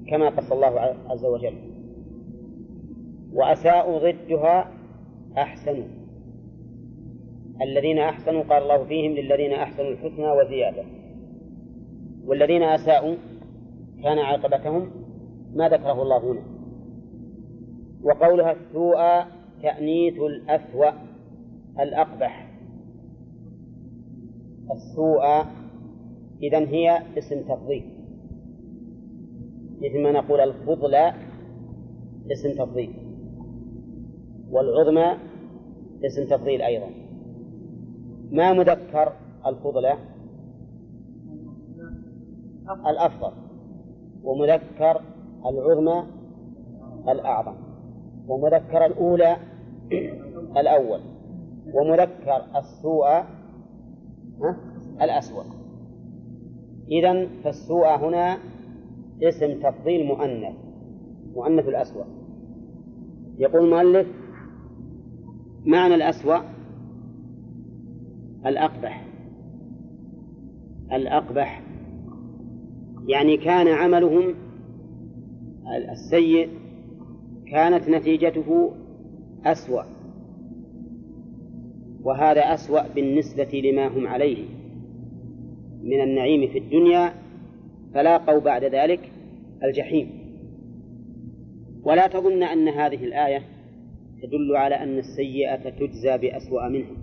[0.09, 1.55] كما قص الله عز وجل.
[3.33, 4.71] وأساءوا ضدها
[5.39, 5.87] أحسنوا.
[7.63, 10.85] الذين أحسنوا قال الله فيهم للذين أحسنوا الحسنى وزيادة.
[12.29, 13.17] والذين أساءوا
[14.03, 14.91] كان عاقبتهم
[15.55, 16.43] ما ذكره الله هنا.
[18.03, 18.99] وقولها السوء
[19.63, 20.91] تأنيث الأسوأ
[21.81, 22.51] الأقبح.
[24.73, 25.25] السوء
[26.43, 27.85] إذا هي اسم تفضيل.
[29.81, 31.15] مثل ما نقول الفضلى
[32.33, 32.93] اسم تفضيل.
[34.51, 35.17] والعظمى
[36.05, 36.91] اسم تفضيل أيضا.
[38.31, 39.13] ما مذكر
[39.47, 39.95] الفضلى
[42.73, 43.33] الأفضل
[44.23, 45.01] ومذكر
[45.47, 46.05] العظمى
[47.09, 47.55] الأعظم
[48.29, 49.37] ومذكر الأولى
[50.57, 51.01] الأول
[51.75, 53.25] ومذكر السوء؟
[55.03, 55.43] الأسوأ.
[56.91, 58.39] إذا فالسوء هنا
[59.23, 60.57] اسم تفضيل مؤنث
[61.35, 62.05] مؤنث الأسوأ.
[63.39, 64.07] يقول المؤلف
[65.67, 66.39] معنى الأسوأ
[68.47, 69.05] الأقبح.
[70.93, 71.68] الأقبح
[73.09, 74.35] يعني كان عملهم
[75.93, 76.49] السيء
[77.51, 78.73] كانت نتيجته
[79.45, 79.83] أسوأ.
[82.03, 84.45] وهذا أسوأ بالنسبة لما هم عليه.
[85.83, 87.13] من النعيم في الدنيا
[87.95, 89.13] فلاقوا بعد ذلك
[89.65, 90.11] الجحيم.
[91.85, 93.43] ولا تظن أن هذه الآية
[94.23, 96.97] تدل على أن السيئة تجزى بأسوأ منها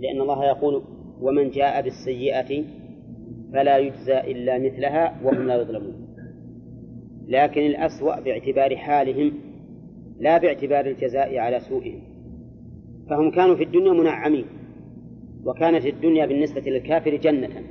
[0.00, 0.82] لأن الله يقول
[1.20, 2.64] ومن جاء بالسيئة
[3.52, 6.06] فلا يجزى إلا مثلها وهم لا يظلمون.
[7.28, 9.32] لكن الأسوأ باعتبار حالهم
[10.18, 12.00] لا باعتبار الجزاء على سوءهم.
[13.10, 14.44] فهم كانوا في الدنيا منعمين
[15.44, 17.62] وكانت الدنيا بالنسبة للكافر جنة.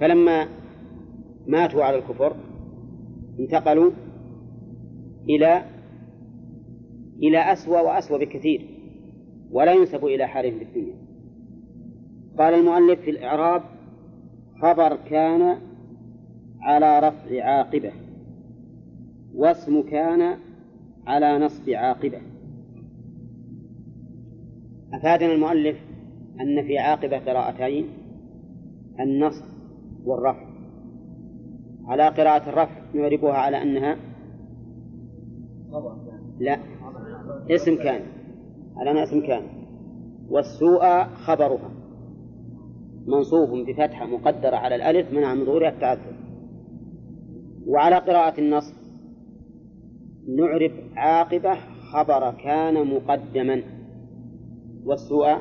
[0.00, 0.48] فلما
[1.46, 2.36] ماتوا على الكفر
[3.40, 3.90] انتقلوا
[5.28, 5.62] إلى
[7.22, 8.66] إلى أسوأ وأسوأ بكثير
[9.50, 10.94] ولا ينسب إلى حالهم في الدنيا.
[12.38, 13.62] قال المؤلف في الإعراب
[14.64, 15.58] خبر كان
[16.60, 17.92] على رفع عاقبة
[19.34, 20.38] واسم كان
[21.06, 22.20] على نصب عاقبة.
[24.94, 25.76] أفادنا المؤلف
[26.40, 27.86] أن في عاقبة قراءتين
[29.00, 29.44] النصب
[30.04, 30.46] والرفع.
[31.86, 33.96] على قراءة الرفع نعربها على أنها؟
[36.40, 36.58] لا
[37.50, 38.00] اسم كان
[38.76, 39.42] على أنها اسم كان.
[40.28, 41.83] والسوء خبرها.
[43.06, 46.14] منصوب بفتحة مقدرة على الألف منع من ظهورها التعذر.
[47.66, 48.74] وعلى قراءة النصب
[50.36, 51.54] نعرب عاقبة
[51.92, 53.62] خبر كان مقدما
[54.84, 55.36] والسوء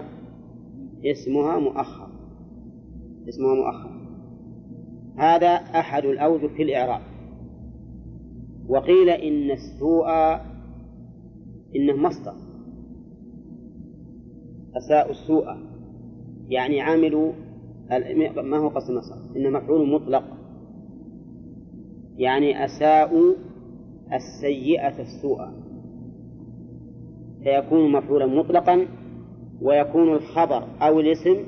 [1.06, 2.08] اسمها مؤخر.
[3.30, 3.94] اسمها مؤخر.
[5.18, 7.02] هذا أحد الأوجه في الإعراب.
[8.68, 10.10] وقيل إن السوء
[11.76, 12.34] إنه مصدر.
[14.78, 15.46] أساء السوء
[16.50, 17.34] يعني عامل
[18.44, 20.24] ما هو قصد مصدر إنه مفعول مطلق.
[22.18, 23.34] يعني أساءوا
[24.14, 25.40] السيئة السوء.
[27.44, 28.88] فيكون مفعولا مطلقا
[29.62, 31.46] ويكون الخبر أو الاسم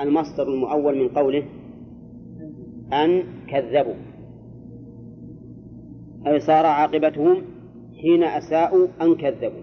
[0.00, 1.44] المصدر المؤول من قوله
[2.92, 3.94] أن كذبوا.
[6.26, 7.42] أي صار عاقبتهم
[8.02, 9.62] حين أساءوا أن كذبوا.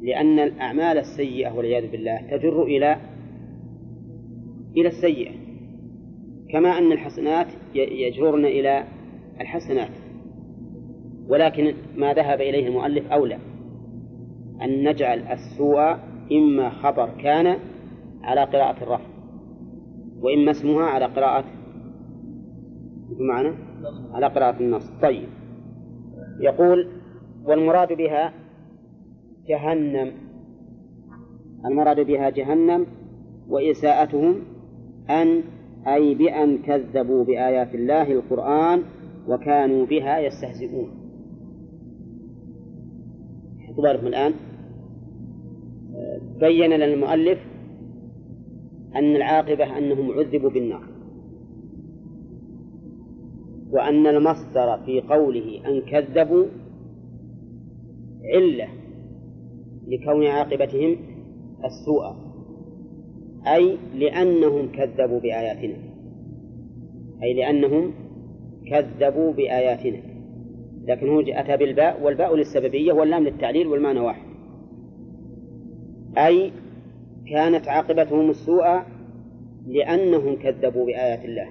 [0.00, 3.15] لأن الأعمال السيئة والعياذ بالله تجر إلى
[4.76, 5.32] إلى السيئة
[6.50, 8.84] كما أن الحسنات يجررن إلى
[9.40, 9.90] الحسنات.
[11.28, 13.38] ولكن ما ذهب إليه المؤلف أولى
[14.62, 15.96] أن نجعل السوء
[16.32, 17.58] إما خبر كان
[18.22, 19.06] على قراءة الرفع
[20.20, 21.44] وإما اسمها على قراءة
[23.18, 23.54] بمعنى
[24.12, 24.90] على قراءة النص.
[25.02, 25.28] طيب
[26.40, 26.88] يقول
[27.44, 28.32] والمراد بها
[29.48, 30.12] جهنم
[31.64, 32.86] المراد بها جهنم
[33.48, 34.42] وإساءتهم
[35.10, 35.42] أن
[35.86, 38.82] أي بأن كذبوا بآيات الله القرآن
[39.28, 40.90] وكانوا بها يستهزئون.
[43.76, 44.34] بالكم الآن.
[46.40, 47.38] بين لنا المؤلف
[48.96, 50.88] أن العاقبة أنهم عذبوا بالنار.
[53.70, 56.46] وأن المصدر في قوله أن كذبوا
[58.34, 58.68] علة
[59.88, 60.96] لكون عاقبتهم
[61.64, 62.25] السوء.
[63.46, 65.76] أي لأنهم كذبوا بآياتنا.
[67.22, 67.94] أي لأنهم
[68.70, 69.98] كذبوا بآياتنا.
[70.84, 74.26] لكن هو أتى بالباء والباء للسببية واللام للتعليل والمعنى واحد.
[76.18, 76.52] أي
[77.30, 78.82] كانت عاقبتهم السوء
[79.66, 81.48] لأنهم كذبوا بآيات الله.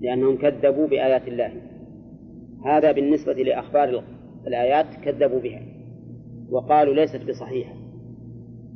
[0.00, 1.52] لأنهم كذبوا بآيات الله.
[2.64, 4.04] هذا بالنسبة لأخبار
[4.46, 5.62] الآيات كذبوا بها.
[6.50, 7.72] وقالوا ليست بصحيحة.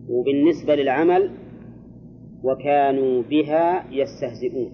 [0.08, 1.30] وبالنسبة للعمل
[2.46, 4.70] وكانوا بها يستهزئون.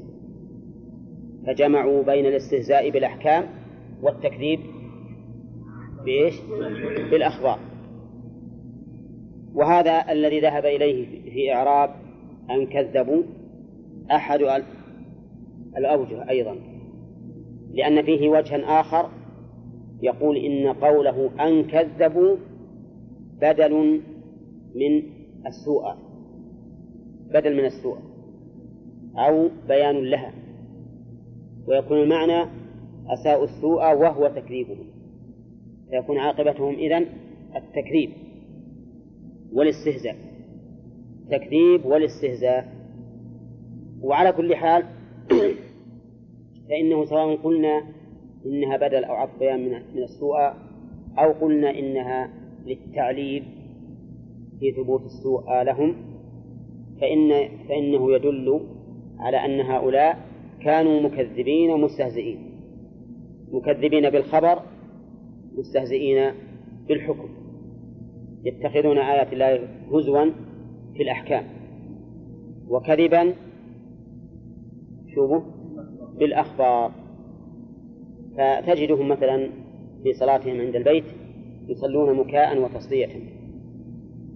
[1.47, 3.45] فجمعوا بين الاستهزاء بالأحكام
[4.03, 4.61] والتكذيب
[6.05, 6.35] بإيش؟
[7.11, 7.59] بالأخبار.
[9.55, 11.91] وهذا الذي ذهب إليه في إعراب
[12.51, 13.23] أن كذبوا
[14.11, 14.41] أحد
[15.77, 16.57] الأوجه أيضا.
[17.75, 19.09] لأن فيه وجها آخر
[20.03, 22.37] يقول إن قوله أن كذبوا
[23.41, 24.01] بدل
[24.75, 25.03] من
[25.47, 26.12] السوء.
[27.33, 27.99] بدل من السوء
[29.17, 30.33] أو بيان لها
[31.67, 32.51] ويكون المعنى
[33.07, 34.87] أساءوا السوء وهو تكذيبهم
[35.91, 37.07] فيكون عاقبتهم إذن
[37.57, 38.11] التكذيب
[39.53, 40.17] والاستهزاء
[41.23, 42.73] التكذيب والاستهزاء.
[44.03, 44.85] وعلى كل حال
[46.69, 47.83] فإنه سواء قلنا
[48.47, 50.37] إنها بدل أو عطف بيان من السوء
[51.19, 52.31] أو قلنا إنها
[52.67, 53.45] للتعليل
[54.61, 56.12] في ثبوت السوء لهم
[57.03, 58.61] فإن فإنه يدل
[59.19, 60.19] على أن هؤلاء
[60.61, 62.39] كانوا مكذبين مستهزئين
[63.53, 64.63] مكذبين بالخبر
[65.59, 66.33] مستهزئين
[66.89, 67.29] بالحكم.
[68.45, 70.25] يتخذون آيات الله هزوا
[70.95, 71.45] في الأحكام.
[72.69, 73.35] وكذبا
[75.15, 75.41] شوفوا
[76.19, 76.93] بالأخبار.
[78.37, 79.49] فتجدهم مثلا
[80.03, 81.05] في صلاتهم عند البيت
[81.69, 83.09] يصلون مكاء وتصدية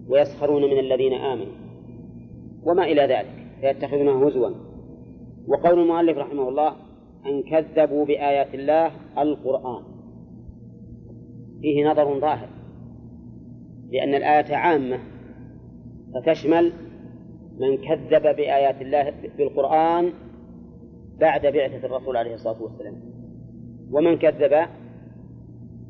[0.09, 1.66] ويسخرون من الذين آمنوا.
[2.67, 4.51] وما إلى ذلك فيتخذونه هزوا.
[5.49, 6.77] وقول المؤلف رحمه الله
[7.27, 9.83] أن كذبوا بآيات الله القرآن.
[11.61, 12.49] فيه نظر ظاهر
[13.91, 14.99] لأن الآية عامة
[16.15, 16.73] فتشمل
[17.59, 20.13] من كذب بآيات الله بالقرآن
[21.21, 23.01] بعد بعثة الرسول عليه الصلاة والسلام
[23.91, 24.69] ومن كذب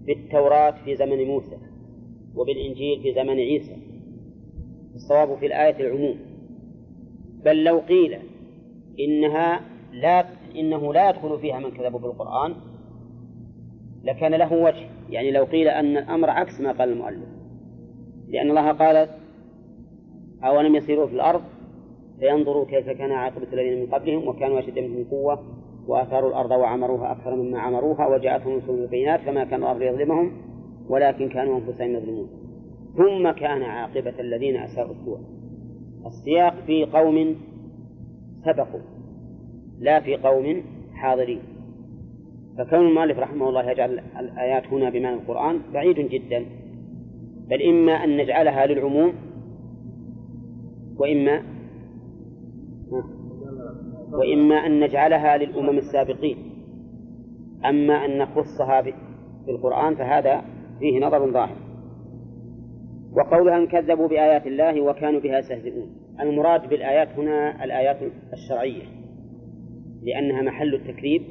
[0.06, 1.56] بالتوراة في زمن موسى
[2.34, 3.76] وبالإنجيل في زمن عيسى.
[4.94, 6.18] الصواب في الآية العموم.
[7.46, 8.18] بل لو قيل
[9.00, 9.60] إنها
[9.92, 12.54] لا إنه لا يدخل فيها من كذب بالقرآن
[14.04, 14.86] لكان له وجه.
[15.10, 17.28] يعني لو قيل أن الأمر عكس ما قال المؤلف.
[18.28, 19.08] لأن الله قال
[20.44, 21.42] أولم يسيروا في الأرض
[22.20, 25.42] فينظروا كيف كان عاقبة الذين من قبلهم وكانوا أشد منهم قوة
[25.86, 30.32] وآثاروا الأرض وعمروها أكثر مما عمروها وجاءتهم رسل البينات فما كان الله ليظلمهم
[30.88, 32.28] ولكن كانوا أنفسهم يظلمون.
[32.96, 35.18] ثم كان عاقبة الذين أساءوا السوء.
[36.06, 37.36] السياق في قوم
[38.44, 38.80] سبقوا
[39.78, 40.62] لا في قوم
[40.94, 41.40] حاضرين.
[42.58, 46.46] فكون المؤلف رحمه الله يجعل الآيات هنا بمعنى القرآن بعيد جدا
[47.48, 49.12] بل إما أن نجعلها للعموم
[50.96, 51.42] وإما
[54.12, 56.36] وإما أن نجعلها للأمم السابقين.
[57.64, 58.84] أما أن نخصها
[59.46, 60.44] بالقرآن فهذا
[60.80, 61.56] فيه نظر ظاهر.
[63.16, 68.82] وقولها أن كذبوا بآيات الله وكانوا بها يستهزئون المراد بالآيات هنا الآيات الشرعية
[70.02, 71.22] لأنها محل التكذيب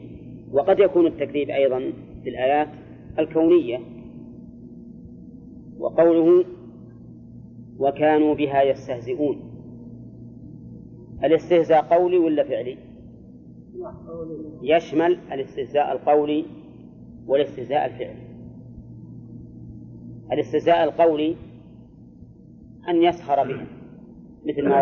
[0.51, 1.93] وقد يكون التكذيب أيضا
[2.23, 2.67] في الآيات
[3.19, 3.79] الكونية.
[5.79, 6.45] وقوله
[7.79, 9.39] وكانوا بها يستهزئون
[11.23, 12.77] الاستهزاء قولي ولا فعلي؟
[14.61, 16.45] يشمل الاستهزاء القولي
[17.27, 18.25] والاستهزاء الفعلي.
[20.31, 21.35] الاستهزاء القولي
[22.89, 23.67] أن يسخر بهم.
[24.45, 24.75] مثل ما